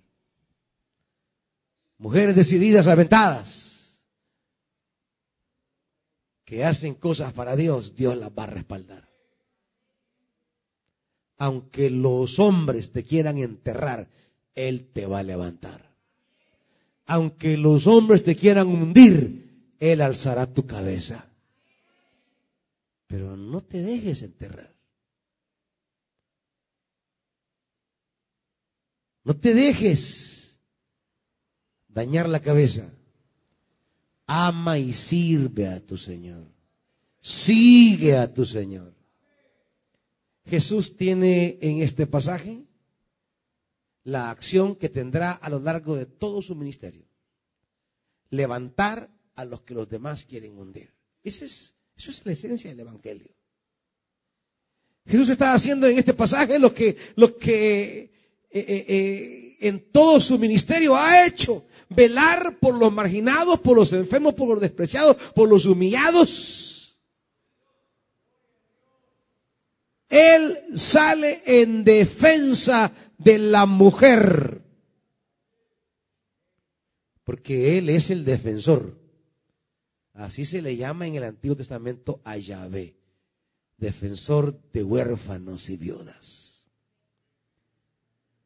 Mujeres 1.99 2.35
decididas, 2.35 2.87
aventadas, 2.87 3.99
que 6.43 6.65
hacen 6.65 6.95
cosas 6.95 7.33
para 7.33 7.55
Dios, 7.55 7.95
Dios 7.95 8.17
las 8.17 8.31
va 8.31 8.45
a 8.45 8.47
respaldar. 8.47 9.07
Aunque 11.37 11.89
los 11.89 12.39
hombres 12.39 12.91
te 12.91 13.03
quieran 13.03 13.37
enterrar, 13.37 14.09
Él 14.55 14.87
te 14.91 15.05
va 15.05 15.19
a 15.19 15.23
levantar 15.23 15.85
aunque 17.05 17.57
los 17.57 17.87
hombres 17.87 18.23
te 18.23 18.35
quieran 18.35 18.67
hundir, 18.67 19.73
Él 19.79 20.01
alzará 20.01 20.47
tu 20.47 20.65
cabeza. 20.65 21.27
Pero 23.15 23.37
no 23.37 23.63
te 23.63 23.81
dejes 23.81 24.23
enterrar. 24.23 24.75
No 29.23 29.37
te 29.37 29.53
dejes 29.53 30.59
dañar 31.87 32.27
la 32.27 32.41
cabeza. 32.41 32.93
Ama 34.27 34.79
y 34.79 34.91
sirve 34.91 35.69
a 35.69 35.79
tu 35.79 35.95
Señor. 35.95 36.45
Sigue 37.21 38.17
a 38.17 38.33
tu 38.33 38.45
Señor. 38.45 38.93
Jesús 40.43 40.97
tiene 40.97 41.57
en 41.61 41.81
este 41.81 42.07
pasaje 42.07 42.65
la 44.03 44.29
acción 44.29 44.75
que 44.75 44.89
tendrá 44.89 45.31
a 45.31 45.49
lo 45.49 45.59
largo 45.59 45.95
de 45.95 46.05
todo 46.05 46.41
su 46.41 46.53
ministerio. 46.53 47.07
Levantar 48.29 49.09
a 49.35 49.45
los 49.45 49.61
que 49.61 49.73
los 49.73 49.87
demás 49.87 50.25
quieren 50.25 50.57
hundir. 50.57 50.93
Esa 51.23 51.45
es, 51.45 51.75
eso 51.95 52.11
es 52.11 52.25
la 52.25 52.33
esencia 52.33 52.69
del 52.69 52.81
Evangelio. 52.81 53.35
Jesús 55.05 55.29
está 55.29 55.53
haciendo 55.53 55.87
en 55.87 55.97
este 55.97 56.13
pasaje 56.13 56.57
lo 56.57 56.73
que, 56.73 56.97
lo 57.15 57.37
que 57.37 57.99
eh, 58.49 58.65
eh, 58.67 58.85
eh, 58.87 59.57
en 59.61 59.91
todo 59.91 60.19
su 60.19 60.39
ministerio 60.39 60.95
ha 60.95 61.25
hecho. 61.25 61.65
Velar 61.89 62.57
por 62.59 62.75
los 62.75 62.91
marginados, 62.91 63.59
por 63.59 63.77
los 63.77 63.93
enfermos, 63.93 64.33
por 64.33 64.49
los 64.49 64.59
despreciados, 64.59 65.15
por 65.35 65.47
los 65.47 65.65
humillados. 65.65 66.97
Él 70.09 70.57
sale 70.75 71.41
en 71.45 71.83
defensa 71.83 72.91
de 73.17 73.37
la 73.37 73.65
mujer. 73.65 74.61
Porque 77.23 77.77
Él 77.77 77.89
es 77.89 78.09
el 78.09 78.25
defensor. 78.25 79.04
Así 80.15 80.45
se 80.45 80.61
le 80.61 80.77
llama 80.77 81.07
en 81.07 81.15
el 81.15 81.25
Antiguo 81.25 81.57
Testamento 81.57 82.21
a 82.23 82.37
Yahvé, 82.37 82.95
defensor 83.77 84.57
de 84.71 84.81
huérfanos 84.81 85.69
y 85.69 85.75
viudas. 85.75 86.65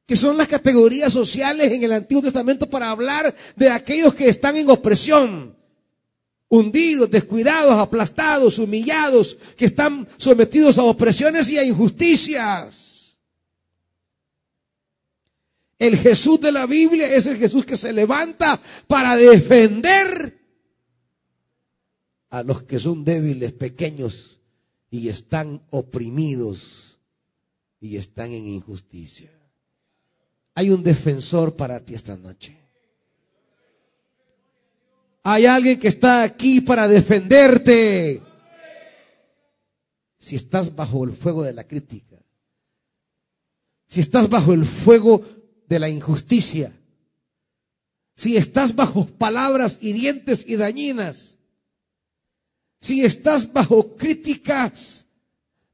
Que 0.07 0.15
son 0.15 0.35
las 0.35 0.47
categorías 0.47 1.13
sociales 1.13 1.71
en 1.71 1.83
el 1.83 1.93
Antiguo 1.93 2.23
Testamento 2.23 2.67
para 2.67 2.89
hablar 2.89 3.35
de 3.55 3.69
aquellos 3.69 4.15
que 4.15 4.29
están 4.29 4.57
en 4.57 4.67
opresión, 4.67 5.55
hundidos, 6.47 7.11
descuidados, 7.11 7.77
aplastados, 7.77 8.57
humillados, 8.57 9.37
que 9.55 9.65
están 9.65 10.07
sometidos 10.17 10.79
a 10.79 10.83
opresiones 10.83 11.51
y 11.51 11.59
a 11.59 11.63
injusticias. 11.63 13.19
El 15.77 15.97
Jesús 15.97 16.41
de 16.41 16.51
la 16.51 16.65
Biblia 16.65 17.07
es 17.07 17.27
el 17.27 17.37
Jesús 17.37 17.63
que 17.63 17.77
se 17.77 17.93
levanta 17.93 18.59
para 18.87 19.15
defender 19.15 20.38
a 22.29 22.43
los 22.43 22.63
que 22.63 22.79
son 22.79 23.03
débiles, 23.03 23.53
pequeños 23.53 24.39
y 24.91 25.09
están 25.09 25.63
oprimidos 25.69 26.99
y 27.79 27.97
están 27.97 28.31
en 28.31 28.47
injusticia. 28.47 29.31
Hay 30.55 30.69
un 30.69 30.83
defensor 30.83 31.55
para 31.55 31.79
ti 31.79 31.93
esta 31.93 32.17
noche. 32.17 32.57
Hay 35.23 35.45
alguien 35.45 35.79
que 35.79 35.87
está 35.87 36.23
aquí 36.23 36.61
para 36.61 36.87
defenderte. 36.87 38.21
Si 40.17 40.35
estás 40.35 40.75
bajo 40.75 41.03
el 41.03 41.13
fuego 41.13 41.43
de 41.43 41.53
la 41.53 41.65
crítica, 41.65 42.17
si 43.87 44.01
estás 44.01 44.29
bajo 44.29 44.53
el 44.53 44.65
fuego 44.65 45.23
de 45.67 45.79
la 45.79 45.89
injusticia, 45.89 46.73
si 48.15 48.35
estás 48.35 48.75
bajo 48.75 49.07
palabras 49.07 49.79
hirientes 49.81 50.43
y 50.45 50.57
dañinas, 50.57 51.38
si 52.89 53.05
estás 53.05 53.53
bajo 53.53 53.95
críticas 53.95 55.05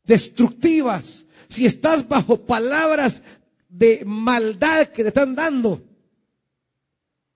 destructivas, 0.03 1.25
si 1.47 1.65
estás 1.65 2.05
bajo 2.05 2.41
palabras 2.41 3.23
de 3.69 4.03
maldad 4.05 4.87
que 4.87 5.01
te 5.01 5.07
están 5.07 5.33
dando, 5.33 5.81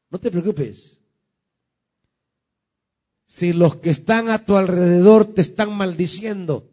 no 0.09 0.19
te 0.19 0.29
preocupes. 0.29 0.99
Si 3.25 3.53
los 3.53 3.77
que 3.77 3.91
están 3.91 4.27
a 4.27 4.43
tu 4.43 4.57
alrededor 4.57 5.33
te 5.33 5.39
están 5.39 5.71
maldiciendo, 5.71 6.69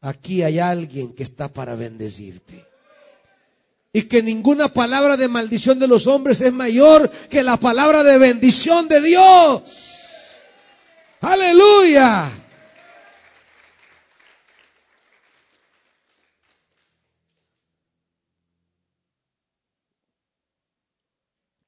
aquí 0.00 0.42
hay 0.42 0.60
alguien 0.60 1.12
que 1.12 1.24
está 1.24 1.52
para 1.52 1.74
bendecirte 1.74 2.64
y 3.92 4.04
que 4.04 4.22
ninguna 4.22 4.72
palabra 4.72 5.18
de 5.18 5.28
maldición 5.28 5.78
de 5.78 5.88
los 5.88 6.06
hombres 6.06 6.40
es 6.40 6.54
mayor 6.54 7.10
que 7.28 7.42
la 7.42 7.58
palabra 7.58 8.02
de 8.02 8.16
bendición 8.16 8.88
de 8.88 9.02
Dios. 9.02 9.89
Aleluya. 11.20 12.32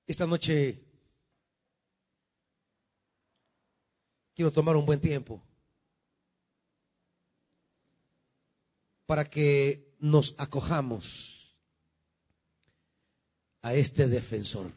Esta 0.07 0.27
noche 0.27 0.83
quiero 4.35 4.51
tomar 4.51 4.77
un 4.77 4.87
buen 4.87 5.01
tiempo 5.01 5.43
para 9.05 9.29
que 9.29 9.95
nos 10.01 10.35
acojamos 10.39 11.55
a 13.61 13.75
este 13.75 14.09
defensor. 14.09 14.73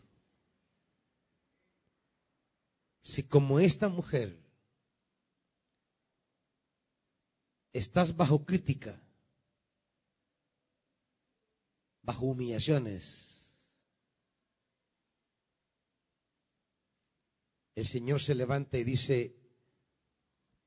Si 3.01 3.23
como 3.23 3.59
esta 3.59 3.87
mujer 3.87 4.44
estás 7.75 8.15
bajo 8.15 8.45
crítica, 8.45 8.97
bajo 12.01 12.27
humillaciones, 12.27 13.51
el 17.75 17.85
Señor 17.85 18.21
se 18.21 18.33
levanta 18.33 18.77
y 18.77 18.85
dice, 18.85 19.35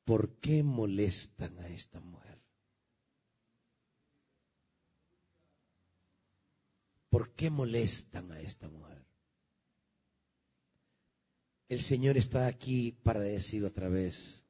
¿por 0.04 0.34
qué 0.38 0.62
molestan 0.62 1.59
a 1.61 1.68
esta 1.68 1.98
mujer? 1.98 2.42
¿Por 7.09 7.34
qué 7.34 7.48
molestan 7.48 8.32
a 8.32 8.40
esta 8.40 8.68
mujer? 8.68 9.06
El 11.70 11.80
Señor 11.80 12.18
está 12.18 12.46
aquí 12.46 12.92
para 12.92 13.20
decir 13.20 13.64
otra 13.64 13.88
vez, 13.88 14.44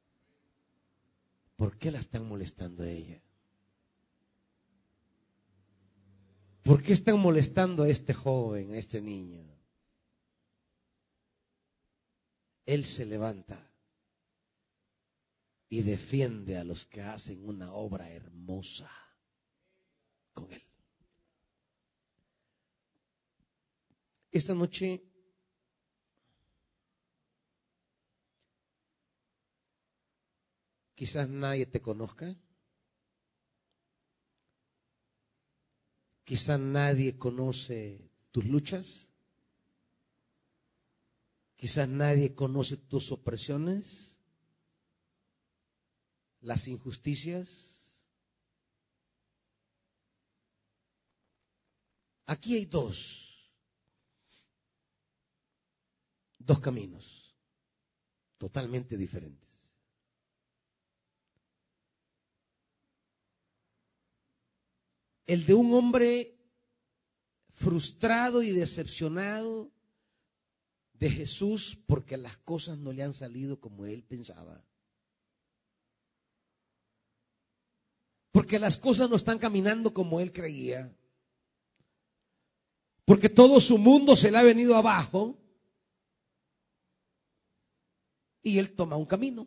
¿por 1.59 1.77
qué 1.77 1.91
la 1.91 1.99
están 1.99 2.25
molestando 2.25 2.85
a 2.85 2.89
ella? 2.89 3.21
¿Por 6.63 6.81
qué 6.83 6.93
están 6.93 7.19
molestando 7.19 7.83
a 7.83 7.89
este 7.89 8.15
joven, 8.15 8.73
a 8.73 8.79
este 8.79 9.01
niño? 9.01 9.45
Él 12.65 12.85
se 12.85 13.05
levanta 13.05 13.69
y 15.69 15.83
defiende 15.83 16.57
a 16.59 16.65
los 16.65 16.87
que 16.87 17.03
hacen 17.03 17.45
una 17.45 17.73
obra 17.73 18.09
hermosa 18.09 18.91
con 20.33 20.53
Él. 20.53 20.63
Esta 24.31 24.55
noche 24.55 25.08
quizás 30.99 31.29
nadie 31.29 31.65
te 31.65 31.81
conozca. 31.81 32.37
Quizás 36.25 36.59
nadie 36.59 37.17
conoce 37.17 38.11
tus 38.33 38.45
luchas. 38.45 39.09
Quizás 41.55 41.89
nadie 41.89 42.35
conoce 42.35 42.77
tus 42.77 43.13
opresiones, 43.13 44.17
las 46.41 46.67
injusticias. 46.67 47.49
Aquí 52.27 52.57
hay 52.57 52.65
dos, 52.65 53.53
dos 56.39 56.59
caminos 56.59 57.37
totalmente 58.37 58.97
diferentes. 58.97 59.48
El 65.29 65.45
de 65.45 65.55
un 65.55 65.73
hombre 65.75 66.35
frustrado 67.53 68.43
y 68.43 68.51
decepcionado 68.51 69.71
de 70.95 71.11
Jesús 71.11 71.79
porque 71.87 72.17
las 72.17 72.39
cosas 72.39 72.79
no 72.79 72.93
le 72.93 73.03
han 73.03 73.13
salido 73.13 73.61
como 73.61 73.85
él 73.85 74.03
pensaba. 74.03 74.65
Porque 78.33 78.59
las 78.59 78.79
cosas 78.79 79.11
no 79.11 79.17
están 79.17 79.39
caminando 79.39 79.93
como 79.93 80.19
él 80.19 80.33
creía. 80.33 80.97
Porque 83.05 83.29
todo 83.29 83.61
su 83.61 83.77
mundo 83.77 84.17
se 84.17 84.31
le 84.31 84.39
ha 84.39 84.43
venido 84.43 84.77
abajo. 84.77 85.37
Y 88.43 88.59
él 88.59 88.75
toma 88.75 88.97
un 88.97 89.07
camino. 89.07 89.47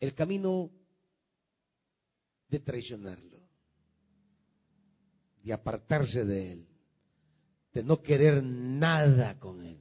El 0.00 0.14
camino 0.14 0.70
de 2.48 2.60
traicionarlo 2.60 3.33
de 5.44 5.52
apartarse 5.52 6.24
de 6.24 6.52
Él, 6.52 6.66
de 7.72 7.84
no 7.84 8.02
querer 8.02 8.42
nada 8.42 9.38
con 9.38 9.62
Él. 9.62 9.78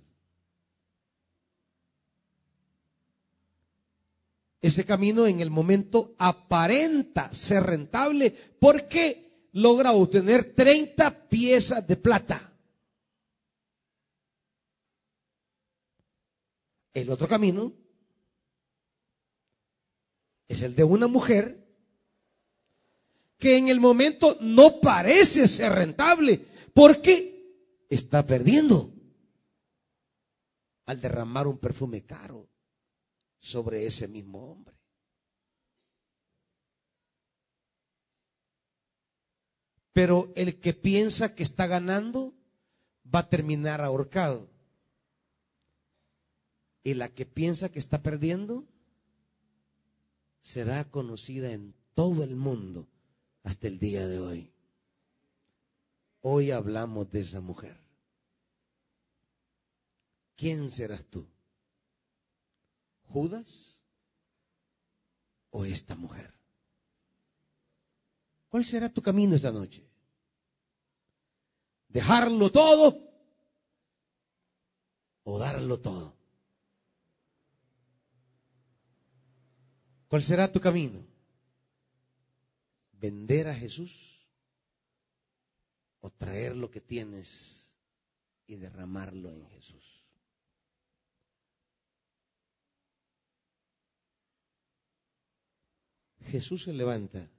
Ese 4.61 4.85
camino 4.85 5.25
en 5.25 5.39
el 5.39 5.49
momento 5.49 6.15
aparenta 6.17 7.33
ser 7.33 7.63
rentable 7.63 8.31
porque 8.59 9.49
logra 9.53 9.93
obtener 9.93 10.53
30 10.53 11.27
piezas 11.29 11.85
de 11.87 11.97
plata. 11.97 12.53
El 16.93 17.09
otro 17.09 17.27
camino 17.27 17.73
es 20.47 20.61
el 20.61 20.75
de 20.75 20.83
una 20.83 21.07
mujer 21.07 21.62
que 23.43 23.57
en 23.57 23.67
el 23.67 23.81
momento 23.81 24.37
no 24.39 24.79
parece 24.79 25.49
ser 25.49 25.73
rentable, 25.73 26.47
porque 26.73 27.83
está 27.89 28.25
perdiendo 28.25 28.93
al 30.85 31.01
derramar 31.01 31.47
un 31.47 31.57
perfume 31.57 32.05
caro 32.05 32.47
sobre 33.39 33.85
ese 33.85 34.07
mismo 34.07 34.49
hombre. 34.49 34.73
Pero 39.91 40.31
el 40.37 40.61
que 40.61 40.73
piensa 40.73 41.35
que 41.35 41.43
está 41.43 41.67
ganando 41.67 42.33
va 43.13 43.19
a 43.19 43.29
terminar 43.29 43.81
ahorcado. 43.81 44.49
Y 46.81 46.93
la 46.93 47.09
que 47.09 47.25
piensa 47.25 47.69
que 47.69 47.79
está 47.79 48.01
perdiendo 48.01 48.63
será 50.39 50.89
conocida 50.89 51.51
en 51.51 51.75
todo 51.93 52.23
el 52.23 52.37
mundo 52.37 52.87
hasta 53.43 53.67
el 53.67 53.79
día 53.79 54.07
de 54.07 54.19
hoy. 54.19 54.53
Hoy 56.21 56.51
hablamos 56.51 57.11
de 57.11 57.21
esa 57.21 57.41
mujer. 57.41 57.77
¿Quién 60.35 60.71
serás 60.71 61.05
tú? 61.05 61.27
¿Judas 63.03 63.79
o 65.51 65.65
esta 65.65 65.95
mujer? 65.95 66.33
¿Cuál 68.49 68.65
será 68.65 68.89
tu 68.89 69.01
camino 69.01 69.35
esta 69.35 69.51
noche? 69.51 69.87
¿Dejarlo 71.89 72.51
todo 72.51 72.97
o 75.23 75.39
darlo 75.39 75.79
todo? 75.79 76.15
¿Cuál 80.07 80.23
será 80.23 80.51
tu 80.51 80.59
camino? 80.59 81.12
Vender 83.03 83.49
a 83.49 83.53
Jesús 83.53 84.25
o 85.99 86.09
traer 86.09 86.55
lo 86.55 86.71
que 86.71 86.79
tienes 86.79 87.73
y 88.47 88.55
derramarlo 88.55 89.33
en 89.33 89.45
Jesús. 89.49 90.05
Jesús 96.21 96.63
se 96.63 96.71
levanta 96.71 97.29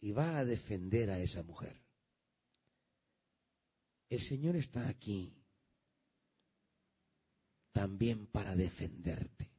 y 0.00 0.12
va 0.12 0.38
a 0.38 0.46
defender 0.46 1.10
a 1.10 1.18
esa 1.18 1.42
mujer. 1.42 1.78
El 4.08 4.22
Señor 4.22 4.56
está 4.56 4.88
aquí 4.88 5.30
también 7.72 8.26
para 8.26 8.56
defenderte. 8.56 9.50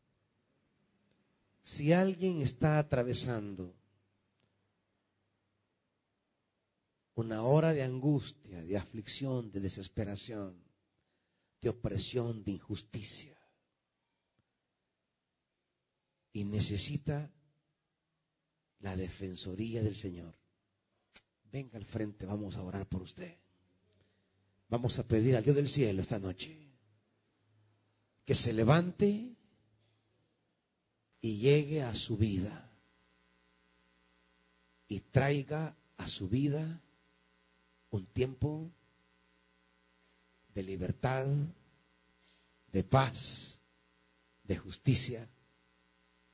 Si 1.61 1.93
alguien 1.93 2.41
está 2.41 2.79
atravesando 2.79 3.79
una 7.16 7.43
hora 7.43 7.74
de 7.74 7.84
angustia, 7.84 8.64
de 8.64 8.78
aflicción, 8.78 9.51
de 9.51 9.59
desesperación, 9.59 10.64
de 11.62 11.70
opresión, 11.70 12.43
de 12.43 12.51
injusticia. 12.51 13.38
Y 16.34 16.45
necesita 16.45 17.32
la 18.80 18.95
defensoría 18.95 19.84
del 19.84 19.95
Señor. 19.95 20.34
Venga 21.51 21.78
al 21.78 21.86
frente, 21.86 22.26
vamos 22.26 22.55
a 22.55 22.64
orar 22.64 22.88
por 22.88 23.01
usted. 23.01 23.38
Vamos 24.70 24.97
a 24.99 25.07
pedir 25.07 25.36
al 25.36 25.43
Dios 25.43 25.55
del 25.55 25.68
cielo 25.68 26.01
esta 26.01 26.18
noche 26.18 26.57
que 28.24 28.36
se 28.36 28.53
levante 28.53 29.36
y 31.20 31.38
llegue 31.38 31.84
a 31.84 31.93
su 31.93 32.16
vida 32.16 32.72
y 34.88 35.01
traiga 35.01 35.76
a 35.97 36.07
su 36.07 36.30
vida 36.30 36.82
un 37.91 38.05
tiempo 38.07 38.71
de 40.53 40.63
libertad, 40.63 41.25
de 42.71 42.83
paz, 42.83 43.61
de 44.43 44.57
justicia, 44.57 45.29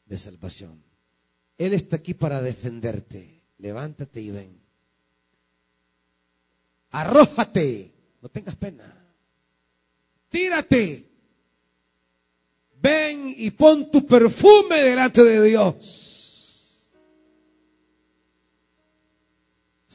de 0.05 0.17
salvación. 0.17 0.81
Él 1.57 1.73
está 1.73 1.97
aquí 1.97 2.13
para 2.13 2.41
defenderte. 2.41 3.41
Levántate 3.57 4.21
y 4.21 4.31
ven. 4.31 4.59
Arrójate. 6.91 7.91
No 8.21 8.29
tengas 8.29 8.55
pena. 8.55 8.93
Tírate. 10.29 11.05
Ven 12.79 13.33
y 13.35 13.49
pon 13.51 13.89
tu 13.89 14.05
perfume 14.05 14.75
delante 14.83 15.23
de 15.23 15.43
Dios. 15.43 16.16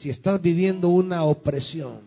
Si 0.02 0.10
estás 0.10 0.42
viviendo 0.42 0.88
una 0.88 1.22
opresión, 1.22 2.02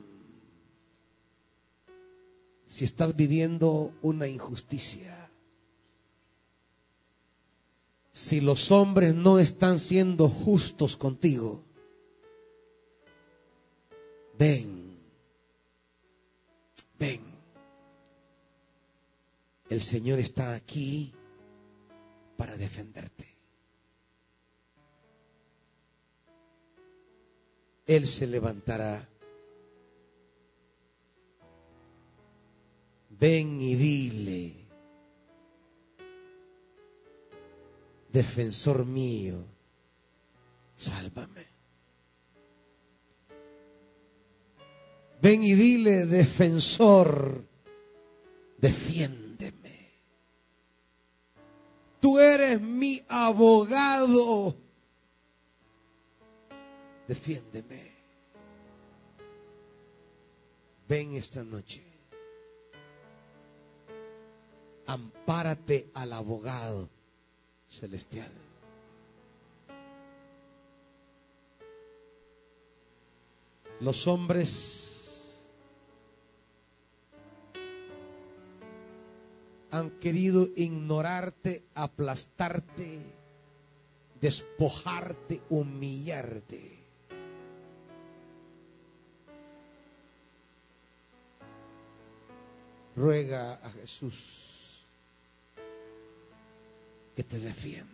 si 2.67 2.83
estás 2.83 3.15
viviendo 3.15 3.93
una 4.01 4.27
injusticia, 4.27 5.29
si 8.11 8.41
los 8.41 8.69
hombres 8.69 9.15
no 9.15 9.39
están 9.39 9.79
siendo 9.79 10.27
justos 10.27 10.97
contigo, 10.97 11.63
ven, 14.37 14.97
ven. 16.99 17.21
El 19.69 19.81
Señor 19.81 20.19
está 20.19 20.53
aquí 20.53 21.13
para 22.35 22.57
defenderte. 22.57 23.34
Él 27.85 28.07
se 28.07 28.25
levantará. 28.25 29.07
Ven 33.09 33.61
y 33.61 33.75
dile, 33.75 34.53
defensor 38.11 38.85
mío, 38.85 39.45
sálvame. 40.75 41.45
Ven 45.21 45.43
y 45.43 45.53
dile, 45.53 46.05
defensor, 46.05 47.45
defiéndeme. 48.57 49.91
Tú 52.01 52.19
eres 52.19 52.59
mi 52.59 53.01
abogado. 53.07 54.64
Defiéndeme. 57.07 57.91
Ven 60.87 61.15
esta 61.15 61.43
noche. 61.43 61.83
Ampárate 64.87 65.89
al 65.93 66.13
abogado 66.13 66.89
celestial. 67.67 68.31
Los 73.81 74.07
hombres 74.07 74.85
han 79.71 79.89
querido 79.99 80.47
ignorarte, 80.55 81.65
aplastarte, 81.75 83.01
despojarte, 84.21 85.41
humillarte. 85.49 86.74
Ruega 92.95 93.55
a 93.55 93.69
Jesús 93.71 94.85
que 97.13 97.23
te 97.23 97.39
defienda. 97.39 97.91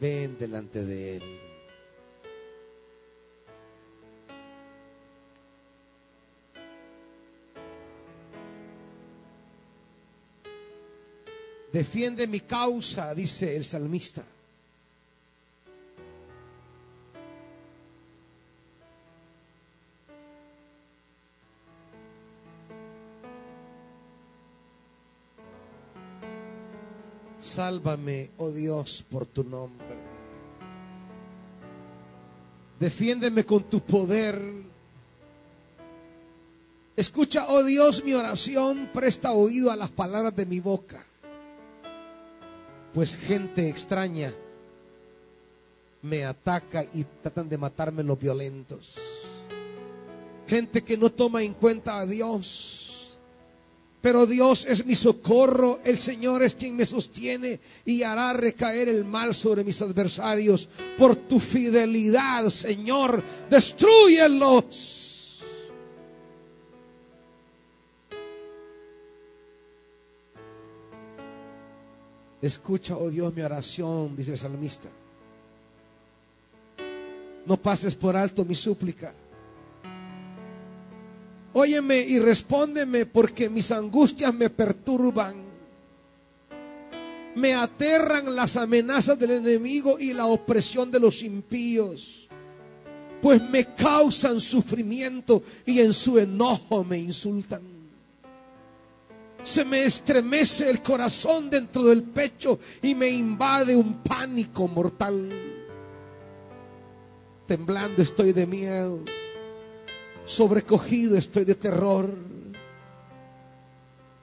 Ven 0.00 0.38
delante 0.38 0.84
de 0.84 1.16
Él. 1.16 1.45
Defiende 11.76 12.26
mi 12.26 12.40
causa, 12.40 13.14
dice 13.14 13.54
el 13.54 13.62
salmista. 13.62 14.22
Sálvame, 27.38 28.30
oh 28.38 28.50
Dios, 28.50 29.04
por 29.10 29.26
tu 29.26 29.44
nombre. 29.44 29.98
Defiéndeme 32.80 33.44
con 33.44 33.64
tu 33.64 33.82
poder. 33.82 34.40
Escucha, 36.96 37.48
oh 37.48 37.62
Dios, 37.62 38.02
mi 38.02 38.14
oración, 38.14 38.88
presta 38.94 39.32
oído 39.32 39.70
a 39.70 39.76
las 39.76 39.90
palabras 39.90 40.34
de 40.34 40.46
mi 40.46 40.60
boca. 40.60 41.04
Pues 42.96 43.14
gente 43.14 43.68
extraña 43.68 44.32
me 46.00 46.24
ataca 46.24 46.82
y 46.82 47.04
tratan 47.22 47.46
de 47.46 47.58
matarme 47.58 48.02
los 48.02 48.18
violentos. 48.18 48.94
Gente 50.48 50.82
que 50.82 50.96
no 50.96 51.10
toma 51.10 51.42
en 51.42 51.52
cuenta 51.52 51.98
a 51.98 52.06
Dios 52.06 52.86
pero 54.06 54.24
Dios 54.24 54.64
es 54.68 54.86
mi 54.86 54.94
socorro, 54.94 55.80
el 55.82 55.98
Señor 55.98 56.40
es 56.44 56.54
quien 56.54 56.76
me 56.76 56.86
sostiene 56.86 57.58
y 57.84 58.04
hará 58.04 58.32
recaer 58.34 58.88
el 58.88 59.04
mal 59.04 59.34
sobre 59.34 59.64
mis 59.64 59.82
adversarios. 59.82 60.68
Por 60.96 61.16
tu 61.16 61.40
fidelidad, 61.40 62.48
Señor, 62.50 63.20
destruyelos. 63.50 65.05
Escucha, 72.46 72.96
oh 72.96 73.10
Dios, 73.10 73.34
mi 73.34 73.42
oración, 73.42 74.14
dice 74.16 74.32
el 74.32 74.38
salmista. 74.38 74.88
No 77.44 77.56
pases 77.56 77.94
por 77.96 78.16
alto 78.16 78.44
mi 78.44 78.54
súplica. 78.54 79.12
Óyeme 81.52 81.98
y 81.98 82.20
respóndeme 82.20 83.06
porque 83.06 83.48
mis 83.48 83.70
angustias 83.72 84.32
me 84.32 84.48
perturban. 84.48 85.34
Me 87.34 87.54
aterran 87.54 88.34
las 88.34 88.56
amenazas 88.56 89.18
del 89.18 89.32
enemigo 89.32 89.98
y 89.98 90.12
la 90.12 90.26
opresión 90.26 90.90
de 90.90 91.00
los 91.00 91.22
impíos. 91.22 92.28
Pues 93.20 93.42
me 93.42 93.74
causan 93.74 94.40
sufrimiento 94.40 95.42
y 95.64 95.80
en 95.80 95.92
su 95.92 96.18
enojo 96.18 96.84
me 96.84 96.98
insultan. 96.98 97.75
Se 99.46 99.64
me 99.64 99.84
estremece 99.84 100.68
el 100.68 100.82
corazón 100.82 101.48
dentro 101.48 101.84
del 101.84 102.02
pecho 102.02 102.58
y 102.82 102.94
me 102.94 103.08
invade 103.08 103.76
un 103.76 104.02
pánico 104.02 104.66
mortal. 104.66 105.30
Temblando 107.46 108.02
estoy 108.02 108.32
de 108.32 108.46
miedo 108.46 109.04
sobrecogido 110.26 111.16
estoy 111.16 111.44
de 111.44 111.54
terror. 111.54 112.12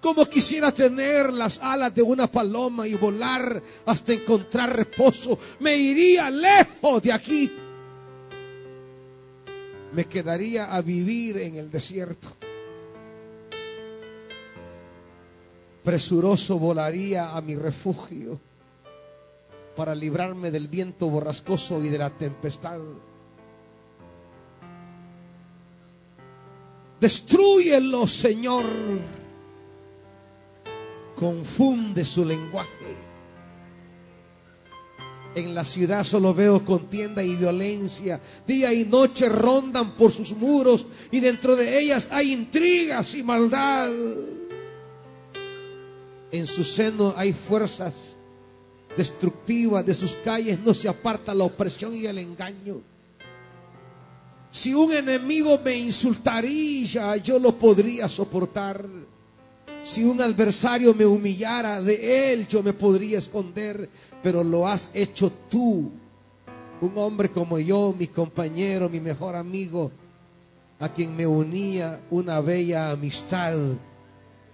Como 0.01 0.25
quisiera 0.25 0.73
tener 0.73 1.31
las 1.31 1.59
alas 1.59 1.95
de 1.95 2.01
una 2.01 2.29
paloma 2.29 2.85
y 2.85 2.95
volar 2.95 3.63
hasta 3.85 4.11
encontrar 4.11 4.75
reposo. 4.75 5.39
Me 5.61 5.77
iría 5.77 6.29
lejos 6.29 7.01
de 7.01 7.13
aquí. 7.13 7.51
Me 9.93 10.05
quedaría 10.05 10.73
a 10.73 10.81
vivir 10.81 11.37
en 11.37 11.55
el 11.55 11.71
desierto. 11.71 12.27
Presuroso 15.83 16.57
volaría 16.57 17.35
a 17.35 17.41
mi 17.41 17.55
refugio 17.55 18.39
para 19.75 19.93
librarme 19.93 20.49
del 20.51 20.67
viento 20.67 21.09
borrascoso 21.09 21.83
y 21.83 21.89
de 21.89 21.97
la 21.97 22.09
tempestad. 22.09 22.79
Destruyelo, 27.01 28.07
Señor. 28.07 28.63
Confunde 31.17 32.05
su 32.05 32.23
lenguaje. 32.23 32.95
En 35.35 35.55
la 35.55 35.65
ciudad 35.65 36.03
solo 36.03 36.33
veo 36.33 36.63
contienda 36.63 37.23
y 37.23 37.35
violencia. 37.35 38.21
Día 38.47 38.71
y 38.71 38.85
noche 38.85 39.27
rondan 39.27 39.97
por 39.97 40.11
sus 40.11 40.31
muros 40.33 40.85
y 41.11 41.19
dentro 41.19 41.55
de 41.55 41.79
ellas 41.79 42.07
hay 42.11 42.31
intrigas 42.31 43.15
y 43.15 43.23
maldad. 43.23 43.91
En 46.33 46.47
su 46.47 46.63
seno 46.63 47.13
hay 47.15 47.31
fuerzas 47.31 48.17
destructivas. 48.97 49.85
De 49.85 49.93
sus 49.93 50.15
calles 50.15 50.59
no 50.59 50.73
se 50.73 50.89
aparta 50.89 51.31
la 51.31 51.43
opresión 51.43 51.93
y 51.93 52.07
el 52.07 52.17
engaño. 52.17 52.81
Si 54.49 54.73
un 54.73 54.91
enemigo 54.91 55.59
me 55.63 55.77
insultaría, 55.77 57.17
yo 57.17 57.37
lo 57.37 57.55
podría 57.55 58.09
soportar. 58.09 58.83
Si 59.83 60.03
un 60.03 60.19
adversario 60.21 60.95
me 60.95 61.05
humillara, 61.05 61.79
de 61.79 62.33
él 62.33 62.47
yo 62.47 62.63
me 62.63 62.73
podría 62.73 63.19
esconder, 63.19 63.87
pero 64.23 64.43
lo 64.43 64.67
has 64.67 64.89
hecho 64.91 65.31
tú. 65.51 65.91
Un 66.81 66.97
hombre 66.97 67.29
como 67.29 67.59
yo, 67.59 67.93
mi 67.95 68.07
compañero, 68.07 68.89
mi 68.89 68.99
mejor 68.99 69.35
amigo, 69.35 69.91
a 70.79 70.89
quien 70.89 71.15
me 71.15 71.27
unía 71.27 72.01
una 72.09 72.41
bella 72.41 72.89
amistad, 72.89 73.53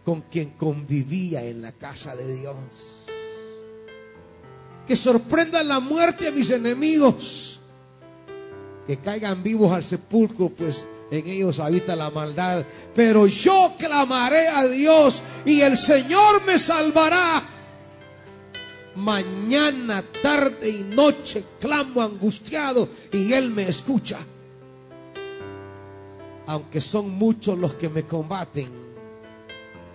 con 0.03 0.21
quien 0.21 0.51
convivía 0.51 1.43
en 1.43 1.61
la 1.61 1.71
casa 1.71 2.15
de 2.15 2.35
Dios. 2.35 2.55
Que 4.87 4.95
sorprenda 4.95 5.61
la 5.63 5.79
muerte 5.79 6.27
a 6.27 6.31
mis 6.31 6.49
enemigos, 6.49 7.59
que 8.87 8.97
caigan 8.97 9.43
vivos 9.43 9.71
al 9.71 9.83
sepulcro, 9.83 10.49
pues 10.49 10.87
en 11.11 11.27
ellos 11.27 11.59
habita 11.59 11.95
la 11.95 12.09
maldad. 12.09 12.65
Pero 12.95 13.27
yo 13.27 13.75
clamaré 13.77 14.47
a 14.47 14.65
Dios 14.67 15.21
y 15.45 15.61
el 15.61 15.77
Señor 15.77 16.43
me 16.45 16.57
salvará. 16.57 17.43
Mañana, 18.95 20.03
tarde 20.21 20.69
y 20.69 20.83
noche 20.83 21.43
clamo 21.59 22.01
angustiado 22.01 22.89
y 23.13 23.31
Él 23.33 23.51
me 23.51 23.69
escucha. 23.69 24.17
Aunque 26.47 26.81
son 26.81 27.11
muchos 27.11 27.57
los 27.57 27.75
que 27.75 27.89
me 27.89 28.03
combaten, 28.03 28.88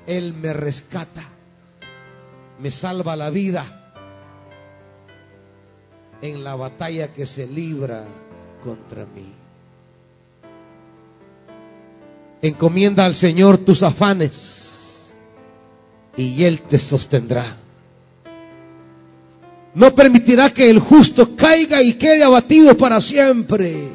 Él 0.06 0.34
me 0.34 0.52
rescata, 0.52 1.22
me 2.60 2.70
salva 2.70 3.16
la 3.16 3.30
vida 3.30 3.92
en 6.20 6.44
la 6.44 6.54
batalla 6.54 7.12
que 7.12 7.26
se 7.26 7.46
libra 7.46 8.04
contra 8.62 9.04
mí. 9.06 9.32
Encomienda 12.42 13.04
al 13.04 13.14
Señor 13.14 13.58
tus 13.58 13.82
afanes 13.82 15.14
y 16.16 16.44
Él 16.44 16.60
te 16.62 16.78
sostendrá. 16.78 17.44
No 19.74 19.94
permitirá 19.94 20.50
que 20.50 20.70
el 20.70 20.78
justo 20.78 21.34
caiga 21.34 21.82
y 21.82 21.94
quede 21.94 22.22
abatido 22.22 22.76
para 22.76 23.00
siempre. 23.00 23.88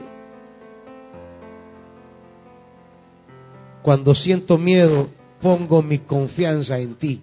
Cuando 3.81 4.13
siento 4.13 4.57
miedo, 4.57 5.09
pongo 5.41 5.81
mi 5.81 5.99
confianza 5.99 6.79
en 6.79 6.95
ti. 6.95 7.21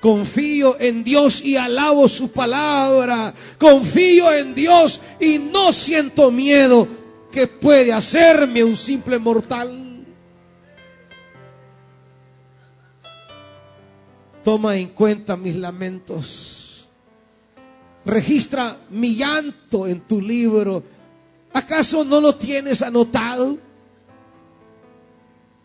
Confío 0.00 0.78
en 0.78 1.02
Dios 1.02 1.42
y 1.42 1.56
alabo 1.56 2.08
su 2.08 2.30
palabra. 2.30 3.34
Confío 3.58 4.32
en 4.32 4.54
Dios 4.54 5.00
y 5.18 5.38
no 5.38 5.72
siento 5.72 6.30
miedo 6.30 6.86
¿Qué 7.30 7.46
puede 7.46 7.92
hacerme 7.92 8.64
un 8.64 8.76
simple 8.76 9.18
mortal? 9.18 10.06
Toma 14.42 14.76
en 14.76 14.88
cuenta 14.88 15.36
mis 15.36 15.56
lamentos. 15.56 16.88
Registra 18.04 18.78
mi 18.90 19.14
llanto 19.14 19.86
en 19.86 20.00
tu 20.00 20.22
libro. 20.22 20.82
¿Acaso 21.52 22.02
no 22.02 22.20
lo 22.20 22.34
tienes 22.34 22.80
anotado? 22.80 23.58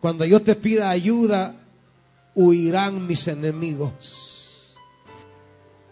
Cuando 0.03 0.25
yo 0.25 0.41
te 0.41 0.53
pida 0.55 0.89
ayuda, 0.89 1.55
huirán 2.35 3.07
mis 3.07 3.25
enemigos. 3.29 4.75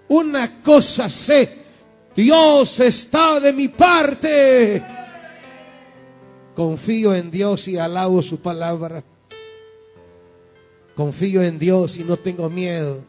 Una 0.09 0.61
cosa 0.61 1.07
sé, 1.07 1.59
Dios 2.13 2.77
está 2.81 3.39
de 3.39 3.53
mi 3.53 3.69
parte 3.69 4.83
Confío 6.53 7.15
en 7.15 7.31
Dios 7.31 7.69
y 7.69 7.77
alabo 7.77 8.21
su 8.21 8.41
palabra. 8.41 9.01
Confío 10.93 11.41
en 11.41 11.57
Dios 11.57 11.95
y 11.95 12.03
no 12.03 12.17
tengo 12.17 12.49
miedo. 12.49 13.05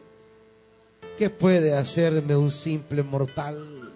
¿Qué 1.17 1.29
puede 1.29 1.75
hacerme 1.75 2.33
un 2.37 2.49
simple 2.49 3.03
mortal? 3.03 3.91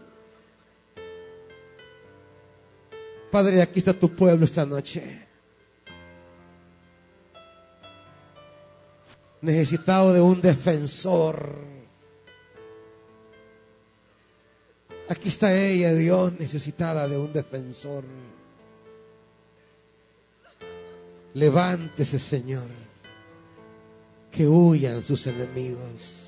Padre, 3.31 3.61
aquí 3.61 3.79
está 3.79 3.93
tu 3.93 4.13
pueblo 4.13 4.43
esta 4.43 4.65
noche. 4.65 5.26
Necesitado 9.41 10.13
de 10.13 10.21
un 10.21 10.41
defensor. 10.41 11.55
Aquí 15.09 15.29
está 15.29 15.53
ella, 15.53 15.93
Dios, 15.93 16.33
necesitada 16.37 17.07
de 17.07 17.17
un 17.17 17.31
defensor. 17.31 18.03
Levántese, 21.33 22.19
Señor, 22.19 22.67
que 24.31 24.47
huyan 24.47 25.03
sus 25.03 25.27
enemigos. 25.27 26.23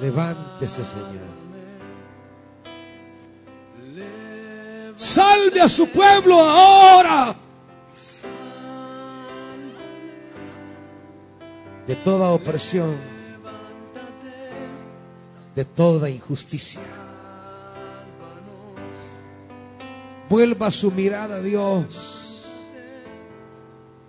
Levántese, 0.00 0.84
Señor. 0.84 1.45
Salve 4.96 5.60
a 5.60 5.68
su 5.68 5.88
pueblo 5.88 6.40
ahora. 6.40 7.36
De 11.86 11.94
toda 11.96 12.30
opresión 12.30 13.16
de 15.56 15.64
toda 15.64 16.10
injusticia. 16.10 16.82
Vuelva 20.28 20.70
su 20.70 20.90
mirada, 20.90 21.40
Dios, 21.40 22.44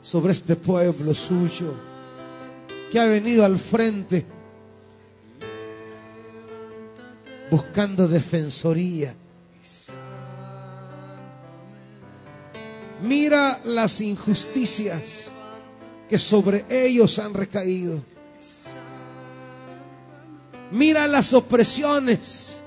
sobre 0.01 0.33
este 0.33 0.57
pueblo 0.57 1.13
suyo 1.13 1.73
que 2.91 2.99
ha 2.99 3.05
venido 3.05 3.45
al 3.45 3.57
frente 3.57 4.25
buscando 7.49 8.09
defensoría. 8.09 9.15
Mira 13.01 13.59
las 13.63 14.01
injusticias 14.01 15.31
que 16.09 16.17
sobre 16.17 16.65
ellos 16.69 17.19
han 17.19 17.33
recaído. 17.33 18.01
Mira 20.71 21.07
las 21.07 21.33
opresiones 21.33 22.63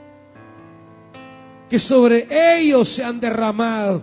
que 1.69 1.79
sobre 1.79 2.27
ellos 2.59 2.89
se 2.89 3.05
han 3.05 3.21
derramado. 3.21 4.03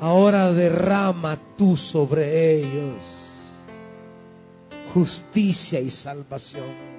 Ahora 0.00 0.52
derrama 0.52 1.38
tú 1.56 1.76
sobre 1.76 2.56
ellos 2.56 3.22
justicia 4.92 5.80
y 5.80 5.90
salvación. 5.90 6.91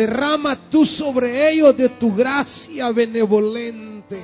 Derrama 0.00 0.56
tú 0.70 0.86
sobre 0.86 1.50
ellos 1.50 1.76
de 1.76 1.90
tu 1.90 2.14
gracia 2.14 2.90
benevolente. 2.90 4.18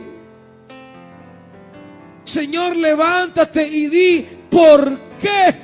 Señor, 2.25 2.75
levántate 2.75 3.69
y 3.69 3.87
di, 3.89 4.27
¿por 4.51 4.99
qué? 5.19 5.55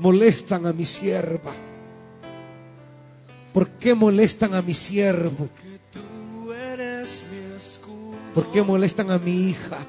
molestan 0.00 0.66
a 0.66 0.72
mi 0.72 0.84
sierva? 0.84 1.52
¿Por 3.52 3.68
qué 3.78 3.94
molestan 3.94 4.54
a 4.54 4.62
mi 4.62 4.74
siervo? 4.74 5.48
¿Por 8.34 8.50
qué 8.50 8.60
molestan 8.60 9.12
a 9.12 9.18
mi 9.18 9.50
hija? 9.50 9.86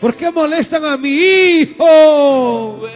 ¿Por 0.00 0.16
qué 0.16 0.30
molestan 0.32 0.84
a 0.84 0.96
mi 0.96 1.10
hijo? 1.10 2.88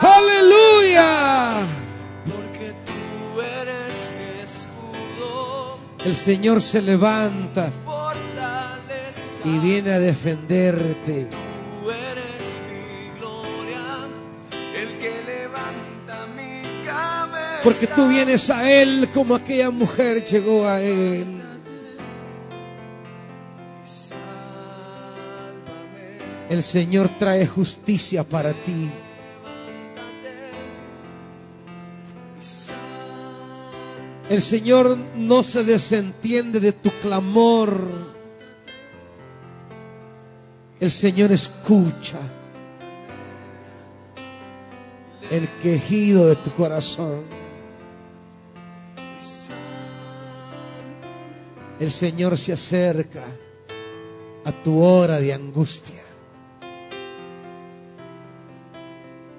Aleluya. 0.00 1.66
Porque 2.24 2.74
tú 2.84 3.40
eres 3.40 4.10
mi 4.16 4.42
escudo. 4.42 5.78
El 6.04 6.16
Señor 6.16 6.62
se 6.62 6.82
levanta 6.82 7.70
y 9.44 9.58
viene 9.58 9.92
a 9.92 9.98
defenderte. 9.98 11.26
Tú 11.26 11.90
eres 11.90 12.58
mi 12.68 13.18
gloria, 13.18 13.80
el 14.76 14.98
que 14.98 15.22
levanta 15.26 16.26
mi 16.36 16.84
cabeza. 16.84 17.60
Porque 17.62 17.86
tú 17.86 18.08
vienes 18.08 18.50
a 18.50 18.70
Él 18.70 19.10
como 19.12 19.34
aquella 19.34 19.70
mujer 19.70 20.24
llegó 20.24 20.66
a 20.66 20.80
Él. 20.80 21.42
El 26.48 26.62
Señor 26.62 27.10
trae 27.18 27.46
justicia 27.46 28.24
para 28.24 28.52
ti. 28.52 28.88
El 34.28 34.42
Señor 34.42 34.98
no 35.16 35.42
se 35.42 35.64
desentiende 35.64 36.60
de 36.60 36.72
tu 36.72 36.90
clamor. 37.00 37.80
El 40.78 40.90
Señor 40.90 41.32
escucha 41.32 42.18
el 45.30 45.48
quejido 45.62 46.28
de 46.28 46.36
tu 46.36 46.50
corazón. 46.52 47.22
El 51.80 51.90
Señor 51.90 52.36
se 52.36 52.52
acerca 52.52 53.24
a 54.44 54.52
tu 54.52 54.82
hora 54.82 55.20
de 55.20 55.32
angustia. 55.32 56.07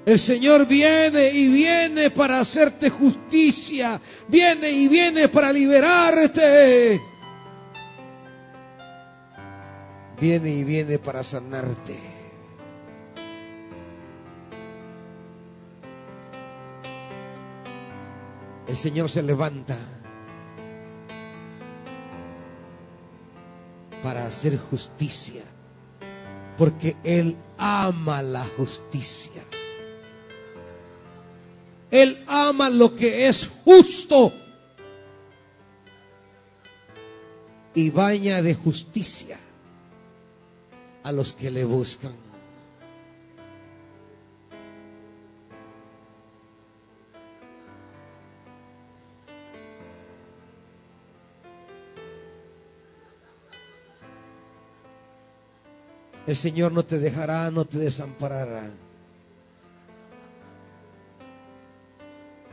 El 0.10 0.18
Señor 0.18 0.66
viene 0.66 1.30
y 1.30 1.48
viene 1.50 2.10
para 2.10 2.40
hacerte 2.40 2.90
justicia. 2.90 4.02
Viene 4.28 4.72
y 4.72 4.88
viene 4.88 5.30
para 5.30 5.54
liberarte. 5.54 7.00
Viene 10.20 10.50
y 10.50 10.64
viene 10.64 10.98
para 10.98 11.22
sanarte. 11.22 11.96
El 18.68 18.78
Señor 18.78 19.12
se 19.12 19.22
levanta 19.22 19.78
para 24.02 24.26
hacer 24.26 24.58
justicia, 24.58 25.44
porque 26.58 26.98
Él 27.04 27.38
ama 27.60 28.24
la 28.24 28.44
justicia. 28.58 29.44
Él 31.92 32.24
ama 32.28 32.70
lo 32.70 32.96
que 32.96 33.28
es 33.28 33.50
justo 33.66 34.32
y 37.74 37.90
baña 37.90 38.42
de 38.42 38.54
justicia 38.54 39.40
a 41.04 41.12
los 41.12 41.34
que 41.34 41.50
le 41.50 41.64
buscan. 41.66 42.14
El 56.28 56.36
Señor 56.36 56.72
no 56.72 56.86
te 56.86 57.00
dejará, 57.00 57.50
no 57.50 57.66
te 57.66 57.80
desamparará. 57.80 58.70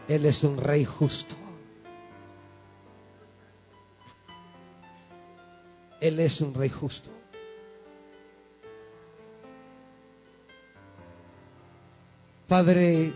Él 0.08 0.24
es 0.24 0.44
un 0.44 0.56
rey 0.58 0.84
justo. 0.84 1.34
Él 6.00 6.20
es 6.20 6.40
un 6.40 6.54
rey 6.54 6.68
justo. 6.68 7.10
Padre, 12.46 13.12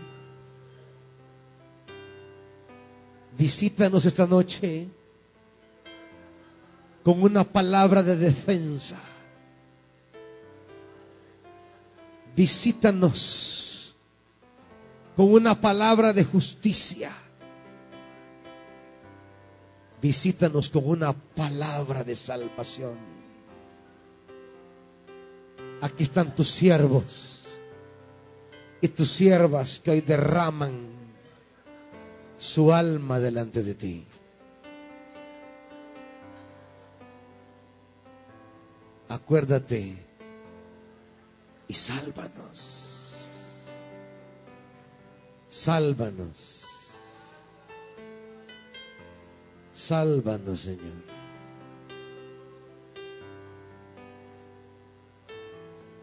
visítanos 3.37 4.03
esta 4.03 4.27
noche 4.27 4.87
con 7.03 7.23
una 7.23 7.45
palabra 7.45 8.03
de 8.03 8.17
defensa. 8.17 8.99
Visítanos 12.35 13.70
con 15.15 15.33
una 15.33 15.59
palabra 15.59 16.13
de 16.13 16.23
justicia. 16.23 17.11
Visítanos 20.01 20.69
con 20.69 20.87
una 20.87 21.13
palabra 21.13 22.03
de 22.03 22.15
salvación. 22.15 22.97
Aquí 25.81 26.03
están 26.03 26.35
tus 26.35 26.49
siervos 26.49 27.43
y 28.81 28.87
tus 28.87 29.11
siervas 29.11 29.79
que 29.79 29.91
hoy 29.91 30.01
derraman 30.01 30.89
su 32.37 32.73
alma 32.73 33.19
delante 33.19 33.61
de 33.61 33.75
ti. 33.75 34.07
Acuérdate 39.09 39.97
y 41.67 41.73
sálvanos. 41.73 42.90
Sálvanos. 45.51 46.63
Sálvanos, 49.73 50.61
Señor. 50.61 51.03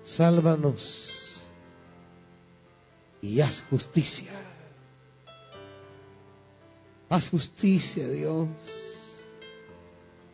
Sálvanos 0.02 1.48
y 3.22 3.40
haz 3.40 3.64
justicia. 3.70 4.32
Haz 7.08 7.30
justicia, 7.30 8.06
Dios. 8.06 8.48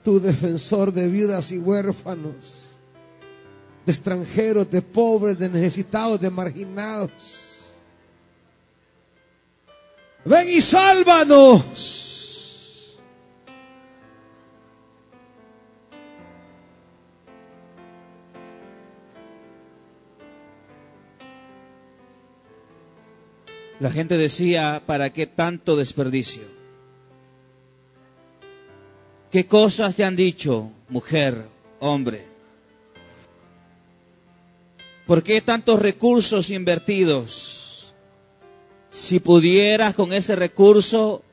Tu 0.03 0.19
defensor 0.19 0.93
de 0.93 1.07
viudas 1.07 1.53
y 1.53 1.59
huérfanos, 1.59 2.81
de 3.87 3.93
extranjeros, 3.93 4.69
de 4.69 4.83
pobres, 4.83 5.39
de 5.39 5.49
necesitados, 5.49 6.21
de 6.21 6.31
marginados. 6.31 7.54
Ven 10.25 10.49
y 10.49 10.61
sálvanos. 10.63 11.75
La 23.81 23.91
gente 23.91 24.17
decía, 24.17 24.83
¿para 24.87 25.13
qué 25.13 25.27
tanto 25.27 25.77
desperdicio? 25.77 26.45
¿Qué 29.31 29.47
cosas 29.47 29.97
te 29.97 30.05
han 30.05 30.17
dicho, 30.17 30.71
mujer, 30.89 31.49
hombre? 31.81 32.25
¿Por 35.07 35.23
qué 35.23 35.43
tantos 35.43 35.81
recursos 35.81 36.49
invertidos? 36.49 37.64
Si 38.95 39.19
pudieras 39.19 39.95
con 39.95 40.13
ese 40.13 40.37
recurso 40.37 41.25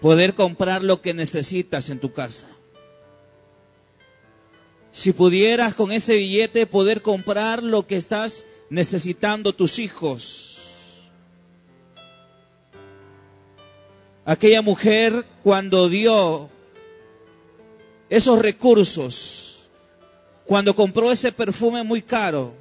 poder 0.00 0.34
comprar 0.34 0.82
lo 0.82 1.02
que 1.02 1.12
necesitas 1.12 1.90
en 1.90 2.00
tu 2.00 2.14
casa. 2.14 2.48
Si 4.90 5.12
pudieras 5.12 5.74
con 5.74 5.92
ese 5.92 6.16
billete 6.16 6.66
poder 6.66 7.02
comprar 7.02 7.62
lo 7.62 7.86
que 7.86 7.96
estás 7.96 8.46
necesitando 8.70 9.54
tus 9.54 9.78
hijos 9.78 10.58
Aquella 14.28 14.60
mujer 14.60 15.24
cuando 15.42 15.88
dio 15.88 16.50
esos 18.10 18.38
recursos, 18.38 19.70
cuando 20.44 20.76
compró 20.76 21.10
ese 21.10 21.32
perfume 21.32 21.82
muy 21.82 22.02
caro, 22.02 22.52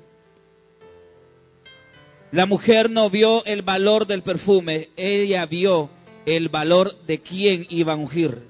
la 2.31 2.45
mujer 2.45 2.89
no 2.89 3.09
vio 3.09 3.43
el 3.45 3.61
valor 3.61 4.07
del 4.07 4.23
perfume, 4.23 4.89
ella 4.95 5.45
vio 5.45 5.89
el 6.25 6.49
valor 6.49 6.97
de 7.07 7.21
quién 7.21 7.65
iba 7.69 7.93
a 7.93 7.97
ungir. 7.97 8.41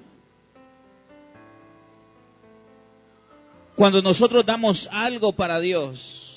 Cuando 3.75 4.01
nosotros 4.01 4.45
damos 4.45 4.89
algo 4.91 5.33
para 5.33 5.59
Dios, 5.59 6.27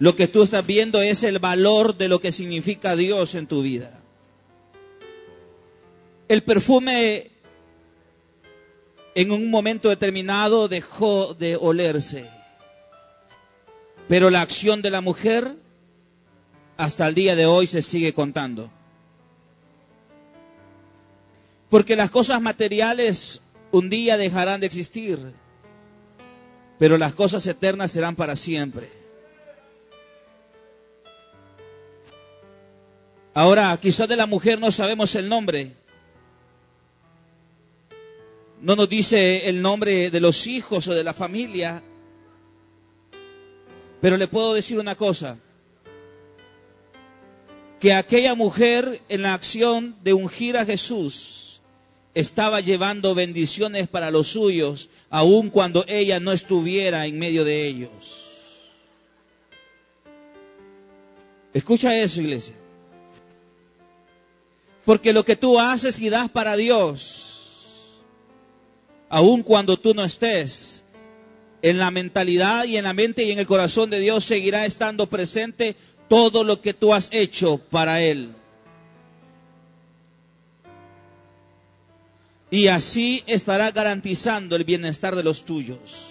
Lo 0.00 0.14
que 0.14 0.28
tú 0.28 0.42
estás 0.42 0.64
viendo 0.64 1.02
es 1.02 1.24
el 1.24 1.40
valor 1.40 1.96
de 1.96 2.08
lo 2.08 2.20
que 2.20 2.30
significa 2.30 2.94
Dios 2.94 3.34
en 3.34 3.48
tu 3.48 3.62
vida. 3.62 4.00
El 6.28 6.44
perfume 6.44 7.30
en 9.14 9.32
un 9.32 9.50
momento 9.50 9.88
determinado 9.88 10.68
dejó 10.68 11.34
de 11.34 11.56
olerse. 11.56 12.30
Pero 14.08 14.30
la 14.30 14.40
acción 14.40 14.80
de 14.80 14.90
la 14.90 15.02
mujer 15.02 15.56
hasta 16.78 17.06
el 17.06 17.14
día 17.14 17.36
de 17.36 17.46
hoy 17.46 17.66
se 17.66 17.82
sigue 17.82 18.14
contando. 18.14 18.70
Porque 21.68 21.96
las 21.96 22.10
cosas 22.10 22.40
materiales 22.40 23.42
un 23.70 23.90
día 23.90 24.16
dejarán 24.16 24.60
de 24.60 24.66
existir, 24.66 25.18
pero 26.78 26.96
las 26.96 27.12
cosas 27.12 27.46
eternas 27.46 27.92
serán 27.92 28.16
para 28.16 28.36
siempre. 28.36 28.88
Ahora, 33.34 33.78
quizás 33.80 34.08
de 34.08 34.16
la 34.16 34.26
mujer 34.26 34.58
no 34.58 34.72
sabemos 34.72 35.14
el 35.14 35.28
nombre. 35.28 35.72
No 38.60 38.74
nos 38.74 38.88
dice 38.88 39.48
el 39.48 39.62
nombre 39.62 40.10
de 40.10 40.20
los 40.20 40.46
hijos 40.46 40.88
o 40.88 40.94
de 40.94 41.04
la 41.04 41.14
familia. 41.14 41.82
Pero 44.00 44.16
le 44.16 44.28
puedo 44.28 44.54
decir 44.54 44.78
una 44.78 44.94
cosa. 44.94 45.38
Que 47.80 47.92
aquella 47.92 48.34
mujer 48.34 49.00
en 49.08 49.22
la 49.22 49.34
acción 49.34 49.96
de 50.02 50.12
ungir 50.12 50.56
a 50.56 50.64
Jesús 50.64 51.62
estaba 52.14 52.60
llevando 52.60 53.14
bendiciones 53.14 53.86
para 53.86 54.10
los 54.10 54.28
suyos, 54.28 54.90
aun 55.10 55.50
cuando 55.50 55.84
ella 55.86 56.18
no 56.18 56.32
estuviera 56.32 57.06
en 57.06 57.18
medio 57.18 57.44
de 57.44 57.66
ellos. 57.66 58.24
Escucha 61.52 61.96
eso, 61.96 62.20
iglesia. 62.20 62.56
Porque 64.84 65.12
lo 65.12 65.24
que 65.24 65.36
tú 65.36 65.60
haces 65.60 66.00
y 66.00 66.08
das 66.08 66.30
para 66.30 66.56
Dios, 66.56 67.98
aun 69.08 69.42
cuando 69.42 69.76
tú 69.76 69.94
no 69.94 70.04
estés, 70.04 70.84
en 71.62 71.78
la 71.78 71.90
mentalidad 71.90 72.64
y 72.64 72.76
en 72.76 72.84
la 72.84 72.92
mente 72.92 73.24
y 73.24 73.32
en 73.32 73.38
el 73.38 73.46
corazón 73.46 73.90
de 73.90 74.00
Dios 74.00 74.24
seguirá 74.24 74.66
estando 74.66 75.08
presente 75.08 75.76
todo 76.08 76.44
lo 76.44 76.60
que 76.60 76.74
tú 76.74 76.94
has 76.94 77.08
hecho 77.12 77.58
para 77.58 78.00
Él. 78.00 78.32
Y 82.50 82.68
así 82.68 83.22
estará 83.26 83.70
garantizando 83.72 84.56
el 84.56 84.64
bienestar 84.64 85.14
de 85.14 85.22
los 85.22 85.44
tuyos. 85.44 86.06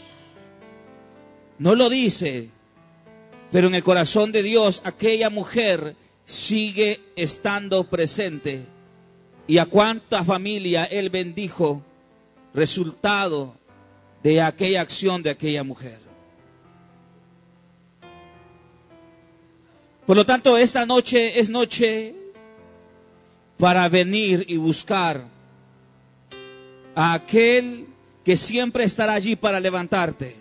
No 1.57 1.73
lo 1.73 1.89
dice, 1.89 2.49
pero 3.51 3.67
en 3.67 3.75
el 3.75 3.83
corazón 3.83 4.31
de 4.31 4.43
Dios 4.43 4.81
aquella 4.83 5.31
mujer 5.31 5.95
sigue 6.25 7.01
estando 7.15 7.85
presente. 7.85 8.65
¿Y 9.47 9.57
a 9.57 9.65
cuánta 9.65 10.23
familia 10.23 10.83
Él 10.83 11.09
bendijo? 11.09 11.81
Resultado 12.53 13.56
de 14.27 14.41
aquella 14.41 14.81
acción 14.81 15.23
de 15.23 15.29
aquella 15.29 15.63
mujer. 15.63 16.01
Por 20.05 20.17
lo 20.17 20.25
tanto, 20.25 20.57
esta 20.57 20.85
noche 20.85 21.39
es 21.39 21.49
noche 21.49 22.13
para 23.57 23.87
venir 23.87 24.43
y 24.49 24.57
buscar 24.57 25.23
a 26.93 27.13
aquel 27.13 27.87
que 28.25 28.35
siempre 28.35 28.83
estará 28.83 29.13
allí 29.13 29.37
para 29.37 29.61
levantarte. 29.61 30.35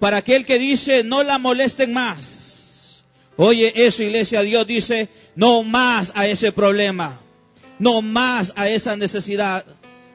Para 0.00 0.16
aquel 0.18 0.46
que 0.46 0.58
dice, 0.58 1.04
no 1.04 1.22
la 1.22 1.36
molesten 1.36 1.92
más. 1.92 3.04
Oye, 3.36 3.70
eso, 3.86 4.02
iglesia, 4.02 4.40
Dios 4.40 4.66
dice, 4.66 5.10
no 5.36 5.62
más 5.62 6.12
a 6.14 6.26
ese 6.26 6.52
problema, 6.52 7.20
no 7.78 8.00
más 8.00 8.54
a 8.56 8.66
esa 8.66 8.96
necesidad 8.96 9.62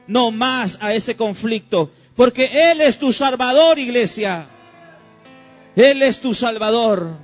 no 0.06 0.30
más 0.30 0.78
a 0.80 0.94
ese 0.94 1.16
conflicto, 1.16 1.90
porque 2.16 2.70
Él 2.70 2.80
es 2.80 2.98
tu 2.98 3.12
Salvador, 3.12 3.78
iglesia. 3.78 4.48
Él 5.76 6.02
es 6.02 6.20
tu 6.20 6.34
Salvador. 6.34 7.16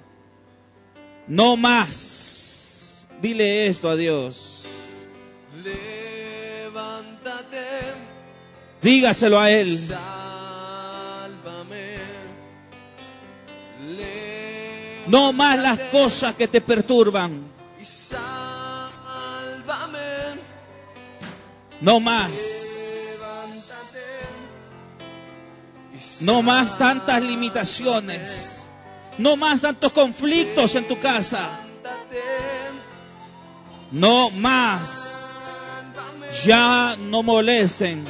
No 1.28 1.57
más. 1.57 3.07
Dile 3.23 3.66
esto 3.69 3.89
a 3.89 3.97
Dios. 3.97 4.65
Levántate. 5.62 7.59
Dígaselo 8.82 9.39
a 9.39 9.51
Él. 9.51 9.78
No 15.07 15.32
más 15.32 15.59
las 15.59 15.78
cosas 15.90 16.35
que 16.35 16.47
te 16.48 16.61
perturban. 16.61 17.44
No 21.81 21.98
más. 21.98 22.60
No 26.20 26.42
más 26.42 26.76
tantas 26.76 27.22
limitaciones. 27.22 28.68
No 29.18 29.36
más 29.36 29.60
tantos 29.60 29.92
conflictos 29.92 30.74
en 30.74 30.86
tu 30.86 30.98
casa. 30.98 31.60
No 33.90 34.30
más. 34.30 35.51
Ya 36.44 36.97
no 36.98 37.22
molesten. 37.22 38.05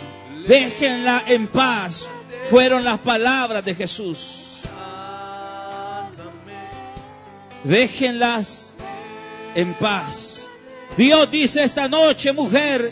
Déjenla 0.47 1.25
en 1.27 1.47
paz. 1.47 2.09
Fueron 2.51 2.85
las 2.85 2.99
palabras 2.99 3.65
de 3.65 3.75
Jesús. 3.75 4.61
Déjenlas 7.65 8.75
en 9.55 9.75
paz. 9.75 10.49
Dios 10.97 11.31
dice 11.31 11.63
esta 11.63 11.89
noche, 11.89 12.33
mujer, 12.33 12.91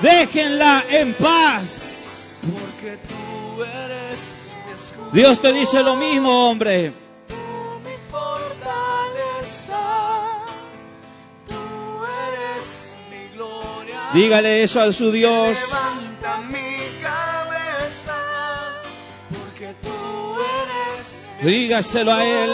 déjenla 0.00 0.84
en 0.90 1.14
paz. 1.14 1.95
Porque 2.76 2.98
Dios 5.12 5.40
te 5.40 5.52
dice 5.52 5.82
lo 5.82 5.96
mismo, 5.96 6.50
hombre. 6.50 6.92
Dígale 14.12 14.62
eso 14.62 14.80
a 14.80 14.92
su 14.92 15.10
Dios. 15.10 15.58
Dígaselo 21.42 22.12
a 22.12 22.24
Él. 22.24 22.50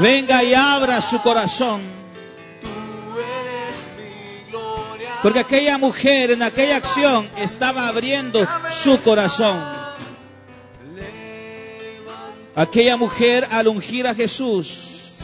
Venga 0.00 0.42
y 0.42 0.54
abra 0.54 1.00
su 1.00 1.20
corazón. 1.22 1.95
Porque 5.26 5.40
aquella 5.40 5.76
mujer 5.76 6.30
en 6.30 6.40
aquella 6.40 6.76
acción 6.76 7.28
estaba 7.36 7.88
abriendo 7.88 8.46
su 8.70 8.96
corazón. 9.00 9.58
Aquella 12.54 12.96
mujer 12.96 13.44
al 13.50 13.66
ungir 13.66 14.06
a 14.06 14.14
Jesús 14.14 15.16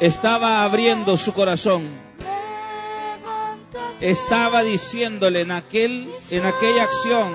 estaba 0.00 0.64
abriendo 0.64 1.16
su 1.16 1.32
corazón. 1.32 1.88
Estaba 4.00 4.64
diciéndole 4.64 5.42
en 5.42 5.52
aquel 5.52 6.10
en 6.32 6.46
aquella 6.46 6.82
acción 6.82 7.32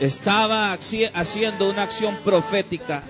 estaba 0.00 0.72
haciendo 0.72 1.70
una 1.70 1.84
acción 1.84 2.16
profética 2.24 3.04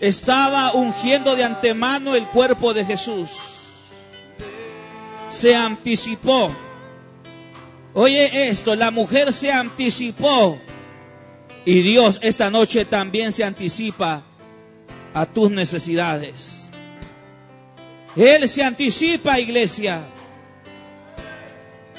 estaba 0.00 0.72
ungiendo 0.72 1.34
de 1.36 1.44
antemano 1.44 2.14
el 2.14 2.26
cuerpo 2.26 2.74
de 2.74 2.84
Jesús. 2.84 3.55
Se 5.28 5.54
anticipó. 5.54 6.52
Oye 7.94 8.48
esto, 8.48 8.74
la 8.74 8.90
mujer 8.90 9.32
se 9.32 9.52
anticipó. 9.52 10.58
Y 11.64 11.82
Dios 11.82 12.18
esta 12.22 12.50
noche 12.50 12.84
también 12.84 13.32
se 13.32 13.44
anticipa 13.44 14.22
a 15.12 15.26
tus 15.26 15.50
necesidades. 15.50 16.70
Él 18.14 18.48
se 18.48 18.62
anticipa, 18.62 19.40
iglesia. 19.40 20.00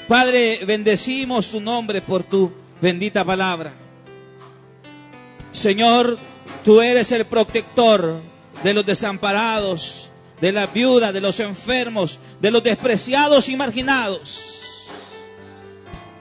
Padre, 0.06 0.60
bendecimos 0.64 1.50
tu 1.50 1.60
nombre 1.60 2.00
por 2.00 2.22
tu 2.22 2.52
bendita 2.80 3.24
palabra. 3.24 3.72
Señor, 5.52 6.18
Tú 6.68 6.82
eres 6.82 7.12
el 7.12 7.24
protector 7.24 8.20
de 8.62 8.74
los 8.74 8.84
desamparados, 8.84 10.10
de 10.40 10.52
la 10.52 10.66
viuda, 10.66 11.12
de 11.12 11.20
los 11.20 11.40
enfermos, 11.40 12.20
de 12.40 12.50
los 12.50 12.62
despreciados 12.62 13.48
y 13.48 13.56
marginados. 13.56 14.54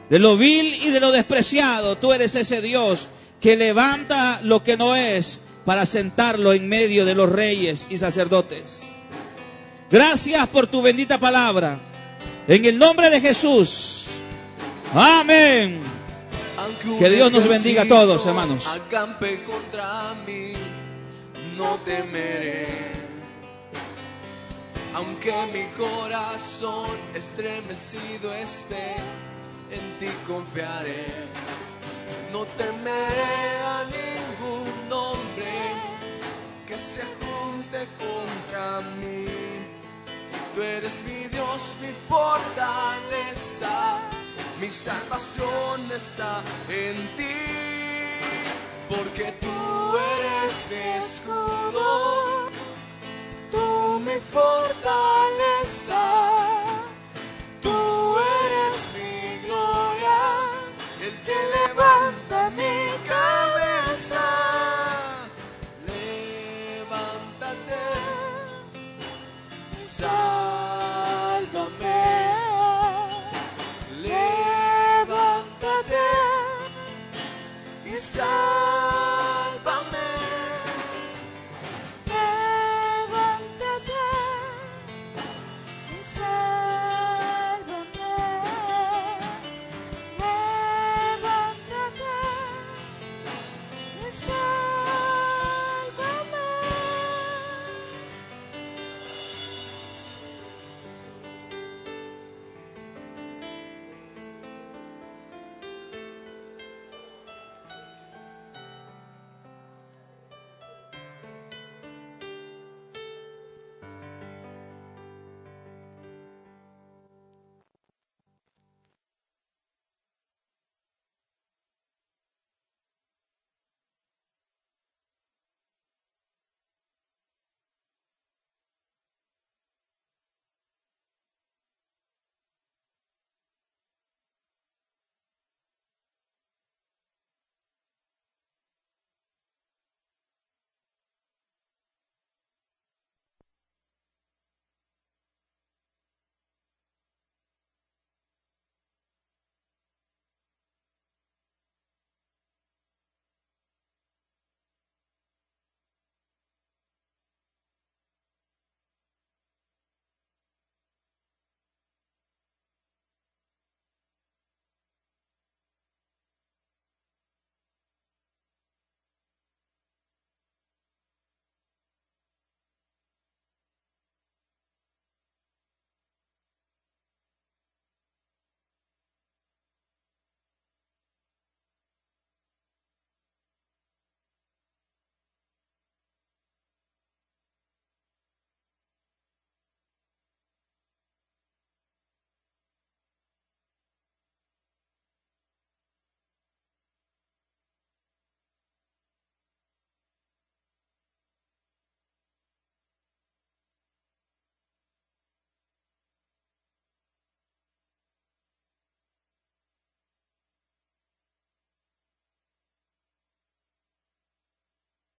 De 0.09 0.19
lo 0.19 0.37
vil 0.37 0.73
y 0.75 0.89
de 0.89 0.99
lo 0.99 1.11
despreciado. 1.11 1.97
Tú 1.97 2.13
eres 2.13 2.35
ese 2.35 2.61
Dios 2.61 3.07
que 3.41 3.57
levanta 3.57 4.39
lo 4.43 4.63
que 4.63 4.77
no 4.77 4.95
es 4.95 5.41
para 5.65 5.85
sentarlo 5.85 6.53
en 6.53 6.67
medio 6.67 7.05
de 7.05 7.13
los 7.13 7.29
reyes 7.29 7.87
y 7.89 7.97
sacerdotes. 7.97 8.83
Gracias 9.91 10.47
por 10.47 10.67
tu 10.67 10.81
bendita 10.81 11.19
palabra. 11.19 11.77
En 12.47 12.63
el 12.65 12.77
nombre 12.77 13.09
de 13.09 13.19
Jesús. 13.19 14.05
Amén. 14.93 15.81
Que 16.99 17.09
Dios 17.09 17.31
nos 17.31 17.47
bendiga 17.47 17.83
a 17.83 17.87
todos, 17.87 18.25
hermanos. 18.25 18.65
Acampe 18.67 19.43
contra 19.43 20.13
mí, 20.25 20.53
no 21.55 21.75
temeré. 21.85 22.96
Aunque 24.97 25.33
mi 25.53 25.65
corazón 25.77 26.89
estremecido 27.13 28.33
esté, 28.33 28.95
en 29.71 29.99
ti 29.99 30.09
confiaré. 30.25 31.05
No 32.33 32.45
temeré 32.61 33.43
a 33.75 33.79
ningún 33.97 34.91
hombre 34.91 35.55
que 36.67 36.77
se 36.77 37.03
junte 37.17 37.79
contra 38.03 38.81
mí. 38.99 39.27
Tú 40.53 40.61
eres 40.61 41.03
mi 41.03 41.27
Dios, 41.29 41.61
mi 41.81 41.91
fortaleza 42.09 44.01
mi 44.59 44.71
salvación 44.71 45.91
está 45.95 46.41
en 46.67 46.95
ti, 47.15 47.37
porque 48.89 49.31
tú 49.39 49.47
eres 50.17 50.67
mi 50.71 50.81
escudo, 50.97 52.49
tú 53.51 53.99
mi 53.99 54.19
fortaleza. 54.33 56.01